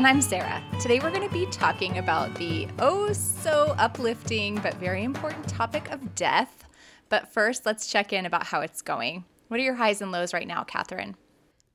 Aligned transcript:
And 0.00 0.06
I'm 0.06 0.22
Sara. 0.22 0.62
Today 0.80 0.98
we're 0.98 1.10
going 1.10 1.28
to 1.28 1.34
be 1.34 1.44
talking 1.50 1.98
about 1.98 2.34
the 2.36 2.66
oh 2.78 3.12
so 3.12 3.74
uplifting 3.76 4.54
but 4.62 4.72
very 4.76 5.04
important 5.04 5.46
topic 5.46 5.90
of 5.90 6.14
death. 6.14 6.64
But 7.10 7.28
first, 7.28 7.66
let's 7.66 7.86
check 7.86 8.10
in 8.10 8.24
about 8.24 8.46
how 8.46 8.62
it's 8.62 8.80
going. 8.80 9.26
What 9.48 9.60
are 9.60 9.62
your 9.62 9.74
highs 9.74 10.00
and 10.00 10.10
lows 10.10 10.32
right 10.32 10.48
now, 10.48 10.64
Catherine? 10.64 11.16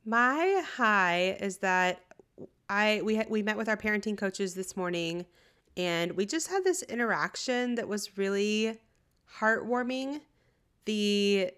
My 0.06 0.64
high 0.76 1.38
is 1.40 1.60
that 1.60 2.02
I 2.68 3.02
we 3.04 3.22
we 3.30 3.44
met 3.44 3.58
with 3.58 3.70
our 3.70 3.78
parenting 3.78 4.18
coaches 4.18 4.56
this 4.56 4.76
morning 4.76 5.28
and 5.78 6.14
we 6.14 6.26
just 6.26 6.48
had 6.48 6.64
this 6.64 6.82
interaction 6.82 7.76
that 7.76 7.88
was 7.88 8.18
really 8.18 8.80
heartwarming. 9.38 10.22
The 10.86 11.52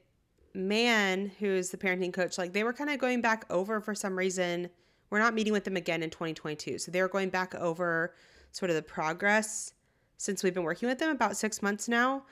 man 0.54 1.32
who's 1.40 1.70
the 1.70 1.78
parenting 1.78 2.12
coach, 2.12 2.38
like 2.38 2.52
they 2.52 2.66
were 2.66 2.74
kind 2.74 2.90
of 2.90 3.00
going 3.00 3.22
back 3.22 3.46
over 3.50 3.80
for 3.80 3.96
some 3.96 4.18
reason. 4.18 4.68
We're 5.10 5.20
not 5.20 5.34
meeting 5.34 5.54
with 5.54 5.64
them 5.64 5.78
again 5.78 6.04
in 6.04 6.10
2022. 6.10 6.78
So 6.80 6.92
they're 6.92 7.08
going 7.08 7.30
back 7.30 7.56
over 7.56 8.14
sort 8.52 8.70
of 8.70 8.76
the 8.76 8.82
progress 8.82 9.74
since 10.18 10.44
we've 10.44 10.54
been 10.54 10.64
working 10.64 10.90
with 10.90 11.00
them 11.00 11.10
about 11.10 11.38
six 11.38 11.62
months 11.62 11.88
now. 11.88 12.24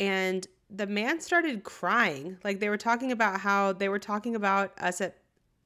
And 0.00 0.46
the 0.70 0.86
man 0.86 1.20
started 1.20 1.62
crying. 1.62 2.38
Like 2.42 2.60
they 2.60 2.68
were 2.68 2.76
talking 2.76 3.12
about 3.12 3.40
how 3.40 3.72
they 3.72 3.88
were 3.88 3.98
talking 3.98 4.34
about 4.34 4.72
us 4.78 5.00
at 5.00 5.16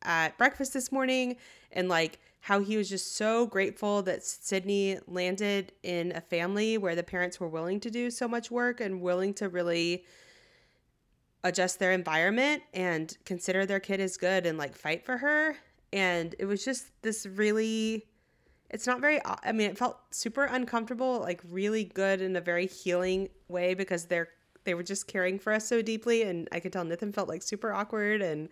at 0.03 0.37
breakfast 0.39 0.73
this 0.73 0.93
morning 0.93 1.37
and 1.73 1.89
like 1.89 2.21
how 2.41 2.61
he 2.61 2.77
was 2.77 2.89
just 2.89 3.17
so 3.17 3.47
grateful 3.47 4.03
that 4.03 4.25
Sydney 4.25 4.99
landed 5.07 5.73
in 5.83 6.13
a 6.13 6.21
family 6.21 6.79
where 6.79 6.95
the 6.95 7.03
parents 7.03 7.41
were 7.41 7.49
willing 7.49 7.81
to 7.81 7.91
do 7.91 8.11
so 8.11 8.29
much 8.29 8.51
work 8.51 8.81
and 8.81 9.01
willing 9.01 9.35
to 9.35 9.49
really 9.49 10.05
adjust 11.45 11.79
their 11.79 11.93
environment 11.93 12.63
and 12.73 13.17
consider 13.25 13.67
their 13.67 13.81
kid 13.81 14.01
as 14.01 14.17
good 14.17 14.47
and 14.47 14.57
like 14.57 14.75
fight 14.75 15.05
for 15.05 15.19
her. 15.19 15.57
And 15.93 16.35
it 16.39 16.45
was 16.45 16.65
just 16.65 16.91
this 17.03 17.27
really, 17.27 18.07
it's 18.71 18.87
not 18.87 19.01
very, 19.01 19.21
I 19.25 19.53
mean, 19.53 19.71
it 19.71 19.79
felt 19.79 19.99
super 20.11 20.45
uncomfortable, 20.45 21.21
like 21.21 21.41
really 21.49 21.85
good 21.85 22.21
in 22.21 22.37
a 22.37 22.41
very 22.41 22.67
healing 22.67 23.29
way 23.49 23.75
because 23.75 24.07
they're, 24.07 24.29
they 24.65 24.75
were 24.75 24.83
just 24.83 25.07
caring 25.07 25.39
for 25.39 25.53
us 25.53 25.67
so 25.67 25.81
deeply. 25.81 26.23
And 26.23 26.49
I 26.53 26.61
could 26.61 26.73
tell 26.73 26.85
Nathan 26.85 27.13
felt 27.13 27.29
like 27.29 27.43
super 27.43 27.73
awkward 27.73 28.21
and 28.21 28.49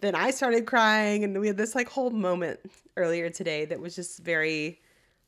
then 0.00 0.14
I 0.14 0.30
started 0.30 0.66
crying 0.66 1.24
and 1.24 1.38
we 1.40 1.46
had 1.46 1.56
this 1.56 1.74
like 1.74 1.88
whole 1.88 2.10
moment 2.10 2.60
earlier 2.96 3.30
today 3.30 3.64
that 3.64 3.80
was 3.80 3.96
just 3.96 4.18
very 4.20 4.80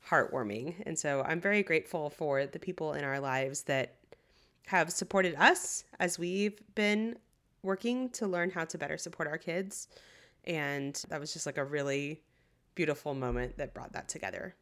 heartwarming. 0.07 0.75
And 0.85 0.97
so 0.97 1.23
I'm 1.25 1.41
very 1.41 1.63
grateful 1.63 2.09
for 2.09 2.45
the 2.45 2.59
people 2.59 2.93
in 2.93 3.03
our 3.03 3.19
lives 3.19 3.63
that 3.63 3.95
have 4.67 4.91
supported 4.91 5.35
us 5.35 5.83
as 5.99 6.19
we've 6.19 6.61
been 6.75 7.17
working 7.63 8.09
to 8.11 8.27
learn 8.27 8.51
how 8.51 8.65
to 8.65 8.77
better 8.77 8.97
support 8.97 9.27
our 9.27 9.37
kids. 9.37 9.87
And 10.45 11.01
that 11.09 11.19
was 11.19 11.33
just 11.33 11.45
like 11.45 11.57
a 11.57 11.63
really 11.63 12.21
beautiful 12.75 13.13
moment 13.13 13.57
that 13.57 13.73
brought 13.73 13.93
that 13.93 14.09
together. 14.09 14.55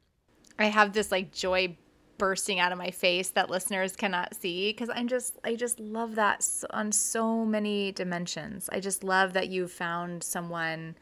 I 0.60 0.66
have 0.66 0.94
this 0.94 1.12
like 1.12 1.32
joy 1.32 1.78
bursting 2.18 2.60
out 2.60 2.72
of 2.72 2.78
my 2.78 2.90
face 2.90 3.30
that 3.30 3.50
listeners 3.50 3.96
cannot 3.96 4.36
see 4.36 4.72
because 4.72 4.90
I'm 4.94 5.08
just 5.08 5.38
I 5.44 5.56
just 5.56 5.80
love 5.80 6.16
that 6.16 6.46
on 6.72 6.92
so 6.92 7.46
many 7.46 7.92
dimensions. 7.92 8.70
I 8.72 8.80
just 8.80 9.04
love 9.04 9.34
that 9.34 9.50
you 9.50 9.68
found 9.68 10.24
someone 10.24 10.96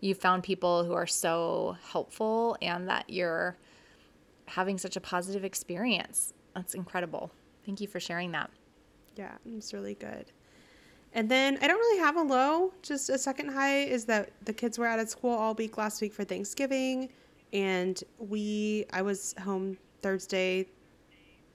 you 0.00 0.14
found 0.14 0.42
people 0.42 0.84
who 0.84 0.92
are 0.92 1.06
so 1.06 1.76
helpful 1.90 2.56
and 2.62 2.88
that 2.88 3.08
you're 3.08 3.56
having 4.46 4.78
such 4.78 4.96
a 4.96 5.00
positive 5.00 5.44
experience. 5.44 6.32
That's 6.54 6.74
incredible. 6.74 7.32
Thank 7.66 7.80
you 7.80 7.86
for 7.86 8.00
sharing 8.00 8.32
that. 8.32 8.50
Yeah, 9.16 9.36
it's 9.44 9.72
really 9.72 9.94
good. 9.94 10.30
And 11.18 11.28
then 11.28 11.58
I 11.60 11.66
don't 11.66 11.80
really 11.80 11.98
have 11.98 12.14
a 12.14 12.22
low. 12.22 12.72
Just 12.80 13.10
a 13.10 13.18
second 13.18 13.48
high 13.48 13.80
is 13.80 14.04
that 14.04 14.30
the 14.44 14.52
kids 14.52 14.78
were 14.78 14.86
out 14.86 15.00
at 15.00 15.10
school 15.10 15.32
all 15.32 15.52
week 15.52 15.76
last 15.76 16.00
week 16.00 16.12
for 16.12 16.22
Thanksgiving, 16.22 17.08
and 17.52 18.00
we 18.20 18.86
I 18.92 19.02
was 19.02 19.34
home 19.42 19.78
Thursday, 20.00 20.68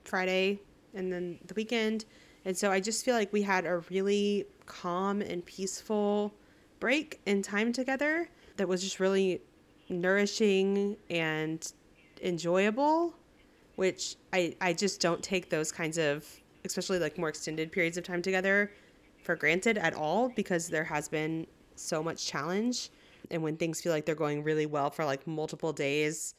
Friday, 0.03 0.59
and 0.93 1.09
then 1.09 1.39
the 1.47 1.53
weekend. 1.53 2.03
And 2.43 2.57
so 2.57 2.71
I 2.73 2.81
just 2.81 3.05
feel 3.05 3.15
like 3.15 3.31
we 3.31 3.41
had 3.41 3.65
a 3.65 3.77
really 3.89 4.47
calm 4.65 5.21
and 5.21 5.45
peaceful 5.45 6.33
break 6.81 7.21
in 7.25 7.41
time 7.41 7.71
together 7.71 8.27
that 8.57 8.67
was 8.67 8.83
just 8.83 8.99
really 8.99 9.39
nourishing 9.87 10.97
and 11.09 11.71
enjoyable, 12.21 13.15
which 13.77 14.17
I, 14.33 14.57
I 14.59 14.73
just 14.73 14.99
don't 14.99 15.23
take 15.23 15.49
those 15.49 15.71
kinds 15.71 15.97
of, 15.97 16.27
especially 16.65 16.99
like 16.99 17.17
more 17.17 17.29
extended 17.29 17.71
periods 17.71 17.95
of 17.95 18.03
time 18.03 18.21
together 18.21 18.69
for 19.23 19.35
granted 19.35 19.77
at 19.77 19.93
all 19.93 20.29
because 20.29 20.69
there 20.69 20.83
has 20.83 21.07
been 21.09 21.47
so 21.75 22.03
much 22.03 22.25
challenge. 22.25 22.89
And 23.31 23.41
when 23.41 23.57
things 23.57 23.81
feel 23.81 23.91
like 23.91 24.05
they're 24.05 24.15
going 24.15 24.43
really 24.43 24.65
well 24.65 24.89
for 24.89 25.05
like 25.05 25.25
multiple 25.25 25.73
days, 25.73 26.35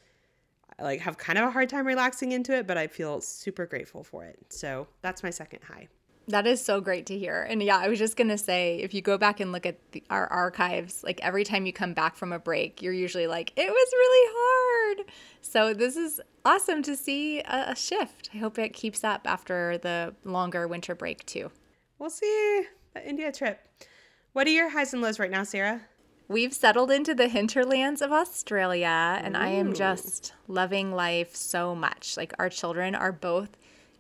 like 0.81 1.01
have 1.01 1.19
kind 1.19 1.39
of 1.39 1.49
a 1.49 1.51
hard 1.51 1.69
time 1.69 1.87
relaxing 1.87 2.33
into 2.33 2.55
it, 2.55 2.67
but 2.67 2.77
I 2.77 2.87
feel 2.87 3.21
super 3.21 3.67
grateful 3.67 4.05
for 4.05 4.25
it. 4.25 4.39
So 4.51 4.87
that's 5.03 5.23
my 5.23 5.31
second 5.31 5.61
high. 5.65 5.89
That 6.29 6.47
is 6.47 6.65
so 6.65 6.81
great 6.81 7.05
to 7.07 7.19
hear. 7.19 7.43
And 7.43 7.63
yeah, 7.63 7.77
I 7.77 7.89
was 7.89 7.99
just 7.99 8.17
going 8.17 8.29
to 8.29 8.39
say 8.39 8.79
if 8.79 8.95
you 8.95 9.03
go 9.03 9.19
back 9.19 9.41
and 9.41 9.53
look 9.53 9.67
at 9.67 9.77
the, 9.93 10.03
our 10.09 10.27
archives, 10.29 11.05
like 11.05 11.21
every 11.23 11.45
time 11.45 11.67
you 11.67 11.73
come 11.73 11.93
back 11.93 12.17
from 12.17 12.33
a 12.33 12.39
break, 12.39 12.81
you're 12.81 12.95
usually 12.95 13.27
like, 13.27 13.53
it 13.57 13.69
was 13.69 13.89
really 13.93 14.33
hard. 14.35 15.11
So 15.43 15.75
this 15.75 15.97
is 15.97 16.23
awesome 16.45 16.83
to 16.85 16.97
see 16.97 17.41
a, 17.41 17.73
a 17.73 17.77
shift. 17.77 18.31
I 18.33 18.39
hope 18.39 18.59
it 18.59 18.73
keeps 18.73 19.05
up 19.05 19.23
after 19.27 19.77
the 19.77 20.15
longer 20.25 20.67
winter 20.67 20.95
break 20.95 21.27
too. 21.27 21.51
We'll 21.99 22.11
see 22.11 22.65
the 22.95 23.09
India 23.09 23.31
trip. 23.33 23.61
What 24.33 24.47
are 24.47 24.51
your 24.51 24.71
highs 24.71 24.93
and 24.93 25.03
lows 25.03 25.19
right 25.19 25.31
now, 25.31 25.45
Sara? 25.45 25.83
We've 26.27 26.55
settled 26.55 26.91
into 26.91 27.15
the 27.15 27.29
hinterlands 27.29 28.01
of 28.01 28.11
Australia, 28.11 29.21
and 29.23 29.37
Ooh. 29.37 29.41
I 29.41 29.49
am 29.49 29.75
just 29.75 30.33
loving 30.49 30.93
life 30.93 31.37
so 31.37 31.75
much. 31.75 32.17
Like, 32.17 32.33
our 32.39 32.49
children 32.49 32.95
are 32.95 33.13
both 33.13 33.51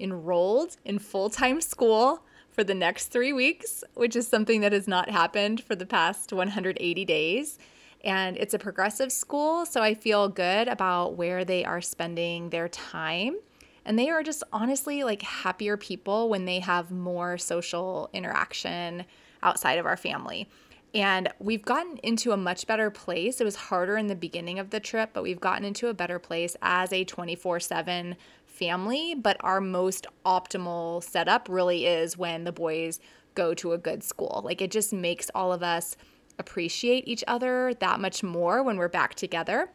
enrolled 0.01 0.77
in 0.85 0.99
full 0.99 1.31
time 1.31 1.61
school 1.61 2.25
for 2.51 2.65
the 2.65 2.75
next 2.75 3.09
three 3.09 3.33
weeks, 3.33 3.85
which 3.95 4.17
is 4.17 4.27
something 4.27 4.61
that 4.63 4.73
has 4.73 4.89
not 4.89 5.11
happened 5.11 5.63
for 5.63 5.75
the 5.75 5.87
past 5.87 6.33
180 6.33 7.05
days. 7.05 7.59
And 8.03 8.37
it's 8.37 8.55
a 8.55 8.59
progressive 8.59 9.13
school, 9.13 9.67
so 9.67 9.83
I 9.83 9.95
feel 9.95 10.29
good 10.29 10.69
about 10.69 11.17
where 11.17 11.45
they 11.45 11.65
are 11.65 11.81
spending 11.81 12.51
their 12.51 12.69
time. 12.69 13.37
And 13.85 13.99
they 13.99 14.09
are 14.11 14.23
just 14.23 14.43
honestly 14.53 15.05
like 15.05 15.23
happier 15.23 15.77
people 15.77 16.29
when 16.29 16.45
they 16.45 16.61
have 16.61 16.91
more 16.91 17.37
social 17.39 18.09
interaction 18.13 19.05
outside 19.43 19.79
of 19.79 19.87
our 19.87 19.97
family. 19.97 20.49
And 20.95 21.29
we've 21.41 21.65
gotten 21.65 21.99
into 21.99 22.31
a 22.31 22.37
much 22.37 22.69
better 22.69 22.89
place. 22.89 23.41
It 23.41 23.45
was 23.45 23.57
harder 23.57 23.97
in 23.97 24.07
the 24.07 24.15
beginning 24.15 24.61
of 24.61 24.71
the 24.71 24.79
trip, 24.79 25.11
but 25.13 25.25
we've 25.25 25.41
gotten 25.41 25.65
into 25.65 25.89
a 25.89 25.95
better 25.95 26.21
place 26.21 26.57
as 26.63 26.93
a 26.93 27.05
24 27.05 27.61
7 27.61 28.17
family. 28.47 29.15
But 29.15 29.37
our 29.41 29.61
most 29.61 30.07
optimal 30.25 31.03
setup 31.03 31.49
really 31.51 31.87
is 31.87 32.17
when 32.17 32.45
the 32.45 32.53
boys 32.53 33.01
go 33.35 33.55
to 33.55 33.73
a 33.73 33.79
good 33.79 34.05
school. 34.05 34.43
Like 34.45 34.63
it 34.63 34.71
just 34.71 34.93
makes 34.93 35.31
all 35.35 35.53
of 35.53 35.65
us 35.65 35.97
appreciate 36.39 37.07
each 37.09 37.25
other 37.27 37.75
that 37.81 38.01
much 38.01 38.23
more 38.23 38.63
when 38.63 38.77
we're 38.77 38.89
back 38.89 39.17
together. 39.17 39.71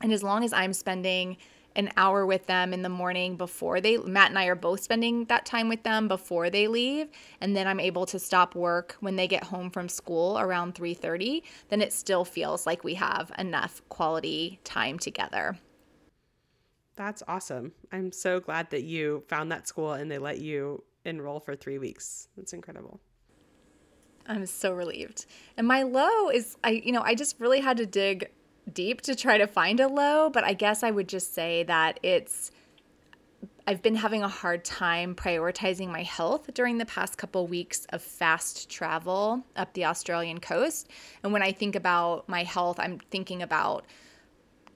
And 0.00 0.12
as 0.12 0.24
long 0.24 0.44
as 0.44 0.52
I'm 0.52 0.72
spending 0.72 1.36
an 1.76 1.90
hour 1.96 2.26
with 2.26 2.46
them 2.46 2.72
in 2.72 2.82
the 2.82 2.88
morning 2.88 3.36
before 3.36 3.80
they 3.80 3.96
Matt 3.98 4.30
and 4.30 4.38
I 4.38 4.46
are 4.46 4.54
both 4.54 4.82
spending 4.82 5.24
that 5.26 5.46
time 5.46 5.68
with 5.68 5.82
them 5.82 6.08
before 6.08 6.50
they 6.50 6.66
leave 6.66 7.08
and 7.40 7.56
then 7.56 7.66
I'm 7.66 7.80
able 7.80 8.06
to 8.06 8.18
stop 8.18 8.54
work 8.54 8.96
when 9.00 9.16
they 9.16 9.28
get 9.28 9.44
home 9.44 9.70
from 9.70 9.88
school 9.88 10.38
around 10.38 10.74
3:30 10.74 11.42
then 11.68 11.80
it 11.80 11.92
still 11.92 12.24
feels 12.24 12.66
like 12.66 12.84
we 12.84 12.94
have 12.94 13.30
enough 13.38 13.82
quality 13.88 14.60
time 14.64 14.98
together. 14.98 15.58
That's 16.96 17.22
awesome. 17.28 17.72
I'm 17.92 18.10
so 18.10 18.40
glad 18.40 18.70
that 18.70 18.82
you 18.82 19.22
found 19.28 19.52
that 19.52 19.68
school 19.68 19.92
and 19.92 20.10
they 20.10 20.18
let 20.18 20.40
you 20.40 20.82
enroll 21.04 21.38
for 21.38 21.54
3 21.54 21.78
weeks. 21.78 22.28
That's 22.36 22.52
incredible. 22.52 23.00
I'm 24.26 24.44
so 24.46 24.72
relieved. 24.72 25.26
And 25.56 25.66
my 25.66 25.84
low 25.84 26.28
is 26.28 26.56
I 26.64 26.70
you 26.70 26.92
know, 26.92 27.02
I 27.02 27.14
just 27.14 27.38
really 27.38 27.60
had 27.60 27.76
to 27.76 27.86
dig 27.86 28.30
deep 28.74 29.00
to 29.02 29.14
try 29.14 29.38
to 29.38 29.46
find 29.46 29.80
a 29.80 29.88
low, 29.88 30.30
but 30.30 30.44
I 30.44 30.52
guess 30.52 30.82
I 30.82 30.90
would 30.90 31.08
just 31.08 31.34
say 31.34 31.62
that 31.64 32.00
it's 32.02 32.50
I've 33.66 33.82
been 33.82 33.96
having 33.96 34.22
a 34.22 34.28
hard 34.28 34.64
time 34.64 35.14
prioritizing 35.14 35.88
my 35.88 36.02
health 36.02 36.54
during 36.54 36.78
the 36.78 36.86
past 36.86 37.18
couple 37.18 37.46
weeks 37.46 37.86
of 37.90 38.00
fast 38.00 38.70
travel 38.70 39.44
up 39.56 39.74
the 39.74 39.84
Australian 39.84 40.40
coast. 40.40 40.88
And 41.22 41.34
when 41.34 41.42
I 41.42 41.52
think 41.52 41.76
about 41.76 42.26
my 42.30 42.44
health, 42.44 42.80
I'm 42.80 42.98
thinking 43.10 43.42
about 43.42 43.84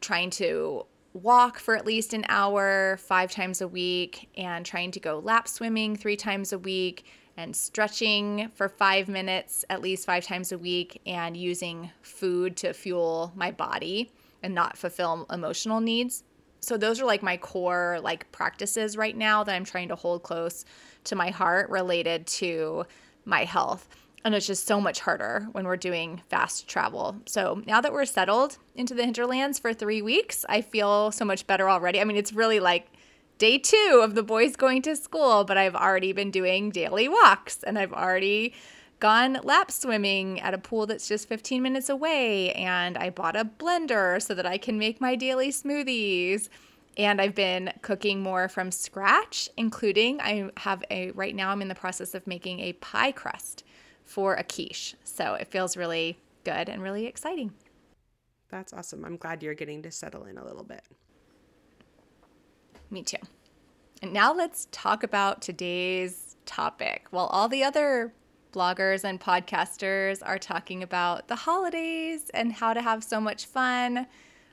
trying 0.02 0.28
to 0.30 0.84
walk 1.14 1.58
for 1.58 1.74
at 1.74 1.86
least 1.86 2.12
an 2.12 2.26
hour 2.28 2.98
five 2.98 3.30
times 3.30 3.62
a 3.62 3.68
week 3.68 4.28
and 4.36 4.66
trying 4.66 4.90
to 4.90 5.00
go 5.00 5.18
lap 5.18 5.48
swimming 5.48 5.96
three 5.96 6.16
times 6.16 6.52
a 6.52 6.58
week 6.58 7.06
and 7.36 7.54
stretching 7.56 8.50
for 8.54 8.68
five 8.68 9.08
minutes 9.08 9.64
at 9.70 9.80
least 9.80 10.06
five 10.06 10.24
times 10.24 10.52
a 10.52 10.58
week 10.58 11.00
and 11.06 11.36
using 11.36 11.90
food 12.02 12.56
to 12.58 12.72
fuel 12.72 13.32
my 13.34 13.50
body 13.50 14.12
and 14.42 14.54
not 14.54 14.76
fulfill 14.76 15.26
emotional 15.30 15.80
needs. 15.80 16.24
So 16.60 16.76
those 16.76 17.00
are 17.00 17.06
like 17.06 17.22
my 17.22 17.36
core 17.36 17.98
like 18.02 18.30
practices 18.32 18.96
right 18.96 19.16
now 19.16 19.42
that 19.44 19.54
I'm 19.54 19.64
trying 19.64 19.88
to 19.88 19.96
hold 19.96 20.22
close 20.22 20.64
to 21.04 21.16
my 21.16 21.30
heart 21.30 21.70
related 21.70 22.26
to 22.28 22.84
my 23.24 23.44
health. 23.44 23.88
And 24.24 24.34
it's 24.36 24.46
just 24.46 24.68
so 24.68 24.80
much 24.80 25.00
harder 25.00 25.48
when 25.50 25.64
we're 25.64 25.76
doing 25.76 26.22
fast 26.28 26.68
travel. 26.68 27.16
So 27.26 27.60
now 27.66 27.80
that 27.80 27.92
we're 27.92 28.04
settled 28.04 28.58
into 28.76 28.94
the 28.94 29.04
hinterlands 29.04 29.58
for 29.58 29.74
three 29.74 30.00
weeks, 30.00 30.44
I 30.48 30.60
feel 30.60 31.10
so 31.10 31.24
much 31.24 31.48
better 31.48 31.68
already. 31.68 32.00
I 32.00 32.04
mean, 32.04 32.16
it's 32.16 32.32
really 32.32 32.60
like 32.60 32.86
day 33.42 33.58
two 33.58 34.00
of 34.00 34.14
the 34.14 34.22
boys 34.22 34.54
going 34.54 34.80
to 34.80 34.94
school, 34.94 35.42
but 35.42 35.56
I've 35.56 35.74
already 35.74 36.12
been 36.12 36.30
doing 36.30 36.70
daily 36.70 37.08
walks 37.08 37.64
and 37.64 37.76
I've 37.76 37.92
already 37.92 38.54
gone 39.00 39.40
lap 39.42 39.72
swimming 39.72 40.38
at 40.38 40.54
a 40.54 40.58
pool 40.58 40.86
that's 40.86 41.08
just 41.08 41.28
15 41.28 41.60
minutes 41.60 41.88
away. 41.88 42.52
And 42.52 42.96
I 42.96 43.10
bought 43.10 43.34
a 43.34 43.44
blender 43.44 44.22
so 44.22 44.32
that 44.34 44.46
I 44.46 44.58
can 44.58 44.78
make 44.78 45.00
my 45.00 45.16
daily 45.16 45.48
smoothies. 45.48 46.50
And 46.96 47.20
I've 47.20 47.34
been 47.34 47.72
cooking 47.82 48.22
more 48.22 48.48
from 48.48 48.70
scratch, 48.70 49.48
including 49.56 50.20
I 50.20 50.52
have 50.58 50.84
a, 50.88 51.10
right 51.10 51.34
now, 51.34 51.50
I'm 51.50 51.62
in 51.62 51.66
the 51.66 51.74
process 51.74 52.14
of 52.14 52.24
making 52.28 52.60
a 52.60 52.74
pie 52.74 53.10
crust 53.10 53.64
for 54.04 54.36
a 54.36 54.44
quiche. 54.44 54.94
So 55.02 55.34
it 55.34 55.48
feels 55.48 55.76
really 55.76 56.16
good 56.44 56.68
and 56.68 56.80
really 56.80 57.06
exciting. 57.06 57.52
That's 58.50 58.72
awesome. 58.72 59.04
I'm 59.04 59.16
glad 59.16 59.42
you're 59.42 59.54
getting 59.54 59.82
to 59.82 59.90
settle 59.90 60.26
in 60.26 60.38
a 60.38 60.44
little 60.44 60.62
bit. 60.62 60.84
Me 62.92 63.02
too. 63.02 63.16
And 64.02 64.12
now 64.12 64.34
let's 64.34 64.68
talk 64.70 65.02
about 65.02 65.40
today's 65.40 66.36
topic. 66.44 67.06
While 67.10 67.26
all 67.26 67.48
the 67.48 67.64
other 67.64 68.12
bloggers 68.52 69.02
and 69.02 69.18
podcasters 69.18 70.18
are 70.22 70.38
talking 70.38 70.82
about 70.82 71.28
the 71.28 71.36
holidays 71.36 72.30
and 72.34 72.52
how 72.52 72.74
to 72.74 72.82
have 72.82 73.02
so 73.02 73.18
much 73.18 73.46
fun, 73.46 74.06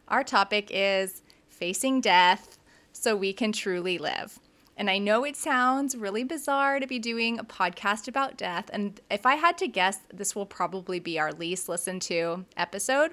our 0.08 0.24
topic 0.24 0.70
is 0.72 1.22
facing 1.50 2.00
death 2.00 2.58
so 2.94 3.14
we 3.14 3.34
can 3.34 3.52
truly 3.52 3.98
live. 3.98 4.40
And 4.78 4.90
I 4.90 5.00
know 5.00 5.26
it 5.26 5.36
sounds 5.36 5.98
really 5.98 6.24
bizarre 6.24 6.80
to 6.80 6.88
be 6.88 6.98
doing 6.98 7.38
a 7.38 7.44
podcast 7.44 8.08
about 8.08 8.38
death. 8.38 8.70
And 8.72 9.02
if 9.12 9.26
I 9.26 9.36
had 9.36 9.58
to 9.58 9.68
guess, 9.68 10.00
this 10.14 10.34
will 10.34 10.46
probably 10.46 11.00
be 11.02 11.20
our 11.20 11.34
least 11.34 11.68
listened 11.68 12.04
to 12.04 12.46
episode. 12.56 13.12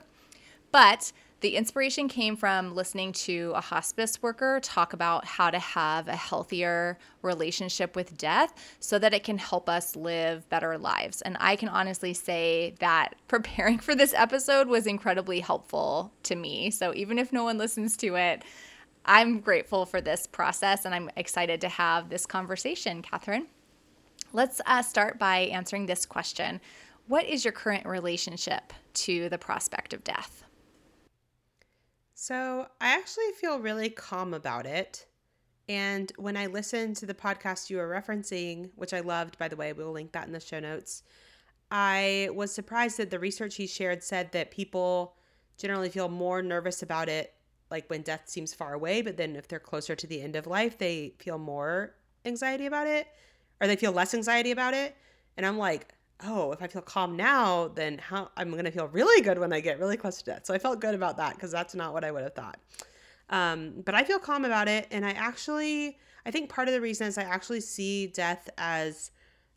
But 0.71 1.11
the 1.41 1.57
inspiration 1.57 2.09
came 2.09 2.35
from 2.35 2.75
listening 2.75 3.13
to 3.13 3.53
a 3.55 3.61
hospice 3.61 4.23
worker 4.23 4.59
talk 4.63 4.95
about 4.95 5.27
how 5.27 5.51
to 5.51 5.59
have 5.59 6.09
a 6.09 6.17
healthier 6.17 6.99
relationship 7.21 7.95
with 7.95 8.17
death 8.17 8.55
so 8.81 8.99
that 8.99 9.13
it 9.13 9.23
can 9.23 9.37
help 9.37 9.69
us 9.69 9.95
live 9.97 10.49
better 10.49 10.79
lives. 10.79 11.21
And 11.21 11.37
I 11.39 11.57
can 11.57 11.69
honestly 11.69 12.15
say 12.15 12.75
that 12.79 13.17
preparing 13.29 13.79
for 13.79 13.95
this 13.95 14.15
episode 14.15 14.67
was 14.67 14.87
incredibly 14.87 15.41
helpful 15.41 16.11
to 16.23 16.35
me. 16.35 16.71
So 16.71 16.95
even 16.95 17.19
if 17.19 17.33
no 17.33 17.45
one 17.45 17.59
listens 17.59 17.99
to 17.99 18.17
it, 18.17 18.43
I'm 19.05 19.41
grateful 19.41 19.85
for 19.85 20.01
this 20.01 20.27
process 20.27 20.87
and 20.87 20.95
I'm 20.95 21.11
excited 21.17 21.61
to 21.61 21.69
have 21.69 22.09
this 22.09 22.25
conversation, 22.25 23.03
Catherine. 23.03 23.47
Let's 24.33 24.61
uh, 24.67 24.83
start 24.83 25.19
by 25.19 25.39
answering 25.39 25.87
this 25.87 26.07
question 26.07 26.61
What 27.07 27.27
is 27.27 27.45
your 27.45 27.53
current 27.53 27.87
relationship 27.87 28.73
to 28.95 29.29
the 29.29 29.39
prospect 29.39 29.93
of 29.93 30.03
death? 30.03 30.46
So, 32.19 32.67
I 32.81 32.95
actually 32.97 33.31
feel 33.39 33.59
really 33.61 33.91
calm 33.91 34.33
about 34.33 34.65
it. 34.65 35.05
And 35.69 36.11
when 36.17 36.35
I 36.35 36.47
listened 36.47 36.97
to 36.97 37.07
the 37.07 37.13
podcast 37.13 37.69
you 37.69 37.77
were 37.77 37.87
referencing, 37.87 38.71
which 38.75 38.95
I 38.95 39.01
loved, 39.01 39.37
by 39.39 39.49
the 39.49 39.57
way, 39.57 39.75
we'll 39.75 39.93
link 39.93 40.13
that 40.13 40.27
in 40.27 40.33
the 40.33 40.41
show 40.41 40.59
notes, 40.59 41.03
I 41.71 42.31
was 42.33 42.55
surprised 42.55 42.97
that 42.97 43.11
the 43.11 43.19
research 43.19 43.57
he 43.57 43.67
shared 43.67 44.03
said 44.03 44.33
that 44.33 44.51
people 44.51 45.17
generally 45.59 45.91
feel 45.91 46.09
more 46.09 46.41
nervous 46.41 46.83
about 46.83 47.11
it 47.11 47.35
like 47.71 47.91
when 47.91 48.01
death 48.01 48.23
seems 48.31 48.55
far 48.55 48.73
away, 48.73 49.03
but 49.03 49.19
then 49.19 49.37
if 49.37 49.47
they're 49.47 49.59
closer 49.61 49.95
to 49.95 50.07
the 50.07 50.23
end 50.23 50.37
of 50.37 50.47
life, 50.47 50.79
they 50.79 51.13
feel 51.19 51.37
more 51.37 51.97
anxiety 52.25 52.65
about 52.65 52.87
it 52.87 53.09
or 53.61 53.67
they 53.67 53.77
feel 53.77 53.93
less 53.93 54.15
anxiety 54.15 54.53
about 54.53 54.73
it. 54.73 54.97
And 55.37 55.45
I'm 55.45 55.59
like, 55.59 55.93
oh, 56.25 56.53
if 56.53 56.63
I 56.63 56.67
feel 56.67 56.83
calm 56.83 57.17
now, 57.17 57.69
then 57.69 57.99
how 57.99 58.31
I'm 58.37 58.51
going 58.51 58.65
to 58.65 58.71
feel 58.71 58.89
really 58.89 59.23
good 59.23 59.39
when 59.39 59.53
I 59.53 59.61
get 59.61 59.79
really 59.79 59.97
close 59.97 60.19
to 60.19 60.25
death. 60.25 60.47
So 60.47 60.55
I 60.55 60.59
felt 60.59 60.81
good 60.81 60.95
about 60.95 61.17
that 61.19 61.35
because 61.35 61.51
that's 61.51 61.75
not 61.75 61.93
what 61.93 62.05
I 62.05 62.11
would 62.11 62.23
have 62.23 62.35
thought. 62.35 62.59
Um, 63.29 63.83
but 63.85 63.95
I 63.95 64.05
feel 64.05 64.19
calm 64.19 64.45
about 64.45 64.69
it. 64.69 64.87
And 64.91 65.05
I 65.05 65.11
actually, 65.11 65.99
I 66.25 66.31
think 66.31 66.49
part 66.49 66.69
of 66.69 66.75
the 66.75 66.81
reason 66.81 67.07
is 67.07 67.19
I 67.19 67.23
actually 67.23 67.61
see 67.61 68.07
death 68.07 68.49
as 68.57 69.11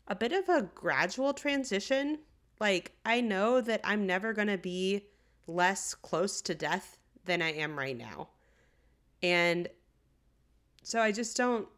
a 0.08 0.14
bit 0.14 0.32
of 0.32 0.48
a 0.48 0.68
gradual 0.74 1.32
transition. 1.32 2.18
Like, 2.58 2.92
I 3.04 3.20
know 3.20 3.60
that 3.60 3.80
I'm 3.84 4.06
never 4.06 4.32
going 4.32 4.48
to 4.48 4.58
be 4.58 5.06
less 5.46 5.94
close 5.94 6.42
to 6.42 6.54
death 6.54 6.98
than 7.24 7.40
I 7.42 7.52
am 7.52 7.78
right 7.78 7.96
now. 7.96 8.28
And 9.22 9.68
so 10.82 11.00
I 11.00 11.12
just 11.12 11.36
don't 11.36 11.68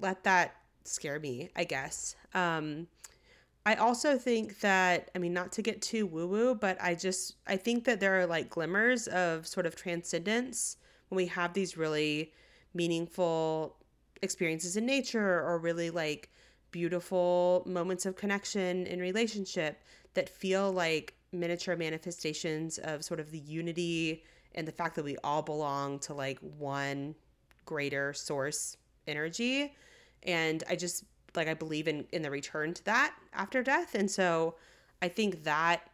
let 0.00 0.24
that 0.24 0.56
scare 0.84 1.18
me, 1.18 1.50
I 1.56 1.64
guess. 1.64 2.14
Um, 2.34 2.86
I 3.66 3.74
also 3.74 4.16
think 4.16 4.60
that, 4.60 5.10
I 5.14 5.18
mean, 5.18 5.34
not 5.34 5.52
to 5.52 5.62
get 5.62 5.82
too 5.82 6.06
woo 6.06 6.26
woo, 6.26 6.54
but 6.54 6.78
I 6.80 6.94
just, 6.94 7.36
I 7.46 7.56
think 7.56 7.84
that 7.84 8.00
there 8.00 8.18
are 8.18 8.26
like 8.26 8.48
glimmers 8.48 9.06
of 9.08 9.46
sort 9.46 9.66
of 9.66 9.76
transcendence 9.76 10.78
when 11.08 11.16
we 11.16 11.26
have 11.26 11.52
these 11.52 11.76
really 11.76 12.32
meaningful 12.72 13.76
experiences 14.22 14.76
in 14.76 14.86
nature 14.86 15.40
or 15.40 15.58
really 15.58 15.90
like 15.90 16.30
beautiful 16.70 17.62
moments 17.66 18.06
of 18.06 18.16
connection 18.16 18.86
in 18.86 19.00
relationship 19.00 19.82
that 20.14 20.28
feel 20.28 20.72
like 20.72 21.14
miniature 21.32 21.76
manifestations 21.76 22.78
of 22.78 23.04
sort 23.04 23.20
of 23.20 23.30
the 23.30 23.38
unity 23.38 24.22
and 24.54 24.66
the 24.66 24.72
fact 24.72 24.96
that 24.96 25.04
we 25.04 25.16
all 25.22 25.42
belong 25.42 25.98
to 25.98 26.14
like 26.14 26.38
one 26.58 27.14
greater 27.64 28.12
source 28.12 28.76
energy. 29.06 29.74
And 30.24 30.62
i 30.68 30.76
just 30.76 31.04
like 31.34 31.48
i 31.48 31.54
believe 31.54 31.88
in 31.88 32.06
in 32.12 32.22
the 32.22 32.30
return 32.30 32.74
to 32.74 32.84
that 32.84 33.14
after 33.32 33.62
death. 33.62 33.94
And 33.94 34.10
so 34.10 34.56
i 35.02 35.08
think 35.08 35.44
that 35.44 35.90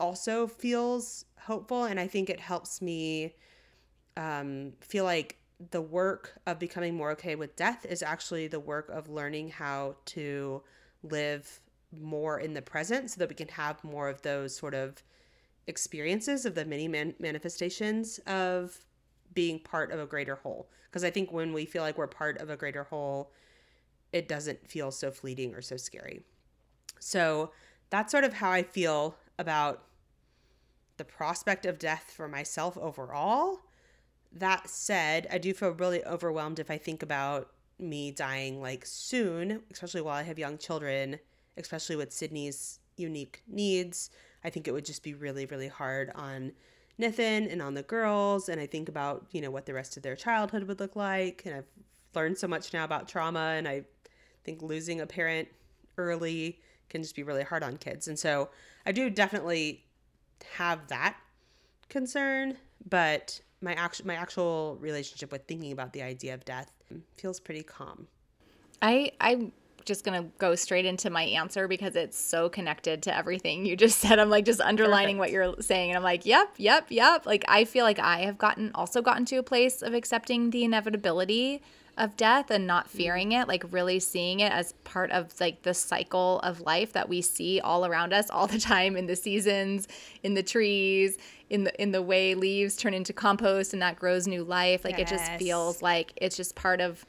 also 0.00 0.46
feels 0.46 1.24
hopeful. 1.40 1.84
And 1.84 2.00
i 2.00 2.06
think 2.06 2.30
it 2.30 2.40
helps 2.40 2.82
me 2.82 3.34
um, 4.16 4.72
feel 4.80 5.04
like 5.04 5.38
the 5.70 5.80
work 5.80 6.34
of 6.46 6.58
becoming 6.58 6.94
more 6.94 7.10
okay 7.12 7.34
with 7.34 7.56
death 7.56 7.86
is 7.86 8.02
actually 8.02 8.48
the 8.48 8.60
work 8.60 8.88
of 8.88 9.08
learning 9.08 9.50
how 9.50 9.96
to 10.06 10.62
live 11.02 11.60
more 11.92 12.40
in 12.40 12.54
the 12.54 12.62
present 12.62 13.10
so 13.10 13.18
that 13.18 13.28
we 13.28 13.34
can 13.34 13.48
have 13.48 13.82
more 13.84 14.08
of 14.08 14.22
those 14.22 14.56
sort 14.56 14.74
of 14.74 15.02
experiences 15.66 16.44
of 16.44 16.54
the 16.54 16.64
many 16.64 16.88
man- 16.88 17.14
manifestations 17.18 18.18
of 18.26 18.84
being 19.32 19.58
part 19.58 19.90
of 19.90 20.00
a 20.00 20.06
greater 20.06 20.36
whole. 20.36 20.68
Because 20.90 21.04
i 21.04 21.10
think 21.10 21.32
when 21.32 21.52
we 21.52 21.64
feel 21.64 21.82
like 21.82 21.98
we're 21.98 22.06
part 22.06 22.38
of 22.38 22.50
a 22.50 22.56
greater 22.56 22.84
whole 22.84 23.32
it 24.14 24.28
doesn't 24.28 24.66
feel 24.66 24.90
so 24.90 25.10
fleeting 25.10 25.54
or 25.54 25.60
so 25.60 25.76
scary 25.76 26.22
so 26.98 27.50
that's 27.90 28.10
sort 28.10 28.24
of 28.24 28.34
how 28.34 28.50
i 28.50 28.62
feel 28.62 29.16
about 29.38 29.84
the 30.96 31.04
prospect 31.04 31.66
of 31.66 31.78
death 31.78 32.12
for 32.14 32.28
myself 32.28 32.78
overall 32.78 33.60
that 34.32 34.68
said 34.68 35.26
i 35.30 35.38
do 35.38 35.52
feel 35.52 35.70
really 35.70 36.04
overwhelmed 36.04 36.58
if 36.58 36.70
i 36.70 36.78
think 36.78 37.02
about 37.02 37.50
me 37.78 38.10
dying 38.10 38.60
like 38.62 38.86
soon 38.86 39.60
especially 39.70 40.00
while 40.00 40.16
i 40.16 40.22
have 40.22 40.38
young 40.38 40.56
children 40.56 41.18
especially 41.56 41.96
with 41.96 42.12
sydney's 42.12 42.78
unique 42.96 43.42
needs 43.48 44.10
I 44.44 44.50
think 44.50 44.68
it 44.68 44.72
would 44.72 44.84
just 44.84 45.02
be 45.02 45.14
really, 45.14 45.46
really 45.46 45.68
hard 45.68 46.12
on 46.14 46.52
Nathan 46.98 47.48
and 47.48 47.62
on 47.62 47.74
the 47.74 47.82
girls. 47.82 48.48
And 48.48 48.60
I 48.60 48.66
think 48.66 48.88
about, 48.88 49.26
you 49.32 49.40
know, 49.40 49.50
what 49.50 49.66
the 49.66 49.72
rest 49.72 49.96
of 49.96 50.02
their 50.02 50.14
childhood 50.14 50.64
would 50.64 50.78
look 50.78 50.94
like. 50.94 51.42
And 51.46 51.56
I've 51.56 51.68
learned 52.14 52.38
so 52.38 52.46
much 52.46 52.72
now 52.72 52.84
about 52.84 53.08
trauma. 53.08 53.54
And 53.56 53.66
I 53.66 53.84
think 54.44 54.62
losing 54.62 55.00
a 55.00 55.06
parent 55.06 55.48
early 55.98 56.60
can 56.88 57.02
just 57.02 57.16
be 57.16 57.22
really 57.22 57.42
hard 57.42 57.62
on 57.62 57.76
kids. 57.76 58.08
And 58.08 58.18
so 58.18 58.50
I 58.86 58.92
do 58.92 59.10
definitely 59.10 59.84
have 60.54 60.86
that 60.88 61.16
concern, 61.88 62.56
but 62.88 63.40
my 63.60 63.74
actual 63.74 64.06
my 64.06 64.14
actual 64.14 64.76
relationship 64.80 65.32
with 65.32 65.46
thinking 65.46 65.72
about 65.72 65.92
the 65.92 66.02
idea 66.02 66.34
of 66.34 66.44
death 66.44 66.70
feels 67.16 67.40
pretty 67.40 67.62
calm. 67.62 68.06
I 68.82 69.12
I'm 69.20 69.52
just 69.84 70.04
going 70.04 70.22
to 70.22 70.28
go 70.38 70.54
straight 70.54 70.86
into 70.86 71.10
my 71.10 71.24
answer 71.24 71.68
because 71.68 71.94
it's 71.94 72.18
so 72.18 72.48
connected 72.48 73.02
to 73.02 73.14
everything 73.14 73.66
you 73.66 73.76
just 73.76 73.98
said. 74.00 74.18
I'm 74.18 74.30
like 74.30 74.44
just 74.44 74.60
underlining 74.60 75.18
Perfect. 75.18 75.18
what 75.18 75.30
you're 75.30 75.54
saying. 75.60 75.90
And 75.90 75.96
I'm 75.96 76.02
like, 76.02 76.24
yep, 76.26 76.54
yep, 76.56 76.86
yep. 76.88 77.26
Like 77.26 77.44
I 77.48 77.64
feel 77.64 77.84
like 77.84 77.98
I 77.98 78.20
have 78.20 78.38
gotten 78.38 78.70
also 78.74 79.02
gotten 79.02 79.24
to 79.26 79.36
a 79.36 79.42
place 79.42 79.82
of 79.82 79.94
accepting 79.94 80.50
the 80.50 80.64
inevitability 80.64 81.62
of 81.96 82.16
death 82.16 82.50
and 82.50 82.66
not 82.66 82.88
mm-hmm. 82.88 82.98
fearing 82.98 83.32
it, 83.32 83.48
like 83.48 83.64
really 83.70 84.00
seeing 84.00 84.40
it 84.40 84.52
as 84.52 84.72
part 84.84 85.10
of 85.10 85.38
like 85.40 85.62
the 85.62 85.74
cycle 85.74 86.40
of 86.40 86.60
life 86.60 86.92
that 86.92 87.08
we 87.08 87.22
see 87.22 87.60
all 87.60 87.86
around 87.86 88.12
us 88.12 88.30
all 88.30 88.46
the 88.46 88.58
time 88.60 88.96
in 88.96 89.06
the 89.06 89.16
seasons, 89.16 89.88
in 90.22 90.34
the 90.34 90.42
trees, 90.42 91.18
in 91.50 91.64
the 91.64 91.82
in 91.82 91.92
the 91.92 92.02
way 92.02 92.34
leaves 92.34 92.76
turn 92.76 92.94
into 92.94 93.12
compost 93.12 93.72
and 93.72 93.82
that 93.82 93.96
grows 93.96 94.26
new 94.26 94.44
life. 94.44 94.84
Like 94.84 94.98
yes. 94.98 95.10
it 95.12 95.14
just 95.14 95.32
feels 95.32 95.82
like 95.82 96.12
it's 96.16 96.36
just 96.36 96.54
part 96.54 96.80
of 96.80 97.04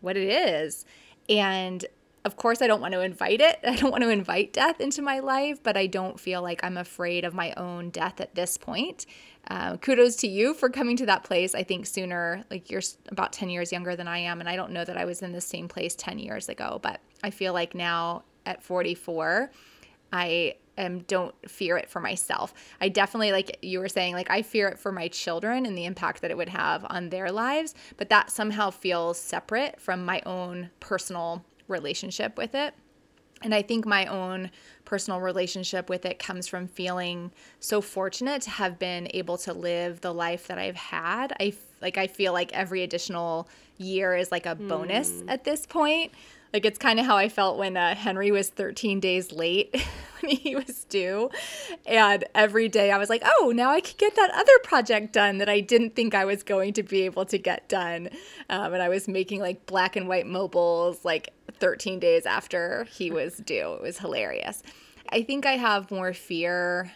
what 0.00 0.16
it 0.16 0.28
is. 0.28 0.84
And 1.28 1.84
of 2.24 2.36
course, 2.36 2.60
I 2.60 2.66
don't 2.66 2.80
want 2.80 2.92
to 2.92 3.00
invite 3.00 3.40
it. 3.40 3.58
I 3.64 3.76
don't 3.76 3.90
want 3.90 4.02
to 4.02 4.10
invite 4.10 4.52
death 4.52 4.80
into 4.80 5.02
my 5.02 5.20
life, 5.20 5.62
but 5.62 5.76
I 5.76 5.86
don't 5.86 6.18
feel 6.18 6.42
like 6.42 6.62
I'm 6.62 6.76
afraid 6.76 7.24
of 7.24 7.34
my 7.34 7.52
own 7.56 7.90
death 7.90 8.20
at 8.20 8.34
this 8.34 8.58
point. 8.58 9.06
Uh, 9.48 9.76
kudos 9.78 10.16
to 10.16 10.28
you 10.28 10.52
for 10.54 10.68
coming 10.68 10.96
to 10.98 11.06
that 11.06 11.24
place. 11.24 11.54
I 11.54 11.62
think 11.62 11.86
sooner, 11.86 12.44
like 12.50 12.70
you're 12.70 12.82
about 13.08 13.32
10 13.32 13.48
years 13.48 13.72
younger 13.72 13.96
than 13.96 14.06
I 14.06 14.18
am, 14.18 14.40
and 14.40 14.48
I 14.48 14.56
don't 14.56 14.72
know 14.72 14.84
that 14.84 14.96
I 14.96 15.04
was 15.04 15.22
in 15.22 15.32
the 15.32 15.40
same 15.40 15.66
place 15.66 15.94
10 15.94 16.18
years 16.18 16.48
ago, 16.48 16.78
but 16.82 17.00
I 17.22 17.30
feel 17.30 17.52
like 17.52 17.74
now 17.74 18.24
at 18.46 18.62
44. 18.62 19.50
I 20.12 20.56
um, 20.76 21.00
don't 21.00 21.34
fear 21.48 21.76
it 21.76 21.88
for 21.88 22.00
myself. 22.00 22.52
I 22.80 22.88
definitely, 22.88 23.32
like 23.32 23.58
you 23.62 23.78
were 23.78 23.88
saying, 23.88 24.14
like 24.14 24.30
I 24.30 24.42
fear 24.42 24.68
it 24.68 24.78
for 24.78 24.92
my 24.92 25.08
children 25.08 25.66
and 25.66 25.76
the 25.76 25.84
impact 25.84 26.22
that 26.22 26.30
it 26.30 26.36
would 26.36 26.48
have 26.48 26.84
on 26.88 27.10
their 27.10 27.30
lives, 27.30 27.74
but 27.96 28.08
that 28.08 28.30
somehow 28.30 28.70
feels 28.70 29.18
separate 29.18 29.80
from 29.80 30.04
my 30.04 30.22
own 30.26 30.70
personal 30.80 31.44
relationship 31.70 32.36
with 32.36 32.54
it. 32.54 32.74
And 33.42 33.54
I 33.54 33.62
think 33.62 33.86
my 33.86 34.06
own 34.06 34.50
personal 34.84 35.20
relationship 35.20 35.88
with 35.88 36.04
it 36.04 36.18
comes 36.18 36.46
from 36.46 36.68
feeling 36.68 37.32
so 37.58 37.80
fortunate 37.80 38.42
to 38.42 38.50
have 38.50 38.78
been 38.78 39.08
able 39.14 39.38
to 39.38 39.54
live 39.54 40.02
the 40.02 40.12
life 40.12 40.46
that 40.48 40.58
I've 40.58 40.76
had. 40.76 41.32
I 41.40 41.54
like 41.80 41.96
I 41.96 42.06
feel 42.06 42.34
like 42.34 42.52
every 42.52 42.82
additional 42.82 43.48
year 43.78 44.14
is 44.14 44.30
like 44.30 44.44
a 44.44 44.54
bonus 44.54 45.10
mm. 45.10 45.30
at 45.30 45.44
this 45.44 45.64
point. 45.64 46.12
Like 46.52 46.64
it's 46.64 46.78
kind 46.78 46.98
of 46.98 47.06
how 47.06 47.16
I 47.16 47.28
felt 47.28 47.58
when 47.58 47.76
uh, 47.76 47.94
Henry 47.94 48.30
was 48.30 48.48
13 48.48 49.00
days 49.00 49.32
late 49.32 49.74
when 50.20 50.36
he 50.36 50.56
was 50.56 50.84
due. 50.84 51.30
And 51.86 52.24
every 52.34 52.68
day 52.68 52.90
I 52.90 52.98
was 52.98 53.08
like, 53.08 53.22
oh, 53.24 53.52
now 53.54 53.70
I 53.70 53.80
can 53.80 53.94
get 53.98 54.16
that 54.16 54.30
other 54.34 54.58
project 54.64 55.12
done 55.12 55.38
that 55.38 55.48
I 55.48 55.60
didn't 55.60 55.94
think 55.94 56.14
I 56.14 56.24
was 56.24 56.42
going 56.42 56.72
to 56.74 56.82
be 56.82 57.02
able 57.02 57.24
to 57.26 57.38
get 57.38 57.68
done. 57.68 58.08
Um, 58.48 58.74
and 58.74 58.82
I 58.82 58.88
was 58.88 59.06
making 59.06 59.40
like 59.40 59.66
black 59.66 59.96
and 59.96 60.08
white 60.08 60.26
mobiles 60.26 61.04
like 61.04 61.32
13 61.58 62.00
days 62.00 62.26
after 62.26 62.84
he 62.90 63.10
was 63.10 63.36
due. 63.38 63.74
It 63.74 63.82
was 63.82 63.98
hilarious. 63.98 64.62
I 65.10 65.22
think 65.22 65.46
I 65.46 65.56
have 65.56 65.90
more 65.90 66.12
fear 66.12 66.92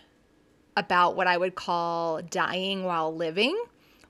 about 0.76 1.16
what 1.16 1.26
I 1.26 1.36
would 1.36 1.54
call 1.54 2.20
dying 2.22 2.84
while 2.84 3.14
living 3.14 3.56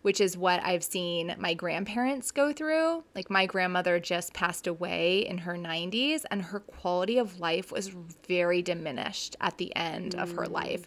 which 0.05 0.21
is 0.21 0.37
what 0.37 0.63
I've 0.63 0.85
seen 0.85 1.35
my 1.39 1.55
grandparents 1.55 2.31
go 2.31 2.53
through. 2.53 3.05
Like 3.15 3.31
my 3.31 3.47
grandmother 3.47 3.99
just 3.99 4.35
passed 4.35 4.67
away 4.67 5.21
in 5.27 5.39
her 5.39 5.55
90s, 5.55 6.25
and 6.31 6.43
her 6.43 6.61
quality 6.61 7.17
of 7.17 7.41
life 7.41 7.73
was 7.73 7.91
very 8.29 8.61
diminished 8.61 9.35
at 9.41 9.57
the 9.57 9.75
end 9.75 10.15
mm. 10.15 10.23
of 10.23 10.33
her 10.33 10.45
mm. 10.45 10.51
life. 10.51 10.87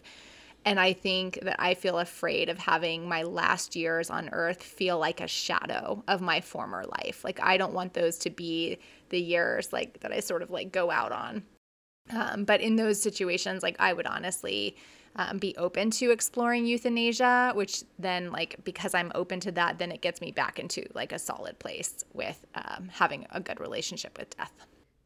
And 0.64 0.78
I 0.78 0.92
think 0.92 1.40
that 1.42 1.56
I 1.58 1.74
feel 1.74 1.98
afraid 1.98 2.48
of 2.48 2.58
having 2.58 3.08
my 3.08 3.24
last 3.24 3.74
years 3.74 4.08
on 4.08 4.28
earth 4.30 4.62
feel 4.62 5.00
like 5.00 5.20
a 5.20 5.26
shadow 5.26 6.04
of 6.06 6.20
my 6.20 6.40
former 6.40 6.84
life. 6.84 7.24
Like 7.24 7.40
I 7.42 7.56
don't 7.56 7.74
want 7.74 7.94
those 7.94 8.18
to 8.18 8.30
be 8.30 8.78
the 9.08 9.20
years 9.20 9.72
like 9.72 9.98
that 10.00 10.12
I 10.12 10.20
sort 10.20 10.42
of 10.42 10.50
like 10.50 10.70
go 10.70 10.92
out 10.92 11.10
on. 11.10 11.42
Um, 12.10 12.44
but 12.44 12.60
in 12.60 12.76
those 12.76 13.02
situations, 13.02 13.64
like 13.64 13.74
I 13.80 13.92
would 13.92 14.06
honestly 14.06 14.76
um, 15.16 15.38
be 15.38 15.54
open 15.56 15.90
to 15.92 16.10
exploring 16.10 16.66
euthanasia, 16.66 17.52
which 17.54 17.82
then, 17.98 18.30
like, 18.30 18.56
because 18.64 18.94
I'm 18.94 19.12
open 19.14 19.40
to 19.40 19.52
that, 19.52 19.78
then 19.78 19.90
it 19.92 20.00
gets 20.00 20.20
me 20.20 20.32
back 20.32 20.58
into 20.58 20.86
like 20.94 21.12
a 21.12 21.18
solid 21.18 21.58
place 21.58 22.04
with 22.12 22.44
um, 22.54 22.88
having 22.92 23.26
a 23.30 23.40
good 23.40 23.60
relationship 23.60 24.18
with 24.18 24.36
death. 24.36 24.52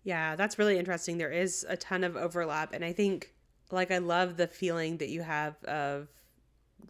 Yeah, 0.04 0.36
that's 0.36 0.58
really 0.58 0.78
interesting. 0.78 1.18
There 1.18 1.30
is 1.30 1.64
a 1.68 1.76
ton 1.76 2.04
of 2.04 2.16
overlap. 2.16 2.72
And 2.72 2.84
I 2.84 2.92
think, 2.92 3.32
like, 3.70 3.90
I 3.90 3.98
love 3.98 4.36
the 4.36 4.46
feeling 4.46 4.98
that 4.98 5.08
you 5.08 5.22
have 5.22 5.62
of 5.64 6.08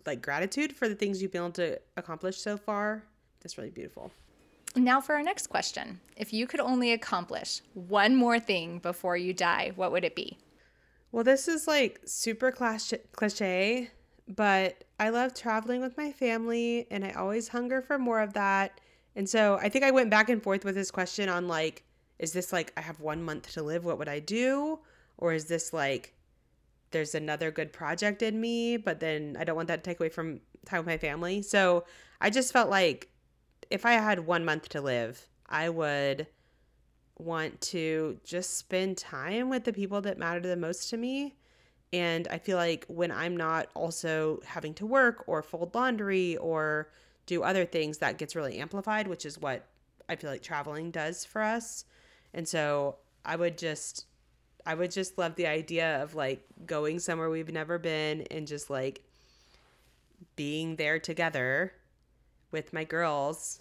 like 0.06 0.22
gratitude 0.22 0.74
for 0.74 0.88
the 0.88 0.94
things 0.94 1.20
you've 1.20 1.32
been 1.32 1.42
able 1.42 1.52
to 1.52 1.78
accomplish 1.96 2.38
so 2.38 2.56
far. 2.56 3.04
That's 3.40 3.58
really 3.58 3.70
beautiful. 3.70 4.10
Now, 4.74 5.00
for 5.00 5.14
our 5.14 5.22
next 5.22 5.48
question 5.48 6.00
If 6.16 6.32
you 6.32 6.46
could 6.46 6.60
only 6.60 6.92
accomplish 6.92 7.60
one 7.74 8.16
more 8.16 8.40
thing 8.40 8.78
before 8.78 9.16
you 9.16 9.34
die, 9.34 9.72
what 9.76 9.92
would 9.92 10.04
it 10.04 10.16
be? 10.16 10.38
Well, 11.12 11.24
this 11.24 11.46
is 11.46 11.68
like 11.68 12.00
super 12.06 12.50
cliche, 12.50 13.90
but 14.26 14.84
I 14.98 15.10
love 15.10 15.34
traveling 15.34 15.82
with 15.82 15.96
my 15.98 16.10
family 16.10 16.86
and 16.90 17.04
I 17.04 17.10
always 17.10 17.48
hunger 17.48 17.82
for 17.82 17.98
more 17.98 18.20
of 18.20 18.32
that. 18.32 18.80
And 19.14 19.28
so 19.28 19.58
I 19.60 19.68
think 19.68 19.84
I 19.84 19.90
went 19.90 20.08
back 20.08 20.30
and 20.30 20.42
forth 20.42 20.64
with 20.64 20.74
this 20.74 20.90
question 20.90 21.28
on 21.28 21.48
like, 21.48 21.84
is 22.18 22.32
this 22.32 22.50
like 22.50 22.72
I 22.78 22.80
have 22.80 22.98
one 23.00 23.22
month 23.22 23.52
to 23.52 23.62
live? 23.62 23.84
What 23.84 23.98
would 23.98 24.08
I 24.08 24.20
do? 24.20 24.78
Or 25.18 25.34
is 25.34 25.44
this 25.44 25.74
like 25.74 26.14
there's 26.92 27.14
another 27.14 27.50
good 27.50 27.74
project 27.74 28.22
in 28.22 28.40
me, 28.40 28.78
but 28.78 29.00
then 29.00 29.36
I 29.38 29.44
don't 29.44 29.56
want 29.56 29.68
that 29.68 29.84
to 29.84 29.90
take 29.90 30.00
away 30.00 30.08
from 30.08 30.40
time 30.64 30.78
with 30.78 30.86
my 30.86 30.98
family? 30.98 31.42
So 31.42 31.84
I 32.22 32.30
just 32.30 32.54
felt 32.54 32.70
like 32.70 33.10
if 33.68 33.84
I 33.84 33.92
had 33.92 34.26
one 34.26 34.46
month 34.46 34.70
to 34.70 34.80
live, 34.80 35.28
I 35.46 35.68
would 35.68 36.26
want 37.22 37.60
to 37.60 38.18
just 38.24 38.58
spend 38.58 38.98
time 38.98 39.48
with 39.48 39.64
the 39.64 39.72
people 39.72 40.00
that 40.02 40.18
matter 40.18 40.40
the 40.40 40.56
most 40.56 40.90
to 40.90 40.96
me. 40.96 41.36
And 41.92 42.26
I 42.28 42.38
feel 42.38 42.56
like 42.56 42.86
when 42.88 43.10
I'm 43.10 43.36
not 43.36 43.68
also 43.74 44.40
having 44.44 44.74
to 44.74 44.86
work 44.86 45.24
or 45.26 45.42
fold 45.42 45.74
laundry 45.74 46.36
or 46.38 46.90
do 47.26 47.42
other 47.42 47.64
things, 47.64 47.98
that 47.98 48.18
gets 48.18 48.34
really 48.34 48.58
amplified, 48.58 49.06
which 49.06 49.26
is 49.26 49.38
what 49.38 49.66
I 50.08 50.16
feel 50.16 50.30
like 50.30 50.42
traveling 50.42 50.90
does 50.90 51.24
for 51.24 51.42
us. 51.42 51.84
And 52.34 52.48
so 52.48 52.96
I 53.24 53.36
would 53.36 53.58
just, 53.58 54.06
I 54.64 54.74
would 54.74 54.90
just 54.90 55.18
love 55.18 55.34
the 55.34 55.46
idea 55.46 56.02
of 56.02 56.14
like 56.14 56.44
going 56.64 56.98
somewhere 56.98 57.30
we've 57.30 57.52
never 57.52 57.78
been 57.78 58.22
and 58.30 58.46
just 58.46 58.70
like 58.70 59.04
being 60.34 60.76
there 60.76 60.98
together 60.98 61.72
with 62.50 62.72
my 62.72 62.84
girls 62.84 63.60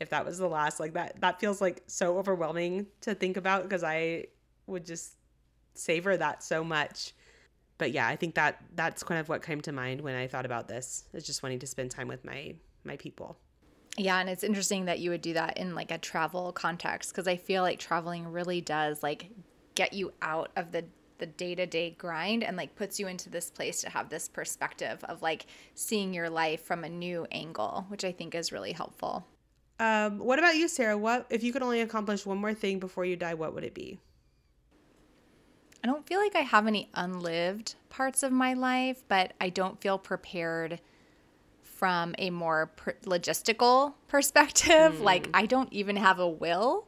if 0.00 0.10
that 0.10 0.24
was 0.24 0.38
the 0.38 0.48
last 0.48 0.80
like 0.80 0.94
that 0.94 1.20
that 1.20 1.38
feels 1.38 1.60
like 1.60 1.82
so 1.86 2.18
overwhelming 2.18 2.86
to 3.02 3.14
think 3.14 3.36
about 3.36 3.62
because 3.62 3.84
I 3.84 4.26
would 4.66 4.84
just 4.84 5.16
savor 5.74 6.16
that 6.16 6.42
so 6.42 6.64
much. 6.64 7.14
But 7.78 7.92
yeah, 7.92 8.06
I 8.08 8.16
think 8.16 8.34
that 8.34 8.62
that's 8.74 9.02
kind 9.02 9.20
of 9.20 9.28
what 9.28 9.42
came 9.42 9.60
to 9.62 9.72
mind 9.72 10.00
when 10.00 10.14
I 10.14 10.26
thought 10.26 10.46
about 10.46 10.68
this. 10.68 11.04
Is 11.12 11.24
just 11.24 11.42
wanting 11.42 11.60
to 11.60 11.66
spend 11.66 11.90
time 11.90 12.08
with 12.08 12.24
my 12.24 12.54
my 12.84 12.96
people. 12.96 13.38
Yeah, 13.96 14.18
and 14.18 14.30
it's 14.30 14.44
interesting 14.44 14.86
that 14.86 15.00
you 15.00 15.10
would 15.10 15.22
do 15.22 15.34
that 15.34 15.58
in 15.58 15.74
like 15.74 15.90
a 15.90 15.98
travel 15.98 16.52
context 16.52 17.10
because 17.10 17.26
I 17.26 17.36
feel 17.36 17.62
like 17.62 17.78
traveling 17.78 18.26
really 18.28 18.60
does 18.60 19.02
like 19.02 19.30
get 19.74 19.92
you 19.92 20.12
out 20.22 20.50
of 20.56 20.72
the 20.72 20.84
the 21.18 21.26
day-to-day 21.26 21.90
grind 21.98 22.42
and 22.42 22.56
like 22.56 22.74
puts 22.74 22.98
you 22.98 23.06
into 23.06 23.28
this 23.28 23.50
place 23.50 23.82
to 23.82 23.90
have 23.90 24.08
this 24.08 24.26
perspective 24.26 25.04
of 25.04 25.20
like 25.20 25.44
seeing 25.74 26.14
your 26.14 26.30
life 26.30 26.64
from 26.64 26.82
a 26.82 26.88
new 26.88 27.26
angle, 27.30 27.84
which 27.88 28.04
I 28.04 28.12
think 28.12 28.34
is 28.34 28.52
really 28.52 28.72
helpful. 28.72 29.26
Um, 29.80 30.18
what 30.18 30.38
about 30.38 30.56
you, 30.56 30.68
Sara? 30.68 30.96
What 30.96 31.26
if 31.30 31.42
you 31.42 31.54
could 31.54 31.62
only 31.62 31.80
accomplish 31.80 32.26
one 32.26 32.36
more 32.36 32.52
thing 32.52 32.78
before 32.78 33.06
you 33.06 33.16
die? 33.16 33.32
What 33.32 33.54
would 33.54 33.64
it 33.64 33.72
be? 33.72 33.98
I 35.82 35.86
don't 35.86 36.06
feel 36.06 36.20
like 36.20 36.36
I 36.36 36.40
have 36.40 36.66
any 36.66 36.90
unlived 36.92 37.76
parts 37.88 38.22
of 38.22 38.30
my 38.30 38.52
life, 38.52 39.02
but 39.08 39.32
I 39.40 39.48
don't 39.48 39.80
feel 39.80 39.96
prepared 39.96 40.80
from 41.62 42.14
a 42.18 42.28
more 42.28 42.66
per- 42.76 42.96
logistical 43.06 43.94
perspective. 44.08 44.96
Mm. 44.96 45.00
Like, 45.00 45.30
I 45.32 45.46
don't 45.46 45.72
even 45.72 45.96
have 45.96 46.18
a 46.18 46.28
will. 46.28 46.86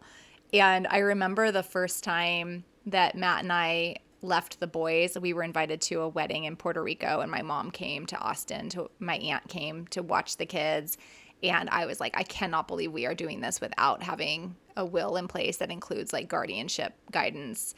And 0.53 0.87
I 0.87 0.99
remember 0.99 1.51
the 1.51 1.63
first 1.63 2.05
time 2.05 2.65
that 2.85 3.17
Matt 3.17 3.43
and 3.43 3.53
I 3.53 3.97
left 4.21 4.61
the 4.61 4.67
boys, 4.67 5.17
we 5.19 5.33
were 5.33 5.43
invited 5.43 5.81
to 5.81 6.01
a 6.01 6.09
wedding 6.09 6.45
in 6.45 6.57
Puerto 6.57 6.83
Rico, 6.83 7.21
and 7.21 7.31
my 7.31 7.41
mom 7.41 7.71
came 7.71 8.05
to 8.07 8.19
Austin. 8.19 8.69
To 8.71 8.91
my 8.99 9.17
aunt 9.17 9.49
came 9.49 9.87
to 9.89 10.03
watch 10.03 10.37
the 10.37 10.47
kids, 10.47 10.99
and 11.43 11.69
I 11.71 11.87
was 11.87 12.01
like, 12.01 12.17
I 12.17 12.23
cannot 12.23 12.69
believe 12.69 12.93
we 12.93 13.07
are 13.07 13.15
doing 13.15 13.41
this 13.41 13.61
without 13.61 14.03
having 14.03 14.57
a 14.77 14.85
will 14.85 15.17
in 15.17 15.29
place 15.29 15.59
that 15.59 15.71
includes 15.71 16.13
like 16.13 16.29
guardianship 16.29 16.95
guidance. 17.11 17.75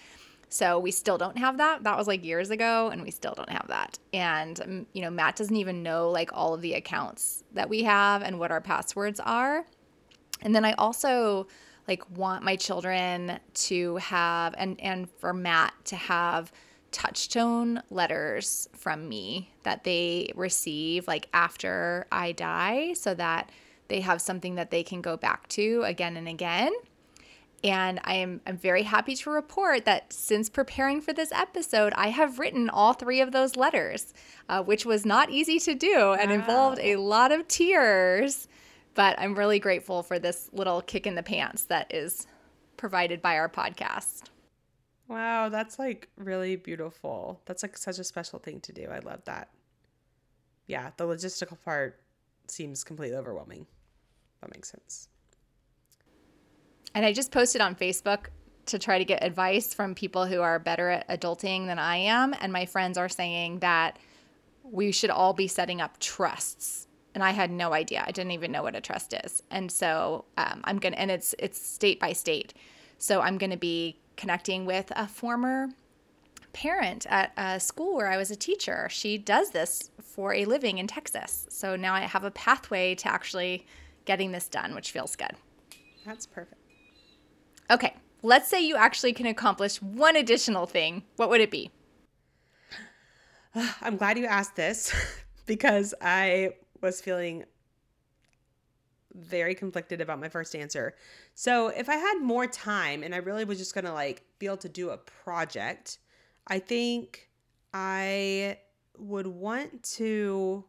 So 0.49 0.79
we 0.79 0.91
still 0.93 1.19
don't 1.19 1.39
have 1.39 1.57
that. 1.59 1.83
That 1.83 1.97
was 1.97 2.07
like 2.07 2.25
years 2.25 2.51
ago, 2.51 2.91
and 2.91 3.03
we 3.03 3.11
still 3.11 3.35
don't 3.35 3.51
have 3.51 3.67
that. 3.69 3.99
And, 4.13 4.61
um, 4.61 4.87
you 4.93 5.03
know, 5.03 5.11
Matt 5.11 5.37
doesn't 5.37 5.57
even 5.57 5.83
know 5.83 6.11
like 6.11 6.31
all 6.33 6.55
of 6.55 6.61
the 6.61 6.75
accounts 6.75 7.43
that 7.55 7.69
we 7.69 7.83
have 7.83 8.23
and 8.23 8.39
what 8.39 8.53
our 8.53 8.61
passwords 8.61 9.19
are. 9.19 9.65
And 10.43 10.55
then 10.55 10.65
I 10.65 10.75
also 10.75 11.49
like 11.89 12.09
want 12.17 12.45
my 12.45 12.57
children 12.57 13.41
to 13.55 13.97
have, 13.97 14.55
and, 14.57 14.81
and 14.81 15.11
for 15.19 15.33
Matt 15.33 15.73
to 15.87 15.97
have, 15.97 16.53
touchstone 16.95 17.83
letters 17.91 18.69
from 18.73 19.09
me 19.09 19.51
that 19.65 19.83
they 19.83 20.33
receive 20.37 21.09
like 21.09 21.29
after 21.35 22.07
I 22.13 22.31
die 22.31 22.93
so 22.93 23.15
that 23.15 23.51
they 23.89 24.01
have 24.01 24.23
something 24.23 24.55
that 24.55 24.71
they 24.71 24.85
can 24.85 25.03
go 25.03 25.17
back 25.17 25.49
to 25.49 25.83
again 25.85 26.17
and 26.17 26.29
again. 26.29 26.73
And 27.65 27.99
I 28.05 28.15
am 28.15 28.41
I'm 28.47 28.57
very 28.57 28.85
happy 28.85 29.17
to 29.17 29.31
report 29.31 29.87
that 29.87 30.13
since 30.13 30.49
preparing 30.49 31.01
for 31.01 31.13
this 31.13 31.33
episode, 31.33 31.93
I 31.97 32.11
have 32.11 32.39
written 32.39 32.71
all 32.71 32.93
three 32.93 33.21
of 33.21 33.33
those 33.33 33.57
letters, 33.57 34.15
uh, 34.49 34.63
which 34.63 34.87
was 34.87 35.05
not 35.05 35.31
easy 35.31 35.59
to 35.61 35.75
do 35.75 36.13
and 36.13 36.31
wow. 36.31 36.37
involved 36.37 36.79
a 36.81 36.97
lot 36.97 37.33
of 37.33 37.49
tears. 37.49 38.47
But 38.95 39.19
I'm 39.19 39.35
really 39.35 39.59
grateful 39.59 40.05
for 40.05 40.21
this 40.21 40.49
little 40.53 40.81
kick 40.81 41.09
in 41.09 41.17
the 41.17 41.23
pants 41.25 41.65
that 41.65 41.93
is 41.93 42.29
provided 42.77 43.21
by 43.21 43.37
our 43.37 43.49
podcast. 43.49 44.29
Wow, 45.09 45.49
that's 45.51 45.79
like 45.79 46.09
really 46.17 46.57
beautiful. 46.57 47.41
That's 47.45 47.63
like 47.63 47.77
such 47.77 47.99
a 47.99 48.05
special 48.05 48.39
thing 48.39 48.61
to 48.61 48.73
do. 48.73 48.89
I 48.91 49.01
love 49.01 49.25
that. 49.25 49.51
Yeah, 50.67 50.91
the 50.97 51.05
logistical 51.05 51.59
part 51.63 52.01
seems 52.49 52.85
completely 52.85 53.17
overwhelming. 53.17 53.67
That 54.41 54.55
makes 54.55 54.71
sense. 54.71 55.09
And 56.95 57.05
I 57.05 57.13
just 57.13 57.33
posted 57.33 57.61
on 57.61 57.75
Facebook 57.75 58.27
to 58.67 58.79
try 58.79 58.99
to 58.99 59.05
get 59.05 59.23
advice 59.23 59.75
from 59.75 59.95
people 59.95 60.27
who 60.27 60.41
are 60.41 60.59
better 60.59 60.89
at 60.91 61.09
adulting 61.09 61.67
than 61.67 61.79
I 61.79 61.97
am. 61.97 62.35
And 62.41 62.53
my 62.53 62.65
friends 62.65 62.97
are 62.97 63.09
saying 63.09 63.59
that 63.59 63.99
we 64.63 64.93
should 64.93 65.11
all 65.11 65.35
be 65.35 65.49
setting 65.49 65.81
up 65.81 65.99
trusts. 66.01 66.87
And 67.15 67.23
I 67.23 67.31
had 67.31 67.51
no 67.51 67.73
idea. 67.73 68.03
I 68.07 68.11
didn't 68.11 68.33
even 68.33 68.51
know 68.53 68.63
what 68.63 68.75
a 68.75 68.81
trust 68.81 69.15
is. 69.25 69.43
And 69.51 69.71
so 69.71 70.25
um, 70.37 70.63
I'm 70.65 70.79
gonna, 70.79 70.97
and 70.97 71.11
it's 71.11 71.35
it's 71.39 71.61
state 71.61 72.01
by 72.01 72.13
state. 72.13 72.55
So 72.99 73.21
I'm 73.21 73.39
gonna 73.39 73.57
be 73.57 73.99
connecting 74.17 74.65
with 74.67 74.93
a 74.97 75.07
former 75.07 75.69
parent 76.53 77.05
at 77.11 77.33
a 77.37 77.61
school 77.61 77.97
where 77.97 78.09
I 78.09 78.17
was 78.17 78.31
a 78.31 78.37
teacher. 78.37 78.89
She 78.91 79.19
does 79.19 79.51
this 79.51 79.91
for 80.03 80.33
a 80.33 80.45
living 80.45 80.79
in 80.79 80.87
Texas. 80.87 81.47
So 81.51 81.77
now 81.77 81.95
I 81.95 82.01
have 82.01 82.25
a 82.25 82.31
pathway 82.31 82.95
to 82.97 83.09
actually 83.09 83.67
getting 84.05 84.33
this 84.33 84.49
done, 84.49 84.75
which 84.75 84.91
feels 84.91 85.17
good. 85.17 85.33
That's 86.07 86.27
perfect. 86.27 86.61
Okay, 87.71 87.95
let's 88.23 88.49
say 88.49 88.61
you 88.61 88.77
actually 88.77 89.13
can 89.13 89.27
accomplish 89.27 89.83
one 89.83 90.17
additional 90.17 90.67
thing. 90.67 91.03
What 91.17 91.29
would 91.31 91.41
it 91.41 91.51
be? 91.51 91.71
I'm 93.81 93.97
glad 93.97 94.19
you 94.19 94.27
asked 94.27 94.57
this 94.57 94.93
because 95.47 95.95
I 96.01 96.55
was 96.81 97.01
feeling 97.01 97.45
very 99.15 99.55
conflicted 99.55 100.01
about 100.01 100.21
my 100.21 100.29
first 100.29 100.55
answer. 100.55 100.95
So, 101.35 101.69
if 101.69 101.89
I 101.89 101.97
had 101.97 102.21
more 102.21 102.47
time 102.47 103.03
and 103.03 103.15
I 103.15 103.19
really 103.19 103.45
was 103.45 103.59
just 103.59 103.75
to 103.75 103.93
like 103.93 104.25
be 104.39 104.47
able 104.47 104.57
to 104.59 104.69
do 104.69 104.91
a 104.91 104.97
project, 104.97 105.99
I 106.47 106.59
think 106.59 107.31
I 107.73 108.59
would 108.99 109.27
want 109.27 109.83
to 109.83 110.65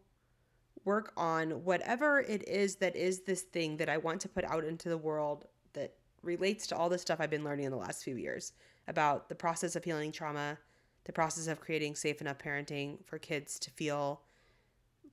work 0.83 1.11
on 1.17 1.63
whatever 1.63 2.19
it 2.21 2.47
is 2.47 2.75
that 2.75 2.95
is 2.95 3.21
this 3.21 3.41
thing 3.41 3.77
that 3.77 3.89
I 3.89 3.97
want 3.97 4.21
to 4.21 4.29
put 4.29 4.45
out 4.45 4.63
into 4.63 4.87
the 4.87 4.97
world 4.97 5.45
that 5.73 5.93
relates 6.21 6.67
to 6.67 6.75
all 6.75 6.89
the 6.89 6.97
stuff 6.97 7.19
I've 7.19 7.29
been 7.29 7.43
learning 7.43 7.65
in 7.65 7.71
the 7.71 7.77
last 7.77 8.03
few 8.03 8.15
years 8.15 8.53
about 8.87 9.29
the 9.29 9.35
process 9.35 9.75
of 9.75 9.83
healing 9.83 10.11
trauma, 10.11 10.57
the 11.05 11.11
process 11.11 11.47
of 11.47 11.59
creating 11.59 11.95
safe 11.95 12.21
enough 12.21 12.37
parenting 12.37 13.03
for 13.05 13.17
kids 13.17 13.59
to 13.59 13.71
feel 13.71 14.21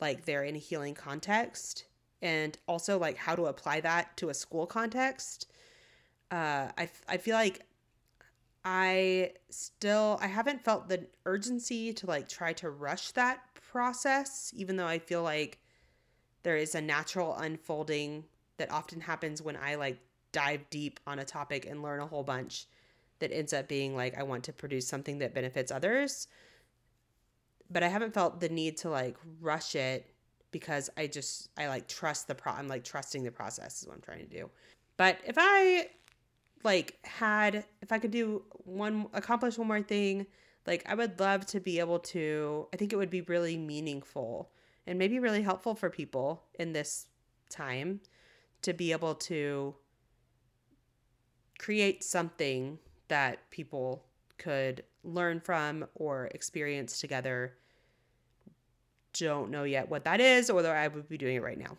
like 0.01 0.25
they're 0.25 0.45
in 0.45 0.57
a 0.57 0.59
healing 0.59 0.95
context, 0.95 1.85
and 2.23 2.57
also 2.67 2.99
like 2.99 3.17
how 3.17 3.35
to 3.35 3.47
apply 3.47 3.81
that 3.81 4.17
to 4.17 4.31
a 4.31 4.35
school 4.35 4.67
context. 4.67 5.51
Uh, 6.31 6.71
I, 6.79 6.89
I 7.09 7.17
feel 7.19 7.35
like 7.35 7.67
I 8.65 9.33
still 9.51 10.19
I 10.23 10.29
haven't 10.29 10.65
felt 10.65 10.89
the 10.89 11.07
urgency 11.27 11.93
to 11.95 12.07
like 12.07 12.29
try 12.29 12.53
to 12.55 12.71
rush 12.71 13.11
that 13.13 13.41
process 13.55 14.53
even 14.55 14.77
though 14.77 14.87
I 14.87 14.99
feel 14.99 15.23
like 15.23 15.59
there 16.43 16.57
is 16.57 16.75
a 16.75 16.81
natural 16.81 17.35
unfolding 17.35 18.25
that 18.59 18.71
often 18.71 19.01
happens 19.01 19.43
when 19.43 19.57
I 19.57 19.75
like 19.75 19.99
dive 20.31 20.69
deep 20.71 21.01
on 21.07 21.19
a 21.19 21.25
topic 21.25 21.67
and 21.67 21.83
learn 21.83 22.01
a 22.01 22.07
whole 22.07 22.23
bunch 22.23 22.67
that 23.19 23.33
ends 23.33 23.53
up 23.53 23.67
being 23.67 23.97
like 23.97 24.17
I 24.17 24.23
want 24.23 24.45
to 24.45 24.53
produce 24.53 24.87
something 24.87 25.19
that 25.19 25.35
benefits 25.35 25.73
others 25.73 26.29
but 27.69 27.83
I 27.83 27.89
haven't 27.89 28.15
felt 28.15 28.41
the 28.41 28.49
need 28.49 28.77
to 28.79 28.91
like 28.91 29.17
rush 29.41 29.75
it 29.75 30.12
because 30.53 30.89
I 30.97 31.07
just 31.09 31.49
I 31.57 31.67
like 31.67 31.89
trust 31.89 32.29
the 32.29 32.35
pro 32.35 32.53
I'm 32.53 32.69
like 32.69 32.85
trusting 32.85 33.25
the 33.25 33.33
process 33.33 33.83
is 33.83 33.89
what 33.89 33.97
I'm 33.97 34.03
trying 34.03 34.21
to 34.21 34.27
do. 34.27 34.51
But 34.97 35.19
if 35.27 35.37
I 35.39 35.89
like 36.63 36.99
had 37.03 37.65
if 37.81 37.91
I 37.91 37.99
could 37.99 38.13
do 38.13 38.45
one 38.65 39.07
accomplish 39.13 39.59
one 39.59 39.67
more 39.67 39.83
thing, 39.83 40.27
like 40.67 40.85
I 40.87 40.95
would 40.95 41.19
love 41.19 41.47
to 41.47 41.61
be 41.61 41.81
able 41.81 41.99
to 41.99 42.69
I 42.73 42.77
think 42.77 42.93
it 42.93 42.97
would 42.97 43.11
be 43.11 43.23
really 43.23 43.57
meaningful 43.57 44.53
and 44.87 44.99
maybe 44.99 45.19
really 45.19 45.43
helpful 45.43 45.75
for 45.75 45.91
people 45.91 46.45
in 46.55 46.73
this 46.73 47.07
time 47.51 48.01
to 48.63 48.73
be 48.73 48.93
able 48.93 49.15
to 49.15 49.75
create 51.59 52.03
something 52.03 52.79
that 53.09 53.51
people 53.51 54.05
could 54.39 54.83
learn 55.05 55.41
from 55.41 55.87
or 55.95 56.27
experience 56.29 57.01
together. 57.01 57.55
Don't 59.15 59.51
know 59.51 59.65
yet 59.65 59.89
what 59.89 60.05
that 60.05 60.21
is 60.21 60.49
or 60.51 60.55
whether 60.55 60.75
I 60.75 60.89
would 60.89 61.09
be 61.09 61.19
doing 61.19 61.37
it 61.37 61.43
right 61.43 61.59
now. 61.59 61.77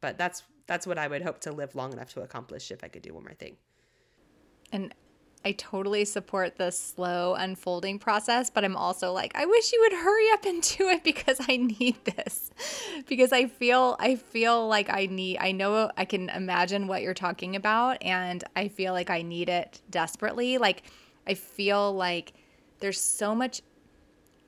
But 0.00 0.18
that's 0.18 0.42
that's 0.66 0.86
what 0.86 0.98
I 0.98 1.08
would 1.08 1.22
hope 1.22 1.40
to 1.40 1.52
live 1.52 1.74
long 1.74 1.92
enough 1.92 2.12
to 2.14 2.22
accomplish 2.22 2.70
if 2.70 2.84
I 2.84 2.88
could 2.88 3.02
do 3.02 3.14
one 3.14 3.24
more 3.24 3.34
thing. 3.34 3.56
And 4.70 4.94
I 5.44 5.52
totally 5.52 6.04
support 6.04 6.56
the 6.56 6.70
slow 6.70 7.34
unfolding 7.34 7.98
process, 7.98 8.50
but 8.50 8.64
I'm 8.64 8.76
also 8.76 9.12
like, 9.12 9.32
I 9.36 9.46
wish 9.46 9.72
you 9.72 9.80
would 9.82 9.92
hurry 9.92 10.30
up 10.32 10.44
and 10.44 10.62
do 10.62 10.88
it 10.88 11.04
because 11.04 11.38
I 11.48 11.56
need 11.56 11.96
this. 12.04 12.50
because 13.06 13.32
I 13.32 13.46
feel 13.46 13.96
I 13.98 14.16
feel 14.16 14.68
like 14.68 14.90
I 14.90 15.06
need 15.06 15.38
I 15.38 15.52
know 15.52 15.90
I 15.96 16.04
can 16.04 16.28
imagine 16.30 16.86
what 16.86 17.02
you're 17.02 17.14
talking 17.14 17.56
about 17.56 18.02
and 18.02 18.42
I 18.56 18.68
feel 18.68 18.92
like 18.92 19.10
I 19.10 19.22
need 19.22 19.48
it 19.48 19.80
desperately. 19.90 20.58
Like 20.58 20.82
I 21.26 21.34
feel 21.34 21.94
like 21.94 22.32
there's 22.80 23.00
so 23.00 23.34
much 23.34 23.62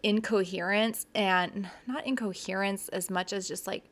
incoherence 0.02 1.06
and 1.14 1.68
not 1.86 2.06
incoherence 2.06 2.88
as 2.88 3.10
much 3.10 3.32
as 3.32 3.46
just 3.46 3.66
like 3.66 3.84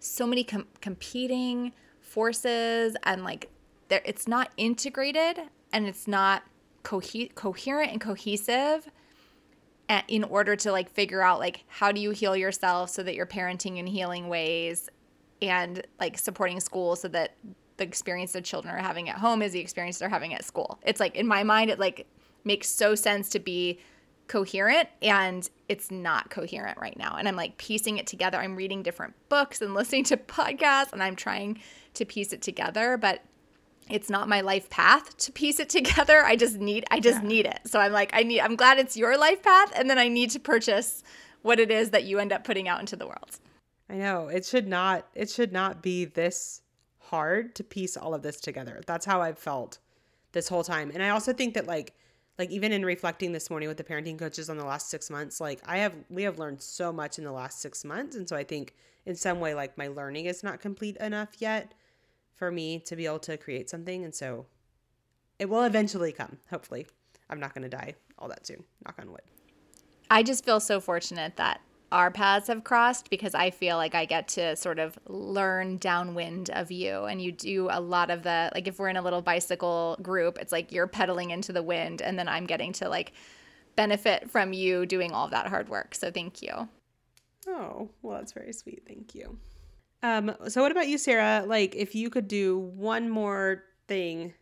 so 0.00 0.26
many 0.26 0.44
com- 0.44 0.66
competing 0.80 1.72
forces 2.00 2.96
and 3.02 3.24
like 3.24 3.50
there 3.88 4.00
it's 4.04 4.28
not 4.28 4.50
integrated 4.56 5.40
and 5.72 5.86
it's 5.86 6.06
not 6.06 6.42
co- 6.82 7.02
coherent 7.34 7.92
and 7.92 8.00
cohesive 8.00 8.88
in 10.06 10.24
order 10.24 10.54
to 10.54 10.70
like 10.70 10.90
figure 10.90 11.22
out 11.22 11.38
like 11.38 11.64
how 11.68 11.90
do 11.90 12.00
you 12.00 12.10
heal 12.10 12.36
yourself 12.36 12.90
so 12.90 13.02
that 13.02 13.14
you're 13.14 13.26
parenting 13.26 13.78
in 13.78 13.86
healing 13.86 14.28
ways 14.28 14.88
and 15.40 15.86
like 15.98 16.18
supporting 16.18 16.60
school 16.60 16.96
so 16.96 17.08
that 17.08 17.34
the 17.78 17.84
experience 17.84 18.32
the 18.32 18.40
children 18.42 18.74
are 18.74 18.82
having 18.82 19.08
at 19.08 19.16
home 19.16 19.40
is 19.40 19.52
the 19.52 19.60
experience 19.60 19.98
they're 19.98 20.08
having 20.08 20.34
at 20.34 20.44
school. 20.44 20.78
It's 20.82 21.00
like 21.00 21.16
in 21.16 21.26
my 21.26 21.42
mind 21.42 21.70
it 21.70 21.78
like 21.78 22.06
makes 22.44 22.68
so 22.68 22.94
sense 22.94 23.28
to 23.30 23.38
be 23.38 23.78
coherent 24.28 24.88
and 25.02 25.48
it's 25.68 25.90
not 25.90 26.30
coherent 26.30 26.78
right 26.78 26.96
now. 26.96 27.16
And 27.16 27.26
I'm 27.26 27.36
like 27.36 27.58
piecing 27.58 27.98
it 27.98 28.06
together. 28.06 28.38
I'm 28.38 28.56
reading 28.56 28.82
different 28.82 29.14
books 29.28 29.60
and 29.60 29.74
listening 29.74 30.04
to 30.04 30.16
podcasts 30.16 30.92
and 30.92 31.02
I'm 31.02 31.16
trying 31.16 31.60
to 31.94 32.04
piece 32.04 32.32
it 32.32 32.42
together, 32.42 32.96
but 32.96 33.22
it's 33.90 34.10
not 34.10 34.28
my 34.28 34.42
life 34.42 34.68
path 34.70 35.16
to 35.16 35.32
piece 35.32 35.58
it 35.58 35.68
together. 35.78 36.24
I 36.24 36.36
just 36.36 36.58
need 36.58 36.84
I 36.90 37.00
just 37.00 37.22
yeah. 37.22 37.28
need 37.28 37.46
it. 37.46 37.60
So 37.66 37.80
I'm 37.80 37.92
like 37.92 38.10
I 38.12 38.22
need 38.22 38.40
I'm 38.40 38.56
glad 38.56 38.78
it's 38.78 38.96
your 38.96 39.18
life 39.18 39.42
path 39.42 39.72
and 39.74 39.90
then 39.90 39.98
I 39.98 40.08
need 40.08 40.30
to 40.30 40.40
purchase 40.40 41.02
what 41.42 41.58
it 41.58 41.70
is 41.70 41.90
that 41.90 42.04
you 42.04 42.18
end 42.18 42.32
up 42.32 42.44
putting 42.44 42.68
out 42.68 42.80
into 42.80 42.96
the 42.96 43.06
world. 43.06 43.38
I 43.90 43.94
know. 43.94 44.28
It 44.28 44.44
should 44.44 44.68
not 44.68 45.06
it 45.14 45.30
should 45.30 45.52
not 45.52 45.82
be 45.82 46.04
this 46.04 46.62
hard 46.98 47.54
to 47.54 47.64
piece 47.64 47.96
all 47.96 48.14
of 48.14 48.22
this 48.22 48.40
together. 48.40 48.82
That's 48.86 49.06
how 49.06 49.22
I've 49.22 49.38
felt 49.38 49.78
this 50.32 50.48
whole 50.48 50.62
time. 50.64 50.90
And 50.92 51.02
I 51.02 51.08
also 51.08 51.32
think 51.32 51.54
that 51.54 51.66
like 51.66 51.94
like 52.38 52.50
even 52.50 52.72
in 52.72 52.84
reflecting 52.84 53.32
this 53.32 53.50
morning 53.50 53.68
with 53.68 53.78
the 53.78 53.84
parenting 53.84 54.18
coaches 54.18 54.48
on 54.48 54.56
the 54.56 54.64
last 54.64 54.88
6 54.90 55.10
months, 55.10 55.40
like 55.40 55.60
I 55.66 55.78
have 55.78 55.94
we 56.08 56.22
have 56.22 56.38
learned 56.38 56.62
so 56.62 56.92
much 56.92 57.18
in 57.18 57.24
the 57.24 57.32
last 57.32 57.60
6 57.60 57.84
months 57.84 58.16
and 58.16 58.28
so 58.28 58.36
I 58.36 58.44
think 58.44 58.74
in 59.06 59.16
some 59.16 59.40
way 59.40 59.54
like 59.54 59.76
my 59.76 59.88
learning 59.88 60.26
is 60.26 60.42
not 60.42 60.60
complete 60.60 60.96
enough 60.98 61.30
yet 61.38 61.74
for 62.34 62.52
me 62.52 62.78
to 62.78 62.94
be 62.94 63.06
able 63.06 63.18
to 63.18 63.36
create 63.36 63.68
something. 63.68 64.04
And 64.04 64.14
so 64.14 64.46
it 65.38 65.48
will 65.48 65.64
eventually 65.64 66.12
come, 66.12 66.38
hopefully. 66.50 66.86
I'm 67.28 67.40
not 67.40 67.52
going 67.54 67.68
to 67.68 67.68
die 67.68 67.94
all 68.18 68.28
that 68.28 68.46
soon, 68.46 68.64
knock 68.86 68.96
on 69.00 69.10
wood. 69.10 69.22
I 70.10 70.22
just 70.22 70.44
feel 70.44 70.60
so 70.60 70.80
fortunate 70.80 71.36
that 71.36 71.60
our 71.90 72.10
paths 72.10 72.48
have 72.48 72.64
crossed 72.64 73.08
because 73.08 73.34
I 73.34 73.50
feel 73.50 73.76
like 73.76 73.94
I 73.94 74.04
get 74.04 74.28
to 74.28 74.56
sort 74.56 74.78
of 74.78 74.98
learn 75.06 75.78
downwind 75.78 76.50
of 76.50 76.70
you. 76.70 77.04
And 77.04 77.20
you 77.20 77.32
do 77.32 77.68
a 77.70 77.80
lot 77.80 78.10
of 78.10 78.22
the, 78.22 78.50
like, 78.54 78.68
if 78.68 78.78
we're 78.78 78.88
in 78.88 78.96
a 78.96 79.02
little 79.02 79.22
bicycle 79.22 79.96
group, 80.02 80.38
it's 80.38 80.52
like 80.52 80.70
you're 80.70 80.86
pedaling 80.86 81.30
into 81.30 81.52
the 81.52 81.62
wind, 81.62 82.02
and 82.02 82.18
then 82.18 82.28
I'm 82.28 82.44
getting 82.44 82.72
to, 82.74 82.88
like, 82.88 83.12
benefit 83.76 84.30
from 84.30 84.52
you 84.52 84.84
doing 84.86 85.12
all 85.12 85.28
that 85.28 85.46
hard 85.46 85.68
work. 85.68 85.94
So 85.94 86.10
thank 86.10 86.42
you. 86.42 86.68
Oh, 87.46 87.88
well, 88.02 88.18
that's 88.18 88.32
very 88.32 88.52
sweet. 88.52 88.82
Thank 88.86 89.14
you. 89.14 89.38
Um, 90.02 90.34
so 90.48 90.62
what 90.62 90.72
about 90.72 90.88
you, 90.88 90.98
Sara? 90.98 91.44
Like, 91.46 91.74
if 91.74 91.94
you 91.94 92.10
could 92.10 92.28
do 92.28 92.58
one 92.58 93.08
more 93.08 93.64
thing 93.86 94.34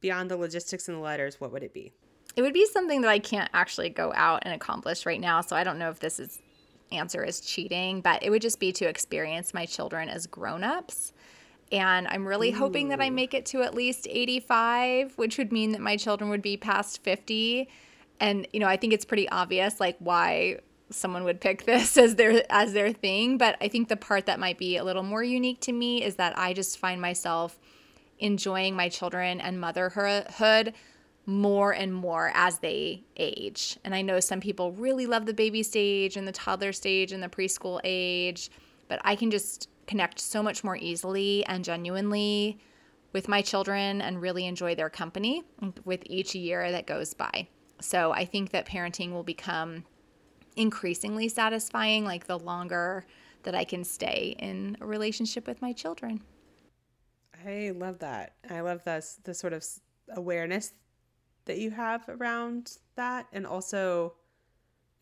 beyond 0.00 0.30
the 0.30 0.36
logistics 0.36 0.88
and 0.88 0.98
the 0.98 1.00
letters, 1.00 1.40
what 1.40 1.50
would 1.52 1.62
it 1.62 1.74
be? 1.74 1.92
It 2.36 2.42
would 2.42 2.52
be 2.52 2.66
something 2.66 3.00
that 3.00 3.10
I 3.10 3.18
can't 3.18 3.50
actually 3.52 3.88
go 3.88 4.12
out 4.14 4.42
and 4.44 4.54
accomplish 4.54 5.06
right 5.06 5.20
now. 5.20 5.40
So 5.40 5.56
I 5.56 5.64
don't 5.64 5.78
know 5.78 5.90
if 5.90 6.00
this 6.00 6.20
is 6.20 6.38
answer 6.92 7.22
is 7.22 7.40
cheating, 7.40 8.00
but 8.00 8.22
it 8.22 8.30
would 8.30 8.42
just 8.42 8.60
be 8.60 8.72
to 8.72 8.88
experience 8.88 9.52
my 9.54 9.66
children 9.66 10.08
as 10.08 10.26
grown-ups. 10.26 11.12
And 11.72 12.06
I'm 12.08 12.26
really 12.26 12.52
Ooh. 12.52 12.56
hoping 12.56 12.88
that 12.88 13.00
I 13.00 13.10
make 13.10 13.34
it 13.34 13.46
to 13.46 13.62
at 13.62 13.74
least 13.74 14.06
85, 14.08 15.18
which 15.18 15.36
would 15.38 15.52
mean 15.52 15.72
that 15.72 15.80
my 15.80 15.96
children 15.96 16.30
would 16.30 16.42
be 16.42 16.56
past 16.56 17.02
50. 17.02 17.68
And 18.20 18.46
you 18.52 18.60
know, 18.60 18.68
I 18.68 18.76
think 18.76 18.92
it's 18.92 19.04
pretty 19.04 19.28
obvious 19.28 19.80
like 19.80 19.96
why 19.98 20.60
someone 20.90 21.24
would 21.24 21.40
pick 21.40 21.64
this 21.66 21.96
as 21.96 22.14
their 22.14 22.42
as 22.50 22.72
their 22.72 22.92
thing 22.92 23.38
but 23.38 23.56
i 23.60 23.68
think 23.68 23.88
the 23.88 23.96
part 23.96 24.26
that 24.26 24.38
might 24.38 24.58
be 24.58 24.76
a 24.76 24.84
little 24.84 25.02
more 25.02 25.22
unique 25.22 25.60
to 25.60 25.72
me 25.72 26.02
is 26.02 26.16
that 26.16 26.36
i 26.38 26.52
just 26.52 26.78
find 26.78 27.00
myself 27.00 27.58
enjoying 28.18 28.74
my 28.74 28.88
children 28.88 29.40
and 29.40 29.60
motherhood 29.60 30.72
more 31.26 31.72
and 31.72 31.92
more 31.92 32.30
as 32.34 32.58
they 32.58 33.02
age 33.16 33.78
and 33.84 33.94
i 33.94 34.00
know 34.00 34.20
some 34.20 34.40
people 34.40 34.72
really 34.72 35.06
love 35.06 35.26
the 35.26 35.34
baby 35.34 35.62
stage 35.62 36.16
and 36.16 36.26
the 36.26 36.32
toddler 36.32 36.72
stage 36.72 37.12
and 37.12 37.22
the 37.22 37.28
preschool 37.28 37.80
age 37.82 38.50
but 38.88 39.00
i 39.04 39.16
can 39.16 39.30
just 39.30 39.68
connect 39.86 40.20
so 40.20 40.42
much 40.42 40.62
more 40.62 40.76
easily 40.76 41.44
and 41.46 41.64
genuinely 41.64 42.58
with 43.12 43.28
my 43.28 43.42
children 43.42 44.00
and 44.00 44.20
really 44.20 44.46
enjoy 44.46 44.74
their 44.74 44.90
company 44.90 45.42
with 45.84 46.00
each 46.06 46.34
year 46.34 46.70
that 46.70 46.86
goes 46.86 47.12
by 47.12 47.46
so 47.80 48.12
i 48.12 48.24
think 48.24 48.50
that 48.50 48.66
parenting 48.66 49.10
will 49.12 49.24
become 49.24 49.84
increasingly 50.56 51.28
satisfying, 51.28 52.04
like 52.04 52.26
the 52.26 52.38
longer 52.38 53.06
that 53.44 53.54
I 53.54 53.64
can 53.64 53.84
stay 53.84 54.34
in 54.38 54.76
a 54.80 54.86
relationship 54.86 55.46
with 55.46 55.62
my 55.62 55.72
children. 55.72 56.22
I 57.46 57.72
love 57.76 58.00
that. 58.00 58.32
I 58.50 58.60
love 58.60 58.82
this 58.82 59.20
the 59.22 59.34
sort 59.34 59.52
of 59.52 59.64
awareness 60.14 60.72
that 61.46 61.58
you 61.58 61.70
have 61.70 62.08
around 62.08 62.78
that 62.96 63.26
and 63.32 63.46
also 63.46 64.14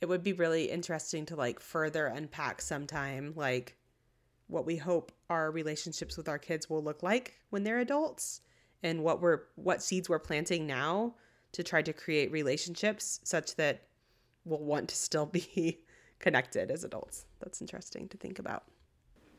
it 0.00 0.06
would 0.06 0.22
be 0.22 0.32
really 0.32 0.70
interesting 0.70 1.26
to 1.26 1.36
like 1.36 1.60
further 1.60 2.06
unpack 2.06 2.60
sometime 2.60 3.32
like 3.36 3.76
what 4.46 4.66
we 4.66 4.76
hope 4.76 5.12
our 5.30 5.50
relationships 5.50 6.16
with 6.16 6.28
our 6.28 6.38
kids 6.38 6.68
will 6.68 6.82
look 6.82 7.02
like 7.02 7.34
when 7.50 7.64
they're 7.64 7.80
adults 7.80 8.40
and 8.82 9.02
what 9.02 9.20
we're 9.20 9.40
what 9.56 9.82
seeds 9.82 10.08
we're 10.08 10.18
planting 10.18 10.66
now 10.66 11.14
to 11.52 11.62
try 11.62 11.80
to 11.82 11.92
create 11.92 12.30
relationships 12.30 13.20
such 13.24 13.56
that 13.56 13.82
we'll 14.44 14.62
want 14.62 14.88
to 14.88 14.96
still 14.96 15.26
be 15.56 15.80
connected 16.18 16.70
as 16.70 16.84
adults. 16.84 17.26
That's 17.40 17.60
interesting 17.60 18.08
to 18.08 18.16
think 18.16 18.38
about. 18.38 18.64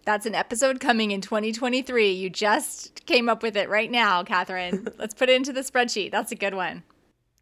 That's 0.05 0.27
an 0.27 0.35
episode 0.35 0.79
coming 0.79 1.11
in 1.11 1.21
2023. 1.21 2.11
You 2.11 2.29
just 2.29 3.05
came 3.05 3.27
up 3.27 3.41
with 3.41 3.57
it 3.57 3.69
right 3.69 3.89
now, 3.89 4.23
Catherine. 4.23 4.87
Let's 4.99 5.15
put 5.15 5.29
it 5.29 5.35
into 5.35 5.51
the 5.51 5.61
spreadsheet. 5.61 6.11
That's 6.11 6.31
a 6.31 6.35
good 6.35 6.53
one. 6.53 6.83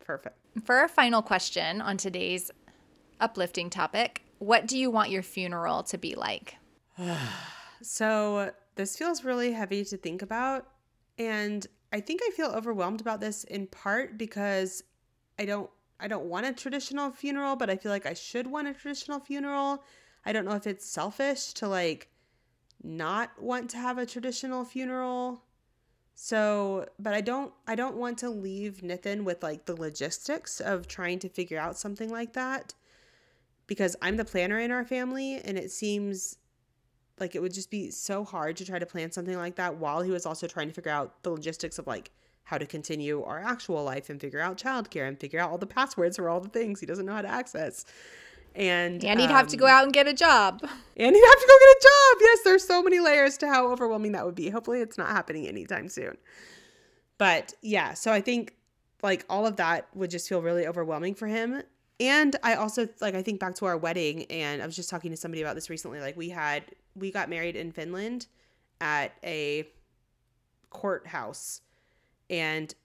Perfect. 0.04 0.38
For 0.64 0.76
our 0.76 0.88
final 0.88 1.22
question 1.22 1.82
on 1.82 1.98
today's 1.98 2.52
uplifting 3.20 3.70
topic, 3.70 4.24
what 4.40 4.68
do 4.68 4.78
you 4.78 4.92
want 4.92 5.10
your 5.10 5.24
funeral 5.24 5.84
to 5.84 5.98
be 5.98 6.16
like? 6.16 6.56
so, 7.82 8.52
this 8.76 8.98
feels 8.98 9.24
really 9.24 9.54
heavy 9.54 9.86
to 9.86 9.98
think 9.98 10.22
about. 10.22 10.68
And 11.18 11.66
I 11.92 12.00
think 12.00 12.22
I 12.24 12.32
feel 12.32 12.48
overwhelmed 12.48 13.02
about 13.02 13.22
this 13.22 13.44
in 13.44 13.68
part 13.68 14.18
because 14.18 14.84
I 15.40 15.46
don't 15.46 15.70
I 16.00 16.08
don't 16.08 16.26
want 16.26 16.46
a 16.46 16.52
traditional 16.52 17.12
funeral, 17.12 17.56
but 17.56 17.70
I 17.70 17.78
feel 17.78 17.92
like 17.92 18.06
I 18.06 18.14
should 18.14 18.48
want 18.48 18.68
a 18.68 18.74
traditional 18.74 19.20
funeral. 19.20 19.84
I 20.26 20.34
don't 20.34 20.44
know 20.44 20.56
if 20.56 20.68
it's 20.68 20.86
selfish 20.86 21.54
to 21.54 21.68
like 21.68 22.10
not 22.84 23.42
want 23.42 23.70
to 23.70 23.78
have 23.78 23.98
a 23.98 24.06
traditional 24.06 24.66
funeral. 24.66 25.44
So, 26.16 26.88
but 27.00 27.14
I 27.14 27.22
don't 27.22 27.54
I 27.68 27.76
don't 27.76 27.96
want 27.96 28.18
to 28.20 28.30
leave 28.30 28.84
Nathan 28.84 29.26
with 29.26 29.42
like 29.44 29.66
the 29.66 29.76
logistics 29.76 30.60
of 30.60 30.88
trying 30.88 31.20
to 31.20 31.30
figure 31.30 31.60
out 31.60 31.78
something 31.78 32.10
like 32.10 32.34
that 32.34 32.74
because 33.68 33.96
I'm 34.02 34.18
the 34.18 34.26
planner 34.26 34.60
in 34.60 34.72
our 34.72 34.86
family 34.86 35.36
and 35.44 35.58
it 35.58 35.72
seems 35.72 36.38
like 37.20 37.36
it 37.36 37.42
would 37.42 37.54
just 37.54 37.72
be 37.72 37.90
so 37.92 38.24
hard 38.24 38.58
to 38.58 38.66
try 38.66 38.80
to 38.80 38.86
plan 38.86 39.12
something 39.12 39.38
like 39.38 39.56
that 39.56 39.78
while 39.78 40.02
he 40.02 40.12
was 40.12 40.26
also 40.26 40.48
trying 40.48 40.68
to 40.68 40.74
figure 40.74 40.92
out 40.92 41.22
the 41.24 41.30
logistics 41.30 41.80
of 41.80 41.88
like 41.88 42.12
how 42.44 42.58
to 42.58 42.66
continue 42.66 43.24
our 43.24 43.40
actual 43.40 43.84
life 43.84 44.10
and 44.10 44.20
figure 44.20 44.40
out 44.40 44.58
childcare 44.58 45.08
and 45.08 45.20
figure 45.20 45.40
out 45.40 45.50
all 45.50 45.58
the 45.58 45.66
passwords 45.66 46.18
for 46.18 46.30
all 46.30 46.40
the 46.40 46.50
things 46.50 46.80
he 46.80 46.86
doesn't 46.86 47.06
know 47.06 47.14
how 47.14 47.22
to 47.22 47.28
access. 47.32 47.86
And 48.56 49.04
and 49.04 49.20
he'd 49.20 49.28
um, 49.28 49.32
have 49.32 49.48
to 49.48 49.58
go 49.58 49.66
um, 49.66 49.72
out 49.72 49.84
and 49.86 49.94
get 49.94 50.08
a 50.08 50.14
job. 50.14 50.62
And 50.96 51.16
he'd 51.16 51.26
have 51.26 51.40
to 51.40 51.48
go 51.48 51.54
get 51.60 51.70
a 51.70 51.82
job. 51.82 52.18
Yes, 52.22 52.40
there's 52.44 52.68
so 52.68 52.84
many 52.84 53.00
layers 53.00 53.36
to 53.40 53.48
how 53.48 53.72
overwhelming 53.72 54.12
that 54.12 54.28
would 54.28 54.36
be. 54.36 54.52
Hopefully, 54.52 54.80
it's 54.80 54.96
not 54.96 55.10
happening 55.10 55.48
anytime 55.48 55.90
soon. 55.90 56.18
But 57.18 57.56
yeah, 57.64 57.96
so 57.96 58.12
I 58.12 58.22
think 58.22 58.54
like 59.02 59.26
all 59.28 59.48
of 59.48 59.56
that 59.56 59.88
would 59.96 60.12
just 60.12 60.30
feel 60.30 60.44
really 60.44 60.68
overwhelming 60.68 61.16
for 61.16 61.26
him. 61.26 61.64
And 62.00 62.36
I 62.44 62.54
also 62.54 62.88
like 63.02 63.16
I 63.16 63.24
think 63.24 63.40
back 63.40 63.56
to 63.56 63.66
our 63.66 63.76
wedding, 63.76 64.26
and 64.26 64.62
I 64.62 64.68
was 64.68 64.76
just 64.76 64.92
talking 64.92 65.10
to 65.10 65.18
somebody 65.18 65.42
about 65.42 65.56
this 65.56 65.68
recently. 65.68 66.00
Like 66.00 66.16
we 66.16 66.30
had 66.30 66.64
we 66.96 67.10
got 67.10 67.30
married 67.30 67.56
in 67.56 67.72
Finland 67.72 68.28
at 68.80 69.14
a 69.24 69.68
courthouse 70.70 71.62
and 72.30 72.76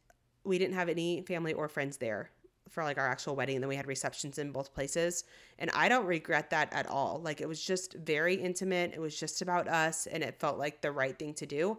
we 0.44 0.59
didn't 0.59 0.74
have 0.74 0.88
any 0.88 1.22
family 1.22 1.52
or 1.52 1.68
friends 1.68 1.96
there 1.96 2.31
for 2.70 2.85
like 2.85 2.98
our 2.98 3.07
actual 3.07 3.37
wedding 3.37 3.57
and 3.57 3.62
then 3.62 3.68
we 3.68 3.76
had 3.76 3.87
receptions 3.87 4.38
in 4.38 4.52
both 4.52 4.74
places. 4.74 5.24
And 5.59 5.70
i 5.74 5.88
don't 5.88 6.07
regret 6.07 6.50
that 6.50 6.72
at 6.72 6.87
all. 6.87 7.20
Like 7.22 7.40
it 7.40 7.48
was 7.48 7.62
just 7.62 7.94
very 7.94 8.35
intimate. 8.35 8.92
It 8.94 9.00
was 9.00 9.18
just 9.18 9.42
about 9.42 9.68
us 9.68 10.07
and 10.07 10.22
it 10.22 10.38
felt 10.40 10.59
like 10.59 10.81
the 10.81 10.92
right 10.92 11.18
thing 11.18 11.35
to 11.35 11.46
do. 11.46 11.78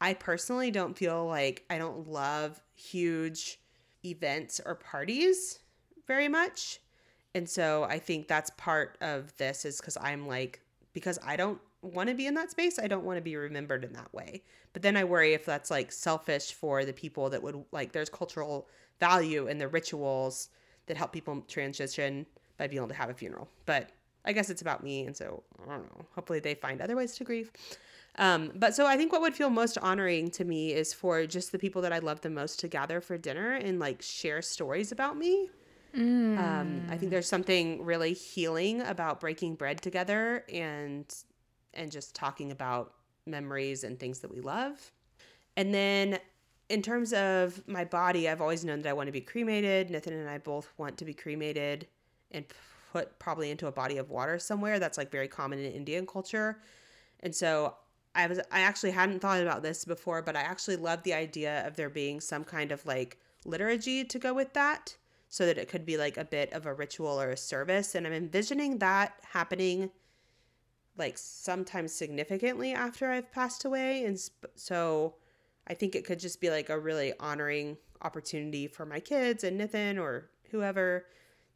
I 0.00 0.14
personally 0.14 0.70
don't 0.70 0.96
feel 0.96 1.26
like 1.26 1.64
i 1.70 1.78
don't 1.78 2.08
love 2.08 2.60
huge 2.74 3.60
events 4.04 4.60
or 4.64 4.76
parties 4.76 5.58
very 6.06 6.28
much. 6.28 6.80
And 7.34 7.48
so 7.48 7.84
i 7.84 7.98
think 7.98 8.28
that's 8.28 8.50
part 8.56 8.98
of 9.00 9.36
this 9.36 9.64
is 9.64 9.80
because 9.80 9.96
i'm 10.00 10.26
like 10.26 10.60
because 10.92 11.18
i 11.24 11.36
don't 11.36 11.60
want 11.82 12.08
to 12.08 12.14
be 12.14 12.26
in 12.26 12.34
that 12.34 12.50
space. 12.50 12.78
I 12.78 12.88
don't 12.88 13.04
want 13.04 13.16
to 13.18 13.22
be 13.22 13.36
remembered 13.36 13.84
in 13.84 13.92
that 13.92 14.12
way. 14.12 14.42
But 14.72 14.82
then 14.82 14.96
I 14.96 15.04
worry 15.04 15.34
if 15.34 15.44
that's 15.44 15.70
like 15.70 15.92
selfish 15.92 16.52
for 16.52 16.84
the 16.84 16.92
people 16.92 17.30
that 17.30 17.42
would 17.42 17.64
like 17.72 17.92
there's 17.92 18.10
cultural 18.10 18.68
value 19.00 19.46
in 19.46 19.58
the 19.58 19.68
rituals 19.68 20.48
that 20.86 20.96
help 20.96 21.12
people 21.12 21.40
transition 21.48 22.26
by 22.56 22.66
being 22.66 22.78
able 22.78 22.88
to 22.88 22.94
have 22.94 23.10
a 23.10 23.14
funeral. 23.14 23.48
But 23.66 23.90
I 24.24 24.32
guess 24.32 24.50
it's 24.50 24.62
about 24.62 24.82
me 24.82 25.06
and 25.06 25.16
so 25.16 25.42
I 25.66 25.76
don't 25.76 25.84
know. 25.96 26.04
Hopefully 26.14 26.40
they 26.40 26.54
find 26.54 26.80
other 26.80 26.96
ways 26.96 27.14
to 27.16 27.24
grieve. 27.24 27.50
Um, 28.16 28.50
but 28.56 28.74
so 28.74 28.84
I 28.84 28.96
think 28.96 29.12
what 29.12 29.20
would 29.20 29.34
feel 29.34 29.48
most 29.48 29.78
honoring 29.78 30.30
to 30.32 30.44
me 30.44 30.72
is 30.72 30.92
for 30.92 31.24
just 31.26 31.52
the 31.52 31.58
people 31.58 31.82
that 31.82 31.92
I 31.92 32.00
love 32.00 32.20
the 32.20 32.30
most 32.30 32.58
to 32.60 32.68
gather 32.68 33.00
for 33.00 33.16
dinner 33.16 33.52
and 33.52 33.78
like 33.78 34.02
share 34.02 34.42
stories 34.42 34.90
about 34.90 35.16
me. 35.16 35.50
Mm. 35.96 36.38
Um, 36.38 36.82
I 36.90 36.98
think 36.98 37.10
there's 37.10 37.28
something 37.28 37.84
really 37.84 38.12
healing 38.12 38.82
about 38.82 39.20
breaking 39.20 39.54
bread 39.54 39.80
together 39.80 40.44
and 40.52 41.06
and 41.78 41.90
just 41.90 42.14
talking 42.14 42.50
about 42.50 42.94
memories 43.26 43.84
and 43.84 43.98
things 43.98 44.18
that 44.20 44.30
we 44.30 44.40
love. 44.40 44.92
And 45.56 45.72
then 45.72 46.18
in 46.68 46.82
terms 46.82 47.12
of 47.12 47.66
my 47.66 47.84
body, 47.84 48.28
I've 48.28 48.40
always 48.40 48.64
known 48.64 48.82
that 48.82 48.90
I 48.90 48.92
want 48.92 49.06
to 49.06 49.12
be 49.12 49.20
cremated. 49.20 49.90
Nathan 49.90 50.12
and 50.12 50.28
I 50.28 50.38
both 50.38 50.72
want 50.76 50.98
to 50.98 51.04
be 51.04 51.14
cremated 51.14 51.86
and 52.30 52.44
put 52.92 53.18
probably 53.18 53.50
into 53.50 53.66
a 53.66 53.72
body 53.72 53.96
of 53.96 54.10
water 54.10 54.38
somewhere. 54.38 54.78
That's 54.78 54.98
like 54.98 55.10
very 55.10 55.28
common 55.28 55.58
in 55.58 55.72
Indian 55.72 56.06
culture. 56.06 56.60
And 57.20 57.34
so 57.34 57.74
I 58.14 58.26
was 58.26 58.38
I 58.50 58.60
actually 58.60 58.90
hadn't 58.90 59.20
thought 59.20 59.40
about 59.40 59.62
this 59.62 59.84
before, 59.84 60.22
but 60.22 60.36
I 60.36 60.40
actually 60.40 60.76
love 60.76 61.02
the 61.02 61.14
idea 61.14 61.66
of 61.66 61.76
there 61.76 61.90
being 61.90 62.20
some 62.20 62.44
kind 62.44 62.72
of 62.72 62.84
like 62.84 63.18
liturgy 63.44 64.04
to 64.04 64.18
go 64.18 64.34
with 64.34 64.52
that 64.54 64.96
so 65.28 65.46
that 65.46 65.58
it 65.58 65.68
could 65.68 65.84
be 65.84 65.96
like 65.96 66.16
a 66.16 66.24
bit 66.24 66.52
of 66.52 66.66
a 66.66 66.74
ritual 66.74 67.20
or 67.20 67.30
a 67.30 67.36
service 67.36 67.94
and 67.94 68.06
I'm 68.06 68.12
envisioning 68.12 68.78
that 68.78 69.14
happening 69.30 69.90
like 70.98 71.16
sometimes 71.16 71.92
significantly 71.92 72.72
after 72.72 73.10
I've 73.10 73.30
passed 73.30 73.64
away. 73.64 74.04
And 74.04 74.18
so 74.56 75.14
I 75.66 75.74
think 75.74 75.94
it 75.94 76.04
could 76.04 76.18
just 76.18 76.40
be 76.40 76.50
like 76.50 76.68
a 76.68 76.78
really 76.78 77.12
honoring 77.20 77.76
opportunity 78.02 78.66
for 78.66 78.84
my 78.84 79.00
kids 79.00 79.44
and 79.44 79.58
Nathan 79.58 79.98
or 79.98 80.30
whoever 80.50 81.06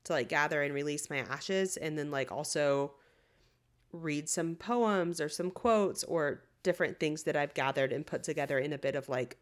to 0.04 0.12
like 0.12 0.28
gather 0.28 0.62
and 0.62 0.74
release 0.74 1.10
my 1.10 1.18
ashes 1.18 1.76
and 1.76 1.98
then 1.98 2.10
like 2.10 2.32
also 2.32 2.92
read 3.92 4.28
some 4.28 4.54
poems 4.54 5.20
or 5.20 5.28
some 5.28 5.50
quotes 5.50 6.02
or 6.04 6.42
different 6.62 6.98
things 6.98 7.24
that 7.24 7.36
I've 7.36 7.54
gathered 7.54 7.92
and 7.92 8.06
put 8.06 8.22
together 8.22 8.58
in 8.58 8.72
a 8.72 8.78
bit 8.78 8.94
of 8.94 9.08
like 9.08 9.36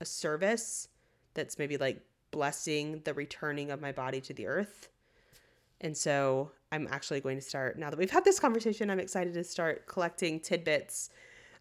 a 0.00 0.04
service 0.04 0.88
that's 1.34 1.58
maybe 1.58 1.76
like 1.76 2.02
blessing 2.30 3.00
the 3.04 3.14
returning 3.14 3.70
of 3.70 3.80
my 3.80 3.92
body 3.92 4.20
to 4.22 4.34
the 4.34 4.46
earth. 4.46 4.88
And 5.80 5.96
so 5.96 6.50
I'm 6.74 6.88
actually 6.90 7.20
going 7.20 7.36
to 7.36 7.42
start, 7.42 7.78
now 7.78 7.88
that 7.88 7.98
we've 7.98 8.10
had 8.10 8.24
this 8.24 8.40
conversation, 8.40 8.90
I'm 8.90 8.98
excited 8.98 9.32
to 9.34 9.44
start 9.44 9.86
collecting 9.86 10.40
tidbits. 10.40 11.10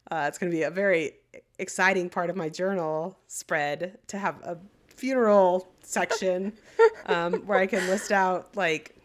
Uh, 0.10 0.26
it's 0.28 0.40
going 0.40 0.52
to 0.52 0.58
be 0.58 0.64
a 0.64 0.72
very 0.72 1.14
exciting 1.60 2.10
part 2.10 2.32
of 2.32 2.36
my 2.36 2.50
journal 2.50 3.20
spread 3.28 4.00
to 4.08 4.18
have 4.18 4.42
a 4.42 4.58
funeral 4.88 5.68
section 5.84 6.54
um, 7.06 7.34
where 7.46 7.60
I 7.60 7.68
can 7.68 7.88
list 7.88 8.12
out 8.12 8.58
like 8.58 8.96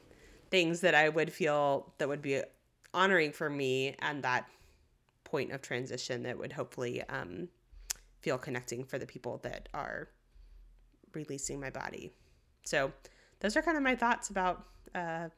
things 0.50 0.80
that 0.80 0.94
I 0.94 1.10
would 1.10 1.30
feel 1.30 1.92
that 1.98 2.08
would 2.08 2.22
be 2.22 2.40
honoring 2.94 3.32
for 3.32 3.50
me 3.50 3.94
and 3.98 4.22
that 4.22 4.48
point 5.24 5.52
of 5.52 5.60
transition 5.60 6.22
that 6.22 6.38
would 6.38 6.52
hopefully 6.52 7.02
um, 7.10 7.48
feel 8.22 8.38
connecting 8.38 8.82
for 8.82 8.98
the 8.98 9.06
people 9.06 9.38
that 9.42 9.68
are 9.74 10.08
releasing 11.12 11.60
my 11.60 11.68
body. 11.68 12.10
So, 12.64 12.92
those 13.40 13.56
are 13.56 13.62
kind 13.62 13.76
of 13.76 13.82
my 13.82 13.94
thoughts 13.94 14.30
about 14.30 14.64
uh, 14.94 15.28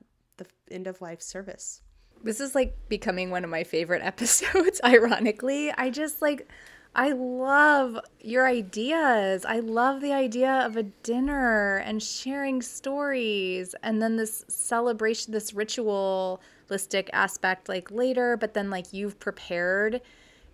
the 0.41 0.75
end 0.75 0.87
of 0.87 1.01
life 1.01 1.23
service. 1.23 1.83
This 2.23 2.41
is 2.41 2.55
like 2.55 2.77
becoming 2.89 3.31
one 3.31 3.45
of 3.45 3.51
my 3.51 3.65
favorite 3.65 4.03
episodes, 4.05 4.81
ironically. 4.85 5.71
I 5.71 5.91
just 5.91 6.21
like, 6.21 6.49
I 6.95 7.13
love 7.13 8.01
your 8.21 8.49
ideas. 8.49 9.45
I 9.45 9.61
love 9.61 10.01
the 10.01 10.13
idea 10.13 10.51
of 10.51 10.77
a 10.77 10.83
dinner 10.83 11.77
and 11.77 12.03
sharing 12.03 12.63
stories 12.63 13.75
and 13.83 14.03
then 14.03 14.17
this 14.17 14.45
celebration, 14.49 15.33
this 15.33 15.55
ritualistic 15.55 17.11
aspect 17.13 17.69
like 17.69 17.91
later, 17.91 18.37
but 18.37 18.55
then 18.55 18.71
like 18.71 18.93
you've 18.93 19.21
prepared 19.21 20.01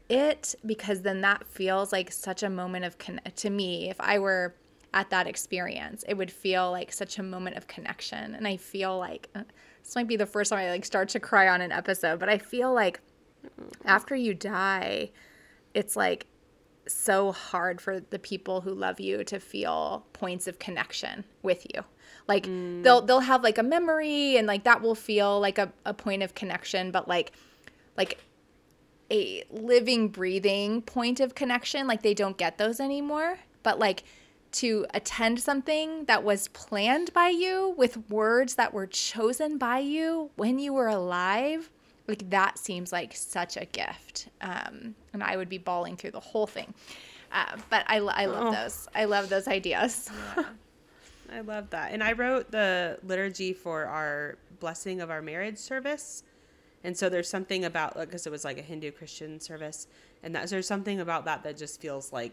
it 0.09 0.55
because 0.65 1.03
then 1.03 1.23
that 1.23 1.47
feels 1.47 1.91
like 1.91 2.13
such 2.13 2.43
a 2.43 2.51
moment 2.51 2.85
of 2.85 2.99
con- 2.99 3.21
to 3.35 3.51
me 3.51 3.89
if 3.91 4.01
I 4.01 4.19
were 4.19 4.55
at 4.93 5.11
that 5.11 5.27
experience. 5.27 6.05
It 6.07 6.15
would 6.15 6.31
feel 6.31 6.71
like 6.71 6.93
such 6.93 7.19
a 7.19 7.23
moment 7.23 7.57
of 7.57 7.67
connection. 7.67 8.35
And 8.35 8.47
I 8.47 8.57
feel 8.57 8.99
like 8.99 9.29
uh, 9.35 9.43
this 9.87 9.95
might 9.95 10.09
be 10.09 10.17
the 10.17 10.27
first 10.27 10.51
time 10.51 10.59
I 10.59 10.69
like 10.71 10.85
start 10.85 11.09
to 11.11 11.21
cry 11.21 11.47
on 11.47 11.61
an 11.61 11.71
episode, 11.71 12.19
but 12.19 12.29
I 12.29 12.39
feel 12.39 12.75
like 12.75 13.01
after 13.85 14.17
you 14.17 14.35
die, 14.35 15.11
it's 15.75 15.95
like 15.95 16.27
so 16.89 17.31
hard 17.31 17.81
for 17.81 18.01
the 18.01 18.19
people 18.19 18.63
who 18.63 18.75
love 18.75 18.99
you 18.99 19.23
to 19.23 19.39
feel 19.39 20.05
points 20.13 20.49
of 20.49 20.59
connection 20.59 21.25
with 21.43 21.65
you. 21.73 21.83
Like 22.27 22.47
mm. 22.47 22.83
they'll 22.83 23.01
they'll 23.01 23.21
have 23.21 23.45
like 23.45 23.59
a 23.59 23.63
memory 23.63 24.37
and 24.37 24.49
like 24.49 24.65
that 24.65 24.83
will 24.83 24.97
feel 24.97 25.39
like 25.39 25.57
a, 25.57 25.73
a 25.85 25.95
point 25.95 26.25
of 26.25 26.35
connection, 26.35 26.91
but 26.91 27.07
like 27.07 27.31
like 27.97 28.19
a 29.13 29.45
living, 29.51 30.09
breathing 30.09 30.83
point 30.83 31.21
of 31.21 31.37
connection, 31.37 31.87
like 31.87 32.03
they 32.03 32.15
don't 32.15 32.37
get 32.37 32.59
those 32.59 32.81
anymore. 32.81 33.39
But 33.63 33.79
like 33.79 34.03
to 34.57 34.87
attend 34.95 35.39
something 35.41 36.07
that 36.07 36.25
was 36.25 36.49
planned 36.49 37.13
by 37.13 37.29
you 37.29 37.75
with 37.77 38.09
words 38.11 38.55
that 38.55 38.73
were 38.73 38.87
chosen 38.87 39.59
by 39.59 39.79
you 39.81 40.31
when 40.37 40.59
you 40.59 40.73
were 40.73 40.89
alive, 40.89 41.71
like 42.09 42.31
that 42.31 42.59
seems 42.59 42.91
like 42.91 43.15
such 43.15 43.59
a 43.59 43.67
gift. 43.67 44.29
Um, 44.41 44.95
and 45.13 45.23
I 45.23 45.37
would 45.37 45.51
be 45.51 45.59
bawling 45.59 45.97
through 45.97 46.13
the 46.13 46.21
whole 46.21 46.47
thing. 46.47 46.73
Uh, 47.33 47.57
but 47.69 47.85
I, 47.87 47.97
I 47.97 48.27
love 48.27 48.47
oh. 48.47 48.53
those. 48.53 48.89
I 48.95 49.05
love 49.05 49.29
those 49.29 49.47
ideas. 49.47 50.11
Yeah. 50.37 50.45
I 51.33 51.41
love 51.41 51.69
that. 51.71 51.93
And 51.93 52.03
I 52.03 52.13
wrote 52.13 52.51
the 52.51 52.99
liturgy 53.03 53.53
for 53.53 53.85
our 53.85 54.39
blessing 54.61 55.03
of 55.03 55.11
our 55.11 55.21
marriage 55.21 55.59
service. 55.59 56.23
And 56.83 56.97
so 56.97 57.09
there's 57.09 57.29
something 57.29 57.65
about 57.65 57.95
because 57.95 58.27
it 58.27 58.31
was 58.31 58.45
like 58.45 58.59
a 58.59 58.63
Hindu 58.63 58.93
Christian 58.93 59.41
service, 59.41 59.89
and 60.23 60.35
that 60.37 60.49
there's 60.49 60.69
something 60.69 61.01
about 61.01 61.25
that 61.25 61.43
that 61.43 61.57
just 61.57 61.81
feels 61.81 62.13
like 62.13 62.33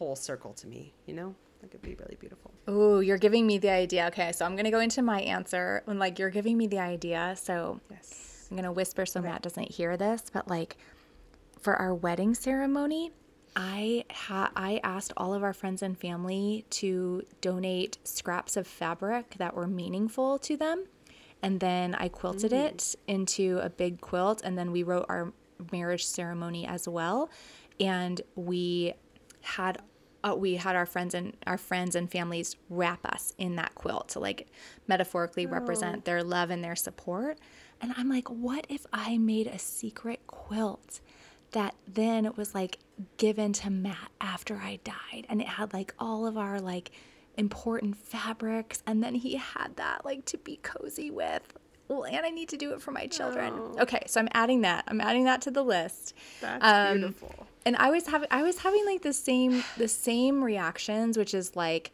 whole 0.00 0.16
circle 0.16 0.54
to 0.54 0.66
me. 0.66 0.94
You 1.06 1.14
know, 1.14 1.34
like 1.62 1.74
it'd 1.74 1.82
be 1.82 1.94
really 1.94 2.16
beautiful. 2.18 2.52
Oh, 2.66 3.00
you're 3.00 3.18
giving 3.18 3.46
me 3.46 3.58
the 3.58 3.70
idea. 3.70 4.06
Okay, 4.06 4.32
so 4.32 4.46
I'm 4.46 4.56
gonna 4.56 4.70
go 4.70 4.80
into 4.80 5.02
my 5.02 5.20
answer 5.20 5.82
when 5.84 5.98
like 5.98 6.18
you're 6.18 6.30
giving 6.30 6.56
me 6.56 6.66
the 6.66 6.78
idea. 6.78 7.36
So 7.40 7.80
yes, 7.90 8.48
I'm 8.50 8.56
gonna 8.56 8.72
whisper 8.72 9.04
so 9.04 9.20
okay. 9.20 9.28
Matt 9.28 9.42
doesn't 9.42 9.70
hear 9.70 9.96
this, 9.98 10.24
but 10.32 10.48
like 10.48 10.78
for 11.60 11.76
our 11.76 11.94
wedding 11.94 12.34
ceremony, 12.34 13.12
I 13.54 14.06
ha- 14.10 14.52
I 14.56 14.80
asked 14.82 15.12
all 15.18 15.34
of 15.34 15.42
our 15.42 15.52
friends 15.52 15.82
and 15.82 15.98
family 15.98 16.64
to 16.70 17.22
donate 17.42 17.98
scraps 18.04 18.56
of 18.56 18.66
fabric 18.66 19.34
that 19.36 19.54
were 19.54 19.66
meaningful 19.66 20.38
to 20.38 20.56
them. 20.56 20.86
And 21.42 21.60
then 21.60 21.94
I 21.94 22.08
quilted 22.08 22.52
mm. 22.52 22.64
it 22.64 22.94
into 23.06 23.60
a 23.62 23.68
big 23.68 24.00
quilt 24.00 24.40
and 24.44 24.56
then 24.56 24.72
we 24.72 24.82
wrote 24.82 25.06
our 25.10 25.32
marriage 25.72 26.06
ceremony 26.06 26.66
as 26.66 26.88
well. 26.88 27.30
And 27.78 28.20
we 28.34 28.94
had 29.42 29.78
uh, 30.22 30.34
we 30.36 30.56
had 30.56 30.76
our 30.76 30.86
friends 30.86 31.14
and 31.14 31.36
our 31.46 31.58
friends 31.58 31.94
and 31.94 32.10
families 32.10 32.56
wrap 32.68 33.04
us 33.06 33.32
in 33.38 33.56
that 33.56 33.74
quilt 33.74 34.08
to 34.10 34.20
like 34.20 34.48
metaphorically 34.86 35.46
oh. 35.46 35.50
represent 35.50 36.04
their 36.04 36.22
love 36.22 36.50
and 36.50 36.62
their 36.62 36.76
support. 36.76 37.38
And 37.80 37.94
I'm 37.96 38.08
like, 38.08 38.28
what 38.28 38.66
if 38.68 38.86
I 38.92 39.18
made 39.18 39.46
a 39.46 39.58
secret 39.58 40.20
quilt 40.26 41.00
that 41.52 41.74
then 41.86 42.30
was 42.36 42.54
like 42.54 42.78
given 43.16 43.52
to 43.54 43.70
Matt 43.70 44.10
after 44.20 44.56
I 44.56 44.78
died 44.84 45.26
and 45.28 45.40
it 45.40 45.48
had 45.48 45.72
like 45.72 45.94
all 45.98 46.26
of 46.26 46.36
our 46.36 46.60
like 46.60 46.90
important 47.36 47.96
fabrics 47.96 48.82
and 48.86 49.02
then 49.02 49.14
he 49.14 49.36
had 49.36 49.76
that 49.76 50.04
like 50.04 50.24
to 50.26 50.38
be 50.38 50.58
cozy 50.62 51.10
with. 51.10 51.42
Well, 51.88 52.04
and 52.04 52.24
I 52.24 52.30
need 52.30 52.50
to 52.50 52.56
do 52.56 52.72
it 52.72 52.80
for 52.80 52.92
my 52.92 53.06
children. 53.06 53.52
Oh. 53.56 53.82
Okay, 53.82 54.02
so 54.06 54.20
I'm 54.20 54.28
adding 54.32 54.60
that. 54.60 54.84
I'm 54.86 55.00
adding 55.00 55.24
that 55.24 55.40
to 55.42 55.50
the 55.50 55.64
list. 55.64 56.14
That's 56.40 56.64
um, 56.64 56.98
beautiful. 56.98 57.48
And 57.66 57.76
I 57.76 57.90
was 57.90 58.06
having 58.06 58.28
I 58.30 58.42
was 58.42 58.58
having 58.58 58.84
like 58.86 59.02
the 59.02 59.12
same 59.12 59.64
the 59.76 59.88
same 59.88 60.42
reactions, 60.42 61.18
which 61.18 61.34
is 61.34 61.56
like 61.56 61.92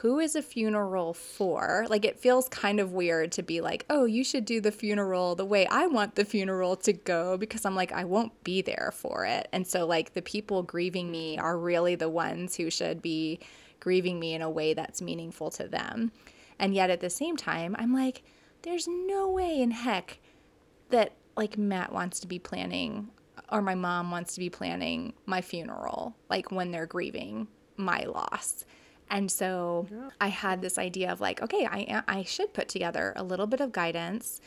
who 0.00 0.18
is 0.18 0.36
a 0.36 0.42
funeral 0.42 1.14
for? 1.14 1.86
Like, 1.88 2.04
it 2.04 2.18
feels 2.18 2.50
kind 2.50 2.80
of 2.80 2.92
weird 2.92 3.32
to 3.32 3.42
be 3.42 3.62
like, 3.62 3.86
oh, 3.88 4.04
you 4.04 4.24
should 4.24 4.44
do 4.44 4.60
the 4.60 4.70
funeral 4.70 5.34
the 5.34 5.44
way 5.44 5.66
I 5.68 5.86
want 5.86 6.16
the 6.16 6.24
funeral 6.26 6.76
to 6.76 6.92
go 6.92 7.38
because 7.38 7.64
I'm 7.64 7.74
like, 7.74 7.92
I 7.92 8.04
won't 8.04 8.44
be 8.44 8.60
there 8.60 8.92
for 8.94 9.24
it. 9.24 9.48
And 9.52 9.66
so, 9.66 9.86
like, 9.86 10.12
the 10.12 10.20
people 10.20 10.62
grieving 10.62 11.10
me 11.10 11.38
are 11.38 11.58
really 11.58 11.94
the 11.94 12.10
ones 12.10 12.56
who 12.56 12.68
should 12.68 13.00
be 13.00 13.40
grieving 13.80 14.20
me 14.20 14.34
in 14.34 14.42
a 14.42 14.50
way 14.50 14.74
that's 14.74 15.00
meaningful 15.00 15.50
to 15.52 15.66
them. 15.66 16.12
And 16.58 16.74
yet, 16.74 16.90
at 16.90 17.00
the 17.00 17.10
same 17.10 17.36
time, 17.36 17.74
I'm 17.78 17.94
like, 17.94 18.22
there's 18.62 18.86
no 18.86 19.30
way 19.30 19.62
in 19.62 19.70
heck 19.70 20.18
that, 20.90 21.12
like, 21.38 21.56
Matt 21.56 21.90
wants 21.90 22.20
to 22.20 22.26
be 22.26 22.38
planning 22.38 23.08
or 23.50 23.62
my 23.62 23.74
mom 23.74 24.10
wants 24.10 24.34
to 24.34 24.40
be 24.40 24.50
planning 24.50 25.14
my 25.26 25.40
funeral, 25.40 26.16
like, 26.28 26.50
when 26.50 26.70
they're 26.70 26.86
grieving 26.86 27.48
my 27.76 28.04
loss. 28.04 28.64
And 29.10 29.30
so 29.30 29.86
yeah. 29.90 30.08
I 30.20 30.28
had 30.28 30.60
this 30.60 30.78
idea 30.78 31.12
of 31.12 31.20
like, 31.20 31.40
okay, 31.40 31.66
I 31.66 32.02
I 32.08 32.24
should 32.24 32.52
put 32.52 32.68
together 32.68 33.12
a 33.14 33.22
little 33.22 33.46
bit 33.46 33.60
of 33.60 33.70
guidance 33.70 34.40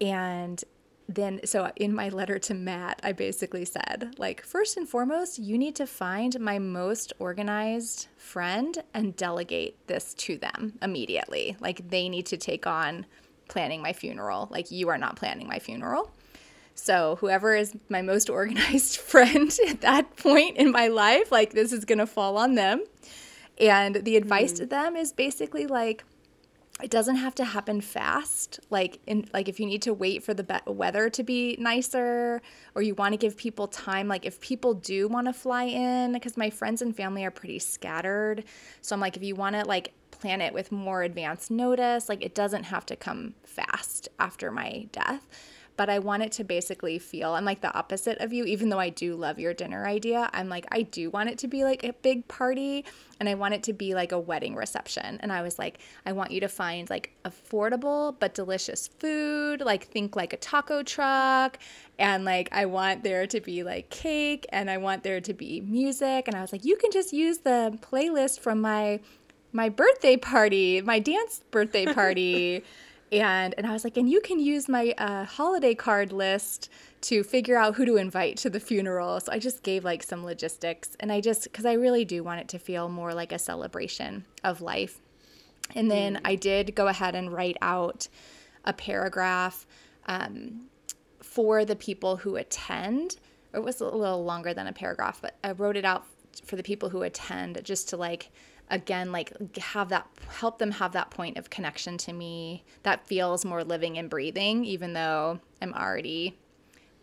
and 0.00 0.62
then 1.08 1.40
so 1.44 1.70
in 1.76 1.94
my 1.94 2.08
letter 2.08 2.38
to 2.38 2.54
Matt, 2.54 3.00
I 3.02 3.12
basically 3.12 3.66
said, 3.66 4.14
like, 4.16 4.42
first 4.42 4.76
and 4.78 4.88
foremost, 4.88 5.38
you 5.38 5.58
need 5.58 5.76
to 5.76 5.86
find 5.86 6.40
my 6.40 6.58
most 6.58 7.12
organized 7.18 8.08
friend 8.16 8.82
and 8.94 9.14
delegate 9.14 9.86
this 9.86 10.14
to 10.14 10.38
them 10.38 10.78
immediately. 10.80 11.56
Like 11.60 11.90
they 11.90 12.08
need 12.08 12.26
to 12.26 12.36
take 12.36 12.66
on 12.66 13.04
planning 13.48 13.82
my 13.82 13.92
funeral. 13.92 14.48
Like 14.50 14.70
you 14.70 14.88
are 14.88 14.98
not 14.98 15.16
planning 15.16 15.46
my 15.46 15.58
funeral. 15.58 16.13
So 16.74 17.16
whoever 17.20 17.54
is 17.54 17.76
my 17.88 18.02
most 18.02 18.28
organized 18.28 18.96
friend 18.98 19.50
at 19.68 19.80
that 19.82 20.16
point 20.16 20.56
in 20.56 20.70
my 20.70 20.88
life, 20.88 21.30
like 21.30 21.52
this 21.52 21.72
is 21.72 21.84
going 21.84 21.98
to 21.98 22.06
fall 22.06 22.36
on 22.36 22.54
them. 22.54 22.84
And 23.58 23.96
the 23.96 24.16
advice 24.16 24.52
mm. 24.54 24.56
to 24.56 24.66
them 24.66 24.96
is 24.96 25.12
basically 25.12 25.66
like, 25.66 26.04
it 26.82 26.90
doesn't 26.90 27.16
have 27.16 27.34
to 27.36 27.44
happen 27.44 27.80
fast 27.80 28.58
like 28.68 28.98
in 29.06 29.28
like 29.32 29.48
if 29.48 29.60
you 29.60 29.66
need 29.66 29.82
to 29.82 29.94
wait 29.94 30.24
for 30.24 30.34
the 30.34 30.42
be- 30.42 30.58
weather 30.66 31.08
to 31.08 31.22
be 31.22 31.56
nicer 31.60 32.42
or 32.74 32.82
you 32.82 32.96
want 32.96 33.12
to 33.12 33.16
give 33.16 33.36
people 33.36 33.68
time 33.68 34.08
like 34.08 34.26
if 34.26 34.40
people 34.40 34.74
do 34.74 35.06
want 35.06 35.28
to 35.28 35.32
fly 35.32 35.64
in 35.64 36.12
because 36.12 36.36
my 36.36 36.50
friends 36.50 36.82
and 36.82 36.96
family 36.96 37.24
are 37.24 37.30
pretty 37.30 37.60
scattered 37.60 38.42
so 38.80 38.94
i'm 38.94 39.00
like 39.00 39.16
if 39.16 39.22
you 39.22 39.36
want 39.36 39.54
to 39.54 39.64
like 39.64 39.92
plan 40.10 40.40
it 40.40 40.52
with 40.52 40.72
more 40.72 41.02
advance 41.02 41.48
notice 41.48 42.08
like 42.08 42.22
it 42.24 42.34
doesn't 42.34 42.64
have 42.64 42.84
to 42.84 42.96
come 42.96 43.34
fast 43.44 44.08
after 44.18 44.50
my 44.50 44.88
death 44.90 45.28
but 45.76 45.90
I 45.90 45.98
want 45.98 46.22
it 46.22 46.32
to 46.32 46.44
basically 46.44 46.98
feel 46.98 47.34
I'm 47.34 47.44
like 47.44 47.60
the 47.60 47.74
opposite 47.74 48.18
of 48.18 48.32
you. 48.32 48.44
Even 48.44 48.68
though 48.68 48.78
I 48.78 48.90
do 48.90 49.16
love 49.16 49.38
your 49.38 49.54
dinner 49.54 49.86
idea 49.86 50.30
I'm 50.32 50.48
like 50.48 50.66
I 50.70 50.82
do 50.82 51.10
want 51.10 51.30
it 51.30 51.38
to 51.38 51.48
be 51.48 51.64
like 51.64 51.84
a 51.84 51.92
big 51.92 52.26
party 52.28 52.84
and 53.20 53.28
I 53.28 53.34
want 53.34 53.54
it 53.54 53.62
to 53.64 53.72
be 53.72 53.94
like 53.94 54.12
a 54.12 54.18
wedding 54.18 54.54
reception. 54.54 55.18
And 55.20 55.32
I 55.32 55.42
was 55.42 55.58
like 55.58 55.78
I 56.06 56.12
want 56.12 56.30
you 56.30 56.40
to 56.40 56.48
find 56.48 56.88
like 56.90 57.14
affordable 57.24 58.16
but 58.18 58.34
delicious 58.34 58.88
food 58.88 59.60
like 59.60 59.84
think 59.84 60.16
like 60.16 60.32
a 60.32 60.36
taco 60.36 60.82
truck 60.82 61.58
and 61.98 62.24
like 62.24 62.48
I 62.52 62.66
want 62.66 63.02
there 63.02 63.26
to 63.26 63.40
be 63.40 63.62
like 63.62 63.90
cake 63.90 64.46
and 64.50 64.70
I 64.70 64.78
want 64.78 65.02
there 65.02 65.20
to 65.20 65.32
be 65.32 65.60
music. 65.60 66.28
And 66.28 66.36
I 66.36 66.40
was 66.40 66.52
like 66.52 66.64
you 66.64 66.76
can 66.76 66.90
just 66.90 67.12
use 67.12 67.38
the 67.38 67.78
playlist 67.82 68.40
from 68.40 68.60
my 68.60 69.00
my 69.52 69.68
birthday 69.68 70.16
party, 70.16 70.82
my 70.82 70.98
dance 70.98 71.42
birthday 71.50 71.86
party. 71.86 72.64
and 73.12 73.54
and 73.56 73.66
I 73.66 73.72
was 73.72 73.84
like, 73.84 73.96
and 73.96 74.08
you 74.08 74.20
can 74.20 74.38
use 74.38 74.68
my 74.68 74.94
uh, 74.98 75.24
holiday 75.24 75.74
card 75.74 76.12
list 76.12 76.70
to 77.02 77.22
figure 77.22 77.56
out 77.56 77.74
who 77.74 77.84
to 77.84 77.96
invite 77.96 78.36
to 78.38 78.50
the 78.50 78.60
funeral. 78.60 79.20
So 79.20 79.32
I 79.32 79.38
just 79.38 79.62
gave 79.62 79.84
like 79.84 80.02
some 80.02 80.24
logistics, 80.24 80.96
and 81.00 81.12
I 81.12 81.20
just 81.20 81.44
because 81.44 81.66
I 81.66 81.74
really 81.74 82.04
do 82.04 82.24
want 82.24 82.40
it 82.40 82.48
to 82.48 82.58
feel 82.58 82.88
more 82.88 83.14
like 83.14 83.32
a 83.32 83.38
celebration 83.38 84.24
of 84.42 84.60
life. 84.60 85.00
And 85.74 85.90
then 85.90 86.16
mm. 86.16 86.20
I 86.24 86.34
did 86.34 86.74
go 86.74 86.88
ahead 86.88 87.14
and 87.14 87.32
write 87.32 87.56
out 87.62 88.08
a 88.64 88.72
paragraph 88.72 89.66
um, 90.06 90.66
for 91.22 91.64
the 91.64 91.76
people 91.76 92.16
who 92.16 92.36
attend. 92.36 93.16
It 93.54 93.62
was 93.62 93.80
a 93.80 93.88
little 93.88 94.24
longer 94.24 94.52
than 94.52 94.66
a 94.66 94.72
paragraph, 94.72 95.20
but 95.22 95.36
I 95.44 95.52
wrote 95.52 95.76
it 95.76 95.84
out 95.84 96.06
for 96.44 96.56
the 96.56 96.62
people 96.62 96.88
who 96.88 97.02
attend 97.02 97.60
just 97.64 97.88
to 97.90 97.96
like 97.96 98.30
again 98.70 99.12
like 99.12 99.56
have 99.58 99.90
that 99.90 100.06
help 100.28 100.58
them 100.58 100.70
have 100.70 100.92
that 100.92 101.10
point 101.10 101.36
of 101.36 101.50
connection 101.50 101.98
to 101.98 102.12
me 102.12 102.64
that 102.82 103.06
feels 103.06 103.44
more 103.44 103.62
living 103.62 103.98
and 103.98 104.08
breathing 104.08 104.64
even 104.64 104.94
though 104.94 105.38
i'm 105.60 105.74
already 105.74 106.34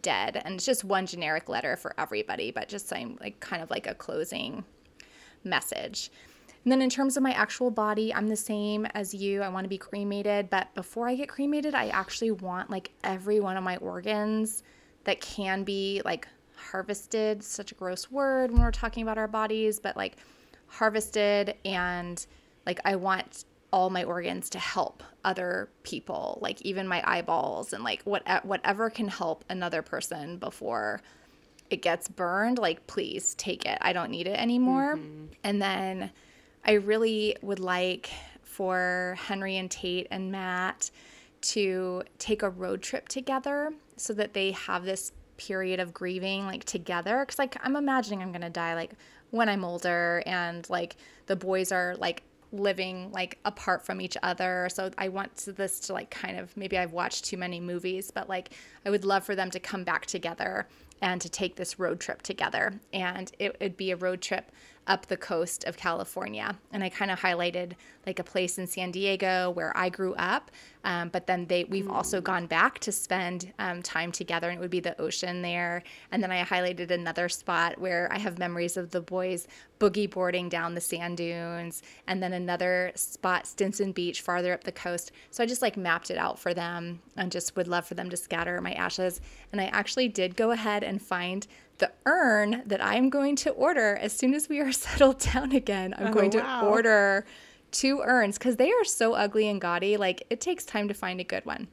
dead. 0.01 0.41
And 0.43 0.55
it's 0.55 0.65
just 0.65 0.83
one 0.83 1.05
generic 1.05 1.49
letter 1.49 1.75
for 1.75 1.93
everybody 1.97 2.51
but 2.51 2.67
just 2.67 2.87
saying 2.87 3.17
like 3.21 3.39
kind 3.39 3.61
of 3.61 3.69
like 3.69 3.87
a 3.87 3.95
closing 3.95 4.63
message. 5.43 6.11
And 6.63 6.71
then 6.71 6.81
in 6.81 6.89
terms 6.89 7.17
of 7.17 7.23
my 7.23 7.31
actual 7.31 7.71
body 7.71 8.13
i'm 8.13 8.27
the 8.27 8.35
same 8.35 8.85
as 8.87 9.13
you. 9.13 9.41
I 9.41 9.49
want 9.49 9.65
to 9.65 9.69
be 9.69 9.77
cremated 9.77 10.49
but 10.49 10.73
before 10.75 11.07
i 11.07 11.15
get 11.15 11.29
cremated 11.29 11.75
i 11.75 11.87
actually 11.87 12.31
want 12.31 12.69
like 12.69 12.91
every 13.03 13.39
one 13.39 13.57
of 13.57 13.63
my 13.63 13.77
organs 13.77 14.63
that 15.03 15.21
can 15.21 15.63
be 15.63 16.01
like 16.05 16.27
harvested. 16.55 17.43
Such 17.43 17.71
a 17.71 17.75
gross 17.75 18.11
word 18.11 18.51
when 18.51 18.61
we're 18.61 18.71
talking 18.71 19.03
about 19.03 19.17
our 19.17 19.27
bodies 19.27 19.79
but 19.79 19.97
like 19.97 20.17
harvested 20.71 21.55
and 21.65 22.25
like 22.65 22.79
I 22.85 22.95
want 22.95 23.45
all 23.73 23.89
my 23.89 24.03
organs 24.03 24.49
to 24.51 24.59
help 24.59 25.03
other 25.23 25.69
people, 25.83 26.39
like 26.41 26.61
even 26.61 26.87
my 26.87 27.03
eyeballs 27.05 27.73
and 27.73 27.83
like 27.83 28.01
what 28.03 28.23
whatever 28.45 28.89
can 28.89 29.07
help 29.07 29.43
another 29.49 29.81
person 29.81 30.37
before 30.37 31.01
it 31.69 31.81
gets 31.81 32.07
burned, 32.07 32.57
like 32.57 32.85
please 32.87 33.35
take 33.35 33.65
it. 33.65 33.77
I 33.81 33.93
don't 33.93 34.11
need 34.11 34.27
it 34.27 34.37
anymore. 34.37 34.95
Mm-hmm. 34.95 35.25
And 35.43 35.61
then 35.61 36.11
I 36.65 36.73
really 36.73 37.35
would 37.41 37.59
like 37.59 38.09
for 38.43 39.17
Henry 39.27 39.57
and 39.57 39.69
Tate 39.69 40.07
and 40.11 40.31
Matt 40.31 40.91
to 41.41 42.03
take 42.17 42.43
a 42.43 42.49
road 42.49 42.81
trip 42.81 43.07
together 43.07 43.73
so 43.97 44.13
that 44.13 44.33
they 44.33 44.51
have 44.51 44.83
this 44.83 45.11
period 45.37 45.79
of 45.79 45.91
grieving 45.91 46.45
like 46.45 46.63
together 46.65 47.25
cuz 47.25 47.39
like 47.39 47.57
I'm 47.63 47.75
imagining 47.75 48.21
I'm 48.21 48.31
going 48.31 48.41
to 48.41 48.49
die 48.49 48.75
like 48.75 48.91
when 49.31 49.49
I'm 49.49 49.65
older 49.65 50.23
and 50.25 50.69
like 50.69 50.95
the 51.25 51.35
boys 51.35 51.71
are 51.71 51.95
like 51.97 52.23
living 52.53 53.11
like 53.11 53.39
apart 53.45 53.85
from 53.85 54.01
each 54.01 54.17
other. 54.21 54.69
So 54.71 54.91
I 54.97 55.07
want 55.07 55.35
this 55.57 55.79
to 55.81 55.93
like 55.93 56.11
kind 56.11 56.37
of 56.37 56.55
maybe 56.55 56.77
I've 56.77 56.91
watched 56.91 57.25
too 57.25 57.37
many 57.37 57.59
movies, 57.59 58.11
but 58.11 58.29
like 58.29 58.51
I 58.85 58.89
would 58.89 59.05
love 59.05 59.23
for 59.23 59.35
them 59.35 59.49
to 59.51 59.59
come 59.59 59.83
back 59.83 60.05
together 60.05 60.67
and 61.01 61.19
to 61.21 61.29
take 61.29 61.55
this 61.55 61.79
road 61.79 61.99
trip 61.99 62.21
together. 62.21 62.79
And 62.93 63.31
it 63.39 63.57
would 63.59 63.77
be 63.77 63.91
a 63.91 63.95
road 63.95 64.21
trip 64.21 64.51
up 64.87 65.05
the 65.05 65.17
coast 65.17 65.63
of 65.65 65.77
California. 65.77 66.57
And 66.71 66.83
I 66.83 66.89
kind 66.89 67.11
of 67.11 67.19
highlighted 67.19 67.73
like 68.05 68.19
a 68.19 68.23
place 68.23 68.57
in 68.57 68.65
San 68.65 68.91
Diego 68.91 69.51
where 69.51 69.75
I 69.77 69.89
grew 69.89 70.15
up. 70.15 70.49
Um, 70.83 71.09
but 71.09 71.27
then 71.27 71.45
they 71.45 71.65
we've 71.65 71.89
also 71.89 72.19
gone 72.21 72.47
back 72.47 72.79
to 72.79 72.91
spend 72.91 73.53
um, 73.59 73.83
time 73.83 74.11
together, 74.11 74.49
and 74.49 74.57
it 74.57 74.61
would 74.61 74.71
be 74.71 74.79
the 74.79 74.99
ocean 74.99 75.43
there. 75.43 75.83
And 76.11 76.23
then 76.23 76.31
I 76.31 76.43
highlighted 76.43 76.89
another 76.89 77.29
spot 77.29 77.79
where 77.79 78.11
I 78.11 78.17
have 78.17 78.39
memories 78.39 78.77
of 78.77 78.89
the 78.89 79.01
boys 79.01 79.47
boogie 79.79 80.09
boarding 80.09 80.49
down 80.49 80.73
the 80.73 80.81
sand 80.81 81.17
dunes, 81.17 81.83
and 82.07 82.21
then 82.21 82.33
another 82.33 82.91
spot, 82.95 83.45
Stinson 83.45 83.91
Beach, 83.91 84.21
farther 84.21 84.53
up 84.53 84.63
the 84.63 84.71
coast. 84.71 85.11
So 85.29 85.43
I 85.43 85.47
just 85.47 85.61
like 85.61 85.77
mapped 85.77 86.09
it 86.09 86.17
out 86.17 86.39
for 86.39 86.53
them, 86.53 86.99
and 87.15 87.31
just 87.31 87.55
would 87.55 87.67
love 87.67 87.85
for 87.85 87.93
them 87.93 88.09
to 88.09 88.17
scatter 88.17 88.59
my 88.59 88.73
ashes. 88.73 89.21
And 89.51 89.61
I 89.61 89.65
actually 89.65 90.07
did 90.07 90.35
go 90.35 90.49
ahead 90.49 90.83
and 90.91 91.01
find 91.01 91.47
the 91.79 91.91
urn 92.05 92.61
that 92.67 92.83
I'm 92.83 93.09
going 93.09 93.35
to 93.37 93.49
order 93.51 93.95
as 93.95 94.13
soon 94.13 94.33
as 94.35 94.47
we 94.49 94.59
are 94.59 94.71
settled 94.85 95.19
down 95.19 95.53
again. 95.53 95.95
I'm 95.97 96.07
Oh, 96.07 96.13
going 96.13 96.29
to 96.31 96.61
order 96.63 97.25
two 97.71 98.01
urns 98.03 98.37
because 98.37 98.57
they 98.57 98.69
are 98.71 98.83
so 98.83 99.13
ugly 99.13 99.47
and 99.47 99.59
gaudy. 99.59 99.95
Like 99.97 100.27
it 100.29 100.41
takes 100.41 100.65
time 100.65 100.87
to 100.89 100.93
find 100.93 101.19
a 101.19 101.23
good 101.23 101.45
one. 101.45 101.69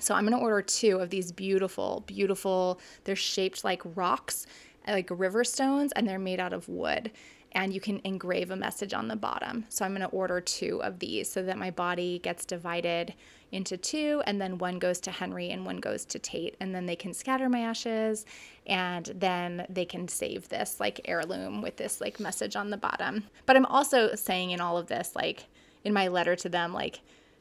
So 0.00 0.14
I'm 0.14 0.24
going 0.26 0.38
to 0.38 0.42
order 0.42 0.62
two 0.62 0.98
of 0.98 1.10
these 1.10 1.32
beautiful, 1.32 2.02
beautiful, 2.06 2.80
they're 3.04 3.14
shaped 3.16 3.62
like 3.62 3.82
rocks, 3.96 4.46
like 4.88 5.08
river 5.10 5.44
stones, 5.44 5.92
and 5.92 6.08
they're 6.08 6.18
made 6.18 6.40
out 6.40 6.52
of 6.54 6.68
wood. 6.68 7.10
And 7.54 7.74
you 7.74 7.80
can 7.80 8.00
engrave 8.04 8.50
a 8.50 8.56
message 8.56 8.94
on 8.94 9.08
the 9.08 9.16
bottom. 9.16 9.66
So 9.68 9.84
I'm 9.84 9.90
going 9.90 10.00
to 10.08 10.16
order 10.16 10.40
two 10.40 10.82
of 10.82 10.98
these 11.00 11.30
so 11.30 11.42
that 11.42 11.58
my 11.58 11.70
body 11.70 12.20
gets 12.20 12.46
divided 12.46 13.12
into 13.52 13.76
two, 13.76 14.22
and 14.26 14.40
then 14.40 14.58
one 14.58 14.78
goes 14.78 14.98
to 15.02 15.10
Henry 15.10 15.50
and 15.50 15.64
one 15.64 15.76
goes 15.76 16.04
to 16.06 16.18
Tate. 16.18 16.56
And 16.58 16.74
then 16.74 16.86
they 16.86 16.96
can 16.96 17.14
scatter 17.14 17.48
my 17.48 17.60
ashes, 17.60 18.26
and 18.66 19.06
then 19.14 19.66
they 19.68 19.84
can 19.84 20.08
save 20.08 20.48
this 20.48 20.80
like 20.80 21.02
heirloom 21.04 21.62
with 21.62 21.76
this 21.76 22.00
like 22.00 22.18
message 22.18 22.56
on 22.56 22.70
the 22.70 22.76
bottom. 22.76 23.24
But 23.46 23.56
I'm 23.56 23.66
also 23.66 24.14
saying 24.14 24.50
in 24.50 24.60
all 24.60 24.78
of 24.78 24.88
this, 24.88 25.14
like 25.14 25.46
in 25.84 25.92
my 25.92 26.08
letter 26.08 26.34
to 26.36 26.48
them, 26.48 26.72
like, 26.72 27.00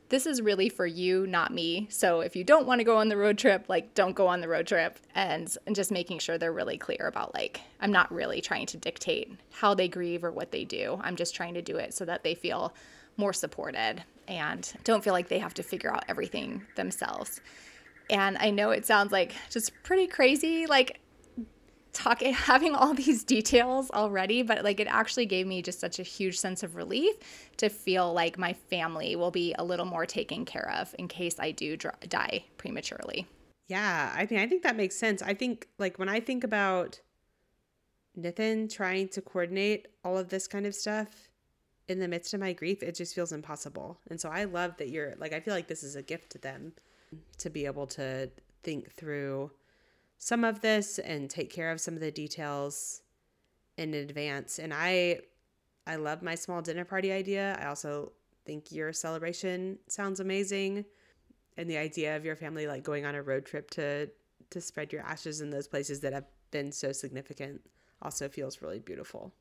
this 0.10 0.26
is 0.26 0.42
really 0.42 0.68
for 0.68 0.86
you, 0.86 1.26
not 1.26 1.54
me. 1.54 1.88
So 1.90 2.20
if 2.20 2.36
you 2.36 2.44
don't 2.44 2.68
want 2.68 2.80
to 2.80 2.84
go 2.84 2.98
on 2.98 3.08
the 3.08 3.16
road 3.16 3.38
trip, 3.38 3.70
like 3.70 3.94
don't 3.94 4.14
go 4.14 4.28
on 4.28 4.42
the 4.42 4.50
road 4.50 4.68
trip 4.68 5.00
and, 5.16 5.56
and 5.66 5.74
just 5.74 5.90
making 5.90 6.20
sure 6.20 6.38
they're 6.38 6.52
really 6.52 6.78
clear 6.78 7.08
about 7.08 7.34
like 7.34 7.62
I'm 7.80 7.94
not 7.94 8.12
really 8.12 8.42
trying 8.42 8.66
to 8.68 8.78
dictate 8.78 9.32
how 9.52 9.74
they 9.74 9.88
grieve 9.88 10.26
or 10.26 10.32
what 10.32 10.52
they 10.52 10.66
do. 10.66 11.00
I'm 11.02 11.16
just 11.16 11.34
trying 11.34 11.54
to 11.54 11.62
do 11.62 11.78
it 11.78 11.94
so 11.94 12.04
that 12.04 12.24
they 12.24 12.36
feel 12.36 12.74
more 13.18 13.34
supported 13.34 14.04
and 14.28 14.74
don't 14.84 15.04
feel 15.04 15.14
like 15.14 15.28
they 15.28 15.40
have 15.40 15.54
to 15.56 15.64
figure 15.64 15.94
out 15.94 16.06
everything 16.08 16.66
themselves. 16.76 17.42
And 18.10 18.38
I 18.40 18.50
know 18.50 18.72
it 18.72 18.86
sounds 18.86 19.12
like 19.12 19.34
just 19.50 19.72
pretty 19.84 20.08
crazy 20.08 20.66
like 20.66 21.00
talking 21.94 22.34
having 22.52 22.74
all 22.74 22.94
these 22.94 23.24
details 23.24 23.92
already 23.92 24.44
but 24.44 24.64
like 24.64 24.80
it 24.80 24.88
actually 24.88 25.26
gave 25.26 25.46
me 25.46 25.62
just 25.62 25.80
such 25.80 26.00
a 26.00 26.04
huge 26.04 26.40
sense 26.40 26.64
of 26.64 26.76
relief 26.78 27.16
to 27.58 27.68
feel 27.70 28.14
like 28.14 28.38
my 28.38 28.54
family 28.54 29.16
will 29.18 29.32
be 29.32 29.54
a 29.60 29.64
little 29.64 29.86
more 29.86 30.06
taken 30.06 30.46
care 30.46 30.72
of 30.80 30.96
in 30.98 31.08
case 31.10 31.36
i 31.40 31.52
do 31.52 31.76
dr- 31.76 32.00
die 32.08 32.44
prematurely 32.58 33.28
Yeah, 33.68 34.14
I 34.16 34.28
mean, 34.30 34.40
I 34.40 34.48
think 34.48 34.64
that 34.64 34.76
makes 34.76 34.98
sense. 34.98 35.22
I 35.22 35.34
think, 35.34 35.68
like, 35.78 35.98
when 35.98 36.10
I 36.10 36.20
think 36.20 36.44
about 36.44 37.00
Nathan 38.16 38.68
trying 38.68 39.08
to 39.10 39.22
coordinate 39.22 39.88
all 40.04 40.18
of 40.18 40.28
this 40.28 40.46
kind 40.48 40.66
of 40.66 40.76
stuff 40.76 41.30
in 41.92 42.00
the 42.00 42.08
midst 42.08 42.34
of 42.34 42.40
my 42.40 42.54
grief, 42.54 42.82
it 42.82 42.96
just 42.96 43.14
feels 43.14 43.32
impossible. 43.32 44.00
And 44.10 44.20
so 44.20 44.30
I 44.30 44.46
love 44.46 44.78
that 44.78 44.90
you're, 44.90 45.14
like, 45.18 45.34
I 45.34 45.40
feel 45.40 45.54
like 45.54 45.68
this 45.68 45.84
is 45.84 45.96
a 45.96 46.02
gift 46.02 46.32
to 46.32 46.38
them 46.38 46.74
to 47.38 47.50
be 47.50 47.66
able 47.66 47.88
to 47.88 48.30
think 48.64 48.92
through 48.92 49.52
some 50.18 50.44
of 50.44 50.62
this 50.62 51.00
and 51.00 51.30
take 51.30 51.52
care 51.52 51.72
of 51.72 51.82
some 51.82 51.94
of 51.94 52.00
the 52.00 52.12
details 52.12 53.02
in 53.78 53.94
advance. 53.94 54.60
And 54.60 54.74
I, 54.74 55.20
I 55.86 55.96
love 55.96 56.22
my 56.22 56.36
small 56.36 56.62
dinner 56.62 56.86
party 56.86 57.12
idea. 57.12 57.58
I 57.62 57.68
also 57.68 58.12
think 58.46 58.72
your 58.72 58.94
celebration 58.94 59.78
sounds 59.88 60.20
amazing 60.20 60.86
and 61.58 61.70
the 61.70 61.78
idea 61.78 62.16
of 62.16 62.26
your 62.26 62.36
family 62.36 62.68
like 62.68 62.84
going 62.84 63.06
on 63.06 63.16
a 63.16 63.22
road 63.22 63.46
trip 63.46 63.70
to 63.72 64.10
to 64.50 64.60
spread 64.60 64.92
your 64.92 65.02
ashes 65.04 65.40
in 65.42 65.50
those 65.50 65.68
places 65.68 66.02
that 66.02 66.12
have 66.12 66.26
been 66.52 66.72
so 66.72 66.92
significant 66.92 67.62
also 68.02 68.28
feels 68.28 68.62
really 68.62 68.80
beautiful. 68.80 69.32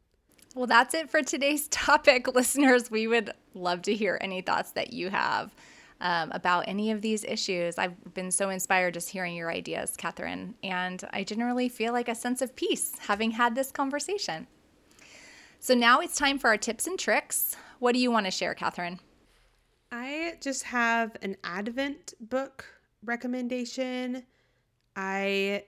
Well 0.54 0.66
that's 0.66 0.94
it 0.94 1.10
for 1.10 1.22
today's 1.22 1.68
topic. 1.70 2.26
Listeners 2.34 2.90
we 2.90 3.06
would 3.06 3.32
love 3.54 3.82
to 3.82 3.94
hear 3.94 4.18
any 4.20 4.40
thoughts 4.40 4.72
that 4.72 4.92
you 4.92 5.10
have 5.10 5.54
um, 6.00 6.30
about 6.32 6.64
any 6.66 6.90
of 6.90 7.02
these 7.02 7.24
issues. 7.24 7.78
I've 7.78 8.14
been 8.14 8.30
so 8.30 8.50
inspired 8.50 8.94
just 8.94 9.10
hearing 9.10 9.34
your 9.36 9.50
ideas 9.50 9.94
catherine 9.96 10.54
and 10.62 11.02
i 11.12 11.24
generally 11.24 11.68
feel 11.68 11.92
like 11.92 12.08
a 12.08 12.14
sense 12.14 12.40
of 12.40 12.56
peace 12.56 12.92
having 13.00 13.32
had 13.32 13.54
this 13.54 13.70
conversation. 13.70 14.46
So 15.58 15.74
now 15.74 16.00
it's 16.00 16.16
time 16.16 16.38
for 16.38 16.48
our 16.48 16.56
tips 16.56 16.86
and 16.86 16.98
tricks. 16.98 17.54
What 17.80 17.92
do 17.92 17.98
you 17.98 18.10
want 18.10 18.24
to 18.24 18.30
share 18.30 18.54
catherine? 18.54 18.98
I 19.92 20.34
just 20.40 20.62
have 20.64 21.16
an 21.20 21.36
Advent 21.44 22.14
book 22.20 22.64
recommendation. 23.04 24.22
I 24.96 25.64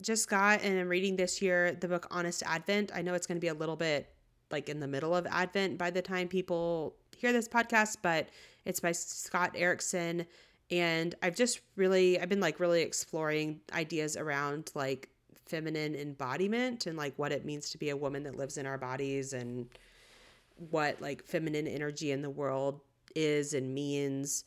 just 0.00 0.28
got 0.28 0.62
and 0.62 0.78
I'm 0.78 0.88
reading 0.88 1.16
this 1.16 1.40
year 1.40 1.72
the 1.72 1.88
book 1.88 2.06
Honest 2.10 2.42
Advent. 2.46 2.92
I 2.94 3.02
know 3.02 3.14
it's 3.14 3.26
going 3.26 3.36
to 3.36 3.40
be 3.40 3.48
a 3.48 3.54
little 3.54 3.76
bit 3.76 4.11
like 4.52 4.68
in 4.68 4.80
the 4.80 4.86
middle 4.86 5.14
of 5.14 5.26
Advent 5.30 5.78
by 5.78 5.90
the 5.90 6.02
time 6.02 6.28
people 6.28 6.94
hear 7.16 7.32
this 7.32 7.48
podcast, 7.48 7.98
but 8.02 8.28
it's 8.64 8.80
by 8.80 8.92
Scott 8.92 9.52
Erickson 9.56 10.26
and 10.70 11.14
I've 11.22 11.36
just 11.36 11.60
really 11.76 12.18
I've 12.18 12.28
been 12.28 12.40
like 12.40 12.58
really 12.58 12.82
exploring 12.82 13.60
ideas 13.72 14.16
around 14.16 14.70
like 14.74 15.08
feminine 15.46 15.94
embodiment 15.94 16.86
and 16.86 16.96
like 16.96 17.12
what 17.18 17.30
it 17.30 17.44
means 17.44 17.70
to 17.70 17.78
be 17.78 17.90
a 17.90 17.96
woman 17.96 18.22
that 18.22 18.36
lives 18.36 18.56
in 18.56 18.66
our 18.66 18.78
bodies 18.78 19.34
and 19.34 19.68
what 20.70 21.00
like 21.00 21.22
feminine 21.24 21.66
energy 21.66 22.10
in 22.10 22.22
the 22.22 22.30
world 22.30 22.80
is 23.14 23.52
and 23.52 23.74
means. 23.74 24.44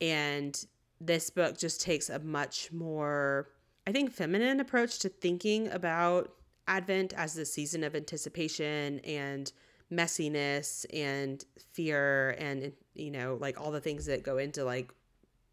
And 0.00 0.58
this 1.00 1.28
book 1.28 1.58
just 1.58 1.82
takes 1.82 2.08
a 2.08 2.18
much 2.18 2.72
more, 2.72 3.48
I 3.86 3.92
think, 3.92 4.12
feminine 4.12 4.60
approach 4.60 4.98
to 5.00 5.08
thinking 5.08 5.68
about 5.68 6.32
Advent 6.68 7.12
as 7.14 7.34
the 7.34 7.44
season 7.44 7.82
of 7.82 7.96
anticipation 7.96 9.00
and 9.00 9.52
messiness 9.90 10.84
and 10.92 11.44
fear 11.72 12.36
and, 12.38 12.72
you 12.94 13.10
know, 13.10 13.38
like 13.40 13.60
all 13.60 13.72
the 13.72 13.80
things 13.80 14.06
that 14.06 14.22
go 14.22 14.38
into 14.38 14.64
like 14.64 14.92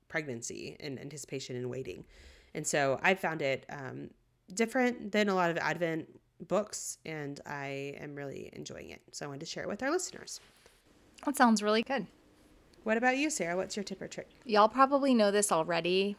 pregnancy 0.08 0.75
and 0.80 0.99
anticipation 0.99 1.56
and 1.56 1.69
waiting. 1.69 2.06
And 2.54 2.67
so 2.67 2.99
I 3.01 3.15
found 3.15 3.41
it 3.41 3.65
um, 3.69 4.10
different 4.54 5.12
than 5.12 5.30
a 5.30 5.36
lot 5.36 5.49
of 5.49 5.58
Advent 5.58 6.08
books, 6.47 6.97
and 7.06 7.39
I 7.45 7.95
am 7.99 8.15
really 8.15 8.49
enjoying 8.54 8.89
it. 8.91 9.01
So 9.12 9.25
I 9.25 9.28
wanted 9.30 9.39
to 9.41 9.45
share 9.45 9.63
it 9.63 9.69
with 9.69 9.82
our 9.84 9.91
listeners. 9.91 10.39
that 11.25 11.36
sounds 11.38 11.63
really 11.63 11.82
good 11.84 12.08
What 12.84 12.97
about 12.97 13.17
you, 13.17 13.30
Sara? 13.30 13.56
What's 13.56 13.75
your 13.75 13.84
tip 13.84 14.01
or 14.01 14.08
trick? 14.08 14.30
Y'all 14.45 14.69
probably 14.69 15.13
know 15.13 15.32
this 15.32 15.51
already, 15.51 16.15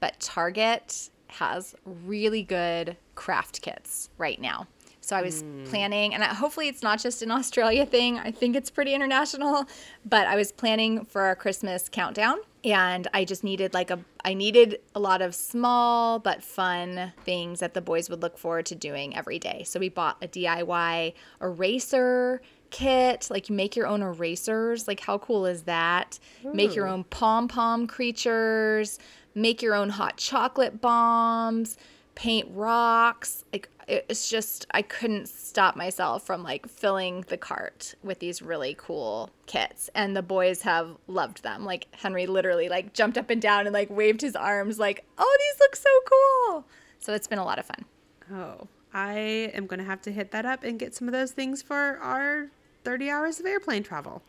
but 0.00 0.18
Target 0.20 1.10
has 1.28 1.74
really 1.84 2.42
good 2.42 2.96
craft 3.20 3.60
kits 3.60 4.08
right 4.16 4.40
now. 4.40 4.66
So 5.02 5.14
I 5.14 5.20
was 5.20 5.42
hmm. 5.42 5.64
planning, 5.64 6.14
and 6.14 6.24
I- 6.24 6.32
hopefully 6.32 6.68
it's 6.68 6.82
not 6.82 6.98
just 6.98 7.22
an 7.22 7.30
Australia 7.40 7.84
thing. 7.84 8.18
I 8.18 8.30
think 8.30 8.56
it's 8.56 8.70
pretty 8.70 8.94
international. 8.94 9.66
But 10.06 10.26
I 10.26 10.36
was 10.36 10.52
planning 10.52 11.04
for 11.04 11.22
our 11.22 11.36
Christmas 11.36 11.90
countdown, 11.90 12.38
and 12.64 13.06
I 13.12 13.26
just 13.26 13.44
needed 13.44 13.74
like 13.74 13.90
a 13.90 13.98
I 14.24 14.32
needed 14.32 14.80
a 14.94 15.00
lot 15.00 15.20
of 15.20 15.34
small 15.34 16.18
but 16.18 16.42
fun 16.42 17.12
things 17.24 17.60
that 17.60 17.74
the 17.74 17.82
boys 17.82 18.08
would 18.08 18.22
look 18.22 18.38
forward 18.38 18.66
to 18.66 18.74
doing 18.74 19.14
every 19.14 19.38
day. 19.38 19.64
So 19.64 19.78
we 19.78 19.90
bought 19.90 20.16
a 20.22 20.28
DIY 20.28 21.12
eraser 21.42 22.40
kit, 22.70 23.28
like 23.30 23.50
you 23.50 23.54
make 23.54 23.76
your 23.76 23.86
own 23.86 24.00
erasers. 24.00 24.88
Like 24.88 25.00
how 25.00 25.18
cool 25.18 25.44
is 25.44 25.62
that? 25.64 26.18
Make 26.54 26.74
your 26.74 26.86
own 26.86 27.04
pom 27.04 27.48
pom 27.48 27.86
creatures, 27.86 28.98
make 29.34 29.60
your 29.60 29.74
own 29.74 29.90
hot 29.90 30.16
chocolate 30.16 30.80
bombs, 30.80 31.76
paint 32.20 32.46
rocks. 32.52 33.46
Like 33.50 33.70
it's 33.88 34.28
just 34.28 34.66
I 34.72 34.82
couldn't 34.82 35.26
stop 35.26 35.74
myself 35.74 36.26
from 36.26 36.42
like 36.42 36.68
filling 36.68 37.24
the 37.28 37.38
cart 37.38 37.94
with 38.02 38.18
these 38.18 38.42
really 38.42 38.76
cool 38.78 39.30
kits 39.46 39.88
and 39.94 40.14
the 40.14 40.20
boys 40.22 40.60
have 40.62 40.98
loved 41.06 41.42
them. 41.42 41.64
Like 41.64 41.86
Henry 41.92 42.26
literally 42.26 42.68
like 42.68 42.92
jumped 42.92 43.16
up 43.16 43.30
and 43.30 43.40
down 43.40 43.66
and 43.66 43.72
like 43.72 43.88
waved 43.88 44.20
his 44.20 44.36
arms 44.36 44.78
like, 44.78 45.06
"Oh, 45.16 45.38
these 45.40 45.60
look 45.60 45.76
so 45.76 45.88
cool." 46.10 46.66
So 46.98 47.14
it's 47.14 47.26
been 47.26 47.38
a 47.38 47.44
lot 47.44 47.58
of 47.58 47.64
fun. 47.64 47.86
Oh, 48.30 48.68
I 48.92 49.50
am 49.54 49.66
going 49.66 49.78
to 49.80 49.86
have 49.86 50.02
to 50.02 50.12
hit 50.12 50.30
that 50.32 50.44
up 50.44 50.62
and 50.62 50.78
get 50.78 50.94
some 50.94 51.08
of 51.08 51.12
those 51.12 51.30
things 51.32 51.62
for 51.62 51.98
our 52.02 52.48
30 52.84 53.08
hours 53.08 53.40
of 53.40 53.46
airplane 53.46 53.82
travel. 53.82 54.22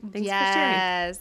Thanks 0.00 0.26
for 0.26 0.34
sharing. 0.34 0.72
yes. 0.72 1.20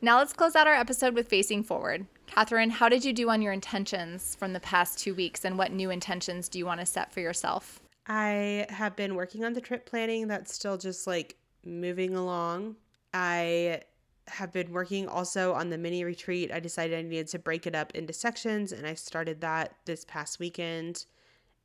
Now 0.00 0.18
let's 0.18 0.32
close 0.32 0.54
out 0.54 0.68
our 0.68 0.74
episode 0.74 1.14
with 1.14 1.28
facing 1.28 1.64
forward. 1.64 2.06
Catherine, 2.26 2.70
how 2.70 2.88
did 2.88 3.04
you 3.04 3.12
do 3.12 3.30
on 3.30 3.42
your 3.42 3.52
intentions 3.52 4.34
from 4.34 4.52
the 4.52 4.60
past 4.60 4.98
two 4.98 5.14
weeks, 5.14 5.44
and 5.44 5.56
what 5.56 5.72
new 5.72 5.90
intentions 5.90 6.48
do 6.48 6.58
you 6.58 6.66
want 6.66 6.80
to 6.80 6.86
set 6.86 7.12
for 7.12 7.20
yourself? 7.20 7.80
I 8.06 8.66
have 8.70 8.96
been 8.96 9.14
working 9.14 9.44
on 9.44 9.52
the 9.52 9.60
trip 9.60 9.86
planning. 9.86 10.28
That's 10.28 10.52
still 10.52 10.76
just 10.76 11.06
like 11.06 11.36
moving 11.64 12.14
along. 12.14 12.76
I 13.12 13.80
have 14.26 14.52
been 14.52 14.72
working 14.72 15.06
also 15.08 15.52
on 15.52 15.70
the 15.70 15.78
mini 15.78 16.04
retreat. 16.04 16.50
I 16.52 16.60
decided 16.60 16.98
I 16.98 17.02
needed 17.02 17.28
to 17.28 17.38
break 17.38 17.66
it 17.66 17.74
up 17.74 17.92
into 17.94 18.12
sections, 18.12 18.72
and 18.72 18.86
I 18.86 18.94
started 18.94 19.40
that 19.42 19.76
this 19.84 20.04
past 20.04 20.38
weekend. 20.38 21.06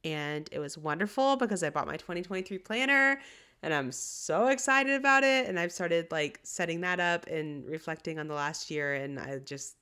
And 0.06 0.48
it 0.52 0.60
was 0.60 0.78
wonderful 0.78 1.36
because 1.36 1.62
I 1.62 1.70
bought 1.70 1.88
my 1.88 1.98
2023 1.98 2.58
planner 2.60 3.20
and 3.62 3.74
I'm 3.74 3.92
so 3.92 4.48
excited 4.48 4.94
about 4.94 5.24
it. 5.24 5.48
And 5.48 5.60
I've 5.60 5.72
started 5.72 6.08
like 6.12 6.40
setting 6.44 6.82
that 6.82 7.00
up 7.00 7.28
and 7.28 7.66
reflecting 7.66 8.20
on 8.20 8.28
the 8.28 8.34
last 8.34 8.72
year. 8.72 8.96
And 8.96 9.20
I 9.20 9.40
just, 9.40 9.76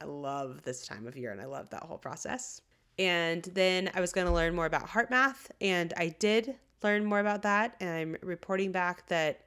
I 0.00 0.04
love 0.04 0.62
this 0.62 0.86
time 0.86 1.06
of 1.06 1.16
year 1.16 1.32
and 1.32 1.40
I 1.40 1.46
love 1.46 1.70
that 1.70 1.82
whole 1.82 1.98
process. 1.98 2.60
And 2.98 3.42
then 3.54 3.90
I 3.94 4.00
was 4.00 4.12
going 4.12 4.26
to 4.26 4.32
learn 4.32 4.54
more 4.54 4.66
about 4.66 4.88
heart 4.88 5.10
math, 5.10 5.50
and 5.60 5.94
I 5.96 6.08
did 6.18 6.56
learn 6.82 7.04
more 7.04 7.20
about 7.20 7.42
that. 7.42 7.76
And 7.80 7.88
I'm 7.88 8.16
reporting 8.22 8.72
back 8.72 9.06
that 9.08 9.46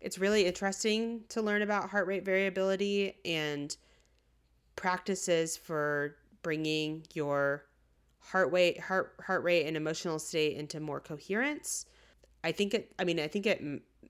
it's 0.00 0.18
really 0.18 0.44
interesting 0.44 1.22
to 1.30 1.40
learn 1.40 1.62
about 1.62 1.88
heart 1.88 2.06
rate 2.06 2.24
variability 2.24 3.16
and 3.24 3.74
practices 4.76 5.56
for 5.56 6.16
bringing 6.42 7.04
your 7.14 7.64
heart 8.18 8.52
rate, 8.52 8.80
heart 8.80 9.14
heart 9.24 9.42
rate, 9.42 9.66
and 9.66 9.76
emotional 9.76 10.18
state 10.18 10.56
into 10.56 10.80
more 10.80 11.00
coherence. 11.00 11.86
I 12.44 12.52
think 12.52 12.74
it. 12.74 12.92
I 12.98 13.04
mean, 13.04 13.20
I 13.20 13.28
think 13.28 13.46
it 13.46 13.62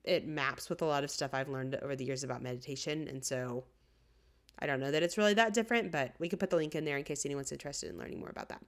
it 0.02 0.26
maps 0.26 0.68
with 0.68 0.82
a 0.82 0.86
lot 0.86 1.04
of 1.04 1.10
stuff 1.10 1.34
I've 1.34 1.48
learned 1.48 1.76
over 1.76 1.94
the 1.94 2.04
years 2.04 2.24
about 2.24 2.42
meditation, 2.42 3.06
and 3.06 3.24
so 3.24 3.64
I 4.58 4.66
don't 4.66 4.80
know 4.80 4.90
that 4.90 5.02
it's 5.02 5.18
really 5.18 5.34
that 5.34 5.54
different, 5.54 5.90
but 5.90 6.14
we 6.18 6.28
could 6.28 6.38
put 6.38 6.50
the 6.50 6.56
link 6.56 6.74
in 6.74 6.84
there 6.84 6.96
in 6.96 7.04
case 7.04 7.26
anyone's 7.26 7.52
interested 7.52 7.90
in 7.90 7.98
learning 7.98 8.20
more 8.20 8.30
about 8.30 8.48
that. 8.48 8.62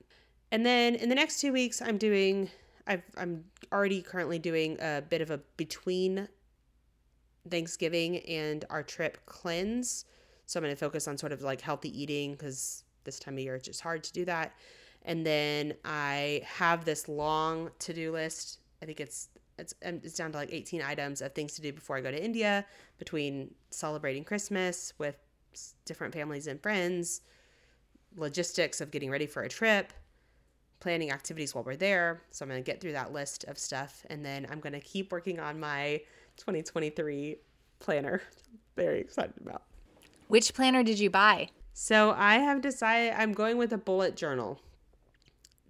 And 0.51 0.65
then 0.65 0.95
in 0.95 1.09
the 1.09 1.15
next 1.15 1.41
two 1.41 1.53
weeks, 1.53 1.81
I'm 1.83 1.99
doing. 1.99 2.51
i 2.87 3.03
am 3.17 3.45
already 3.73 4.03
currently 4.03 4.39
doing 4.39 4.77
a 4.81 5.03
bit 5.03 5.21
of 5.21 5.31
a 5.31 5.39
between 5.57 6.29
Thanksgiving 7.49 8.19
and 8.21 8.65
our 8.71 8.83
trip 8.83 9.19
cleanse. 9.27 10.05
So 10.47 10.59
I'm 10.59 10.65
going 10.65 10.75
to 10.75 10.79
focus 10.79 11.09
on 11.09 11.17
sort 11.17 11.33
of 11.33 11.43
like 11.43 11.61
healthy 11.61 11.89
eating 12.01 12.33
because 12.33 12.85
this 13.05 13.19
time 13.19 13.35
of 13.35 13.41
year 13.41 13.55
it's 13.55 13.67
just 13.67 13.81
hard 13.81 14.05
to 14.05 14.13
do 14.13 14.25
that. 14.27 14.53
And 15.03 15.27
then 15.27 15.75
I 15.85 16.43
have 16.47 16.85
this 16.85 17.09
long 17.09 17.71
to 17.81 17.93
do 17.93 18.13
list. 18.13 18.61
I 18.83 18.87
think 18.87 19.01
it's 19.01 19.29
it's 19.59 19.75
um, 19.85 20.01
it's 20.03 20.15
down 20.15 20.33
to 20.33 20.39
like 20.39 20.53
18 20.53 20.83
items 20.83 21.21
of 21.21 21.33
things 21.33 21.55
to 21.55 21.63
do 21.63 21.73
before 21.73 21.97
I 21.97 22.01
go 22.01 22.11
to 22.11 22.23
India 22.23 22.65
between 22.99 23.55
celebrating 23.71 24.25
Christmas 24.25 24.93
with 24.99 25.17
different 25.85 26.15
families 26.15 26.47
and 26.47 26.61
friends, 26.63 27.21
logistics 28.17 28.81
of 28.81 28.91
getting 28.91 29.11
ready 29.11 29.27
for 29.27 29.43
a 29.43 29.49
trip, 29.49 29.93
planning 30.81 31.11
activities 31.11 31.55
while 31.55 31.65
we're 31.65 31.77
there. 31.77 32.23
So 32.31 32.45
I'm 32.45 32.51
going 32.51 32.63
to 32.63 32.71
get 32.71 32.81
through 32.81 32.93
that 32.93 33.13
list 33.13 33.45
of 33.45 33.59
stuff 33.59 34.05
and 34.11 34.25
then 34.25 34.47
I'm 34.51 34.61
going 34.61 34.73
to 34.73 34.81
keep 34.81 35.13
working 35.13 35.41
on 35.41 35.59
my 35.59 36.01
2023 36.37 37.37
planner. 37.81 38.23
Very 38.77 39.01
excited 39.01 39.35
about. 39.41 39.63
Which 40.29 40.55
planner 40.55 40.83
did 40.83 40.99
you 40.99 41.11
buy? 41.11 41.51
So 41.73 42.15
I 42.17 42.37
have 42.37 42.61
decided 42.61 43.15
I'm 43.17 43.33
going 43.33 43.57
with 43.57 43.73
a 43.73 43.79
bullet 43.79 44.17
journal. 44.17 44.61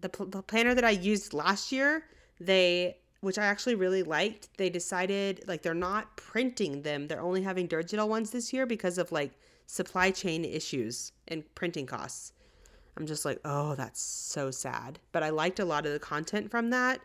The, 0.00 0.08
pl- 0.08 0.26
the 0.26 0.42
planner 0.42 0.74
that 0.74 0.84
I 0.84 0.90
used 0.90 1.32
last 1.32 1.72
year, 1.72 2.04
they 2.40 2.96
which 3.24 3.38
I 3.38 3.46
actually 3.46 3.74
really 3.74 4.02
liked, 4.02 4.50
they 4.58 4.68
decided 4.68 5.44
like 5.48 5.62
they're 5.62 5.72
not 5.74 6.14
printing 6.16 6.82
them. 6.82 7.08
They're 7.08 7.22
only 7.22 7.42
having 7.42 7.66
digital 7.66 8.06
ones 8.06 8.30
this 8.30 8.52
year 8.52 8.66
because 8.66 8.98
of 8.98 9.10
like 9.12 9.32
supply 9.66 10.10
chain 10.10 10.44
issues 10.44 11.12
and 11.28 11.42
printing 11.54 11.86
costs. 11.86 12.32
I'm 12.96 13.06
just 13.06 13.24
like, 13.24 13.40
oh, 13.44 13.74
that's 13.74 14.00
so 14.00 14.50
sad. 14.50 14.98
But 15.12 15.22
I 15.22 15.30
liked 15.30 15.58
a 15.58 15.64
lot 15.64 15.86
of 15.86 15.92
the 15.92 15.98
content 15.98 16.50
from 16.50 16.70
that. 16.70 17.00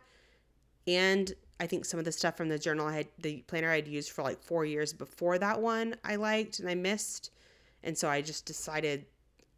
And 0.87 1.33
I 1.59 1.67
think 1.67 1.85
some 1.85 1.99
of 1.99 2.05
the 2.05 2.11
stuff 2.11 2.37
from 2.37 2.49
the 2.49 2.59
journal 2.59 2.87
I 2.87 2.97
had, 2.97 3.07
the 3.17 3.43
planner 3.47 3.71
I'd 3.71 3.87
used 3.87 4.11
for 4.11 4.23
like 4.23 4.41
four 4.41 4.65
years 4.65 4.93
before 4.93 5.37
that 5.39 5.59
one, 5.59 5.95
I 6.03 6.15
liked 6.15 6.59
and 6.59 6.69
I 6.69 6.75
missed. 6.75 7.31
And 7.83 7.97
so 7.97 8.07
I 8.07 8.21
just 8.21 8.45
decided 8.45 9.05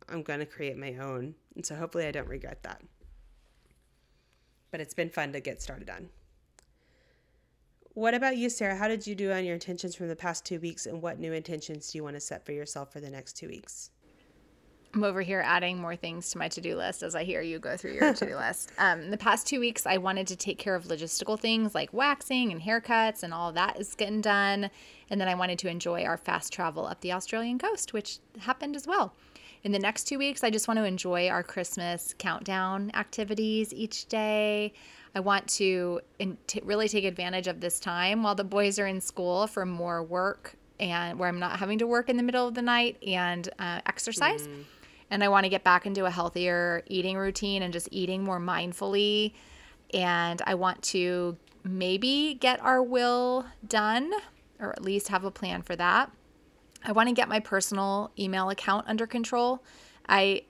I'm 0.09 0.23
going 0.23 0.39
to 0.39 0.45
create 0.45 0.77
my 0.77 0.95
own. 0.95 1.35
And 1.55 1.65
so 1.65 1.75
hopefully 1.75 2.05
I 2.05 2.11
don't 2.11 2.27
regret 2.27 2.63
that. 2.63 2.81
But 4.71 4.79
it's 4.79 4.93
been 4.93 5.09
fun 5.09 5.33
to 5.33 5.41
get 5.41 5.61
started 5.61 5.89
on. 5.89 6.09
What 7.93 8.13
about 8.13 8.37
you, 8.37 8.49
Sara? 8.49 8.75
How 8.75 8.87
did 8.87 9.05
you 9.05 9.15
do 9.15 9.31
on 9.31 9.43
your 9.43 9.55
intentions 9.55 9.95
from 9.95 10.07
the 10.07 10.15
past 10.15 10.45
two 10.45 10.61
weeks, 10.61 10.85
and 10.85 11.01
what 11.01 11.19
new 11.19 11.33
intentions 11.33 11.91
do 11.91 11.97
you 11.97 12.03
want 12.03 12.15
to 12.15 12.21
set 12.21 12.45
for 12.45 12.53
yourself 12.53 12.93
for 12.93 13.01
the 13.01 13.09
next 13.09 13.33
two 13.33 13.49
weeks? 13.49 13.91
I'm 14.93 15.03
over 15.03 15.21
here 15.21 15.41
adding 15.45 15.77
more 15.77 15.95
things 15.95 16.31
to 16.31 16.37
my 16.37 16.47
to 16.49 16.61
do 16.61 16.75
list 16.75 17.03
as 17.03 17.15
I 17.15 17.23
hear 17.23 17.41
you 17.41 17.59
go 17.59 17.77
through 17.77 17.93
your 17.93 18.13
to 18.13 18.25
do 18.25 18.35
list. 18.37 18.71
Um, 18.77 19.09
the 19.09 19.17
past 19.17 19.45
two 19.45 19.59
weeks, 19.59 19.85
I 19.85 19.97
wanted 19.97 20.27
to 20.27 20.37
take 20.37 20.57
care 20.57 20.75
of 20.75 20.85
logistical 20.85 21.37
things 21.37 21.75
like 21.75 21.93
waxing 21.93 22.51
and 22.51 22.61
haircuts, 22.61 23.23
and 23.23 23.33
all 23.33 23.51
that 23.53 23.77
is 23.77 23.93
getting 23.95 24.21
done. 24.21 24.69
And 25.09 25.19
then 25.19 25.27
I 25.27 25.35
wanted 25.35 25.59
to 25.59 25.67
enjoy 25.67 26.05
our 26.05 26.17
fast 26.17 26.53
travel 26.53 26.85
up 26.85 27.01
the 27.01 27.11
Australian 27.11 27.59
coast, 27.59 27.91
which 27.91 28.19
happened 28.39 28.77
as 28.77 28.87
well. 28.87 29.13
In 29.63 29.71
the 29.71 29.79
next 29.79 30.05
two 30.05 30.17
weeks, 30.17 30.43
I 30.43 30.49
just 30.49 30.67
want 30.67 30.79
to 30.79 30.83
enjoy 30.83 31.29
our 31.29 31.43
Christmas 31.43 32.15
countdown 32.17 32.91
activities 32.93 33.73
each 33.73 34.07
day. 34.07 34.73
I 35.13 35.19
want 35.19 35.47
to 35.49 36.01
in, 36.19 36.37
t- 36.47 36.61
really 36.63 36.87
take 36.87 37.03
advantage 37.03 37.47
of 37.47 37.59
this 37.59 37.79
time 37.79 38.23
while 38.23 38.33
the 38.35 38.43
boys 38.43 38.79
are 38.79 38.87
in 38.87 39.01
school 39.01 39.45
for 39.47 39.65
more 39.65 40.01
work 40.01 40.55
and 40.79 41.19
where 41.19 41.29
I'm 41.29 41.39
not 41.39 41.59
having 41.59 41.77
to 41.79 41.87
work 41.87 42.09
in 42.09 42.17
the 42.17 42.23
middle 42.23 42.47
of 42.47 42.55
the 42.55 42.61
night 42.61 42.97
and 43.05 43.47
uh, 43.59 43.81
exercise. 43.85 44.47
Mm 44.47 44.65
and 45.11 45.21
I 45.23 45.27
want 45.27 45.43
to 45.43 45.49
get 45.49 45.63
back 45.63 45.85
into 45.85 46.05
a 46.05 46.09
healthier 46.09 46.83
eating 46.87 47.17
routine 47.17 47.61
and 47.61 47.73
just 47.73 47.89
eating 47.91 48.23
more 48.23 48.39
mindfully. 48.39 49.33
And 49.93 50.41
I 50.47 50.55
want 50.55 50.81
to 50.83 51.37
maybe 51.63 52.37
get 52.39 52.61
our 52.61 52.81
will 52.81 53.45
done 53.67 54.11
or 54.59 54.71
at 54.71 54.81
least 54.81 55.09
have 55.09 55.25
a 55.25 55.31
plan 55.31 55.61
for 55.61 55.75
that. 55.75 56.11
I 56.83 56.91
want 56.91 57.09
to 57.09 57.15
get 57.15 57.29
my 57.29 57.39
personal 57.39 58.11
email 58.17 58.49
account 58.49 58.87
under 58.87 59.05
control. 59.05 59.63
I 60.07 60.43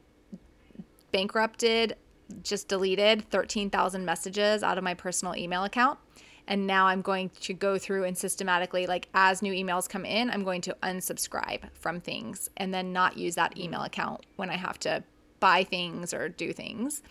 bankrupted, 1.11 1.97
just 2.41 2.67
deleted 2.67 3.29
13,000 3.29 4.05
messages 4.05 4.63
out 4.63 4.77
of 4.77 4.83
my 4.83 4.93
personal 4.93 5.35
email 5.35 5.63
account 5.65 5.99
and 6.47 6.67
now 6.67 6.87
I'm 6.87 7.01
going 7.01 7.29
to 7.41 7.53
go 7.53 7.77
through 7.77 8.03
and 8.03 8.17
systematically 8.17 8.87
like 8.87 9.07
as 9.13 9.41
new 9.41 9.53
emails 9.53 9.87
come 9.87 10.05
in, 10.05 10.29
I'm 10.29 10.43
going 10.43 10.61
to 10.61 10.75
unsubscribe 10.83 11.69
from 11.73 11.99
things 12.01 12.49
and 12.57 12.73
then 12.73 12.91
not 12.93 13.17
use 13.17 13.35
that 13.35 13.55
mm. 13.55 13.65
email 13.65 13.83
account 13.83 14.25
when 14.35 14.49
I 14.49 14.57
have 14.57 14.79
to 14.79 15.03
buy 15.39 15.63
things 15.63 16.13
or 16.13 16.29
do 16.29 16.53
things. 16.53 17.01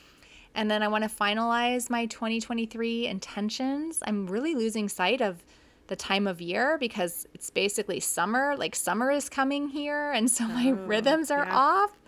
And 0.54 0.70
then 0.70 0.82
I 0.82 0.88
want 0.88 1.04
to 1.04 1.10
finalize 1.10 1.88
my 1.88 2.06
2023 2.06 3.06
intentions. 3.06 4.02
I'm 4.04 4.26
really 4.26 4.54
losing 4.54 4.88
sight 4.88 5.20
of 5.20 5.44
the 5.90 5.96
time 5.96 6.26
of 6.26 6.40
year 6.40 6.78
because 6.78 7.26
it's 7.34 7.50
basically 7.50 8.00
summer. 8.00 8.56
Like 8.56 8.74
summer 8.74 9.10
is 9.10 9.28
coming 9.28 9.68
here 9.68 10.12
and 10.12 10.30
so 10.30 10.48
my 10.48 10.70
oh, 10.70 10.72
rhythms 10.72 11.30
are 11.30 11.44
yeah. 11.44 11.56
off 11.56 11.98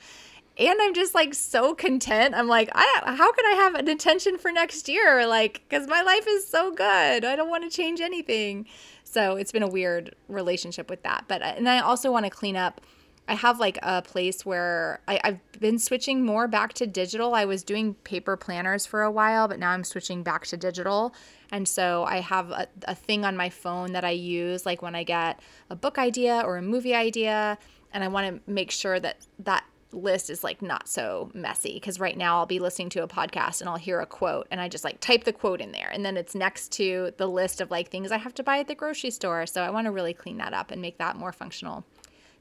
and 0.59 0.79
I'm 0.83 0.95
just 0.95 1.15
like 1.15 1.35
so 1.35 1.75
content. 1.75 2.35
I'm 2.35 2.47
like, 2.47 2.69
I, 2.75 3.03
how 3.07 3.33
can 3.33 3.47
I 3.47 3.55
have 3.63 3.75
an 3.75 3.89
intention 3.89 4.39
for 4.39 4.53
next 4.53 4.89
year? 4.89 5.27
Like, 5.27 5.63
because 5.69 5.89
my 5.89 6.03
life 6.03 6.27
is 6.29 6.47
so 6.47 6.71
good. 6.71 7.25
I 7.25 7.37
don't 7.37 7.49
want 7.49 7.65
to 7.65 7.75
change 7.75 8.01
anything. 8.01 8.67
So 9.05 9.37
it's 9.37 9.51
been 9.51 9.63
a 9.63 9.69
weird 9.69 10.15
relationship 10.29 10.91
with 10.91 11.03
that. 11.05 11.25
But, 11.27 11.43
uh, 11.43 11.55
and 11.57 11.69
I 11.69 11.81
also 11.81 12.13
want 12.13 12.27
to 12.27 12.31
clean 12.31 12.57
up. 12.57 12.81
I 13.29 13.35
have 13.35 13.61
like 13.61 13.79
a 13.83 14.03
place 14.03 14.45
where 14.45 15.01
I, 15.07 15.21
I've 15.23 15.61
been 15.61 15.79
switching 15.79 16.25
more 16.25 16.49
back 16.49 16.73
to 16.75 16.87
digital. 16.87 17.35
I 17.35 17.45
was 17.45 17.63
doing 17.63 17.95
paper 17.95 18.37
planners 18.37 18.85
for 18.85 19.03
a 19.03 19.11
while, 19.11 19.47
but 19.47 19.59
now 19.59 19.71
I'm 19.71 19.85
switching 19.85 20.23
back 20.23 20.47
to 20.49 20.57
digital. 20.57 21.15
And 21.51 21.69
so 21.69 22.05
I 22.05 22.21
have 22.21 22.51
a, 22.51 22.67
a 22.85 22.95
thing 22.95 23.25
on 23.25 23.37
my 23.37 23.49
phone 23.49 23.93
that 23.93 24.05
I 24.05 24.11
use, 24.11 24.67
like 24.67 24.83
when 24.83 24.95
I 24.95 25.05
get 25.05 25.41
a 25.71 25.77
book 25.77 25.99
idea 25.99 26.43
or 26.45 26.57
a 26.57 26.63
movie 26.63 26.95
idea 26.95 27.59
and 27.93 28.03
I 28.03 28.09
want 28.09 28.45
to 28.45 28.51
make 28.51 28.71
sure 28.71 28.99
that 28.99 29.27
that 29.41 29.65
list 29.93 30.31
is 30.31 30.43
like 30.43 30.63
not 30.63 30.89
so 30.89 31.31
messy 31.35 31.75
because 31.75 32.01
right 32.01 32.17
now 32.17 32.39
I'll 32.39 32.47
be 32.47 32.59
listening 32.59 32.89
to 32.91 33.03
a 33.03 33.09
podcast 33.09 33.61
and 33.61 33.69
I'll 33.69 33.77
hear 33.77 34.01
a 34.01 34.07
quote 34.07 34.49
and 34.51 34.61
I 34.61 34.69
just 34.69 34.85
like 34.85 35.01
type 35.01 35.25
the 35.25 35.35
quote 35.35 35.61
in 35.61 35.73
there 35.73 35.91
and 35.93 36.05
then 36.05 36.17
it's 36.17 36.35
next 36.35 36.73
to 36.73 37.13
the 37.19 37.27
list 37.27 37.61
of 37.61 37.71
like 37.71 37.91
things 37.91 38.11
I 38.11 38.17
have 38.17 38.35
to 38.37 38.43
buy 38.43 38.59
at 38.59 38.69
the 38.69 38.75
grocery 38.75 39.11
store. 39.11 39.45
So 39.47 39.63
I 39.63 39.69
want 39.69 39.85
to 39.85 39.91
really 39.91 40.15
clean 40.15 40.39
that 40.39 40.55
up 40.55 40.71
and 40.71 40.81
make 40.81 40.97
that 40.97 41.17
more 41.17 41.33
functional 41.33 41.85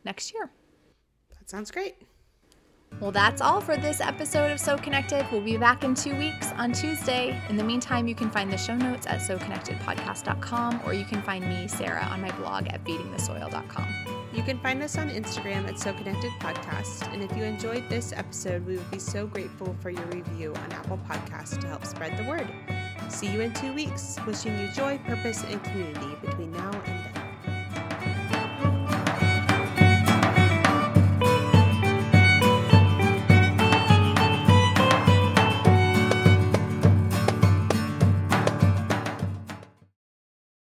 next 0.05 0.33
year. 0.33 0.49
Sounds 1.51 1.69
great. 1.69 1.95
Well, 3.01 3.11
that's 3.11 3.41
all 3.41 3.59
for 3.59 3.75
this 3.75 3.99
episode 3.99 4.53
of 4.53 4.59
So 4.59 4.77
Connected. 4.77 5.25
We'll 5.33 5.41
be 5.41 5.57
back 5.57 5.83
in 5.83 5.95
two 5.95 6.15
weeks 6.15 6.49
on 6.53 6.71
Tuesday. 6.71 7.37
In 7.49 7.57
the 7.57 7.63
meantime, 7.63 8.07
you 8.07 8.15
can 8.15 8.29
find 8.29 8.49
the 8.49 8.57
show 8.57 8.77
notes 8.77 9.05
at 9.05 9.19
SoConnectedPodcast.com 9.19 10.79
or 10.85 10.93
you 10.93 11.03
can 11.03 11.21
find 11.23 11.45
me, 11.49 11.67
Sara, 11.67 12.03
on 12.03 12.21
my 12.21 12.31
blog 12.37 12.67
at 12.69 12.81
feedingthesoil.com. 12.85 13.87
You 14.33 14.43
can 14.43 14.59
find 14.59 14.81
us 14.81 14.97
on 14.97 15.09
Instagram 15.09 15.67
at 15.67 15.77
So 15.77 15.91
Connected 15.91 16.31
Podcast. 16.39 17.11
And 17.11 17.21
if 17.21 17.35
you 17.35 17.43
enjoyed 17.43 17.89
this 17.89 18.13
episode, 18.13 18.65
we 18.65 18.77
would 18.77 18.89
be 18.89 18.99
so 18.99 19.27
grateful 19.27 19.75
for 19.81 19.89
your 19.89 20.05
review 20.05 20.53
on 20.55 20.71
Apple 20.71 21.01
Podcasts 21.09 21.59
to 21.59 21.67
help 21.67 21.85
spread 21.85 22.17
the 22.17 22.23
word. 22.29 22.47
See 23.09 23.27
you 23.27 23.41
in 23.41 23.53
two 23.53 23.73
weeks. 23.73 24.17
Wishing 24.25 24.57
you 24.57 24.69
joy, 24.69 24.99
purpose, 24.99 25.43
and 25.43 25.61
community 25.65 26.15
between 26.21 26.53
now 26.53 26.71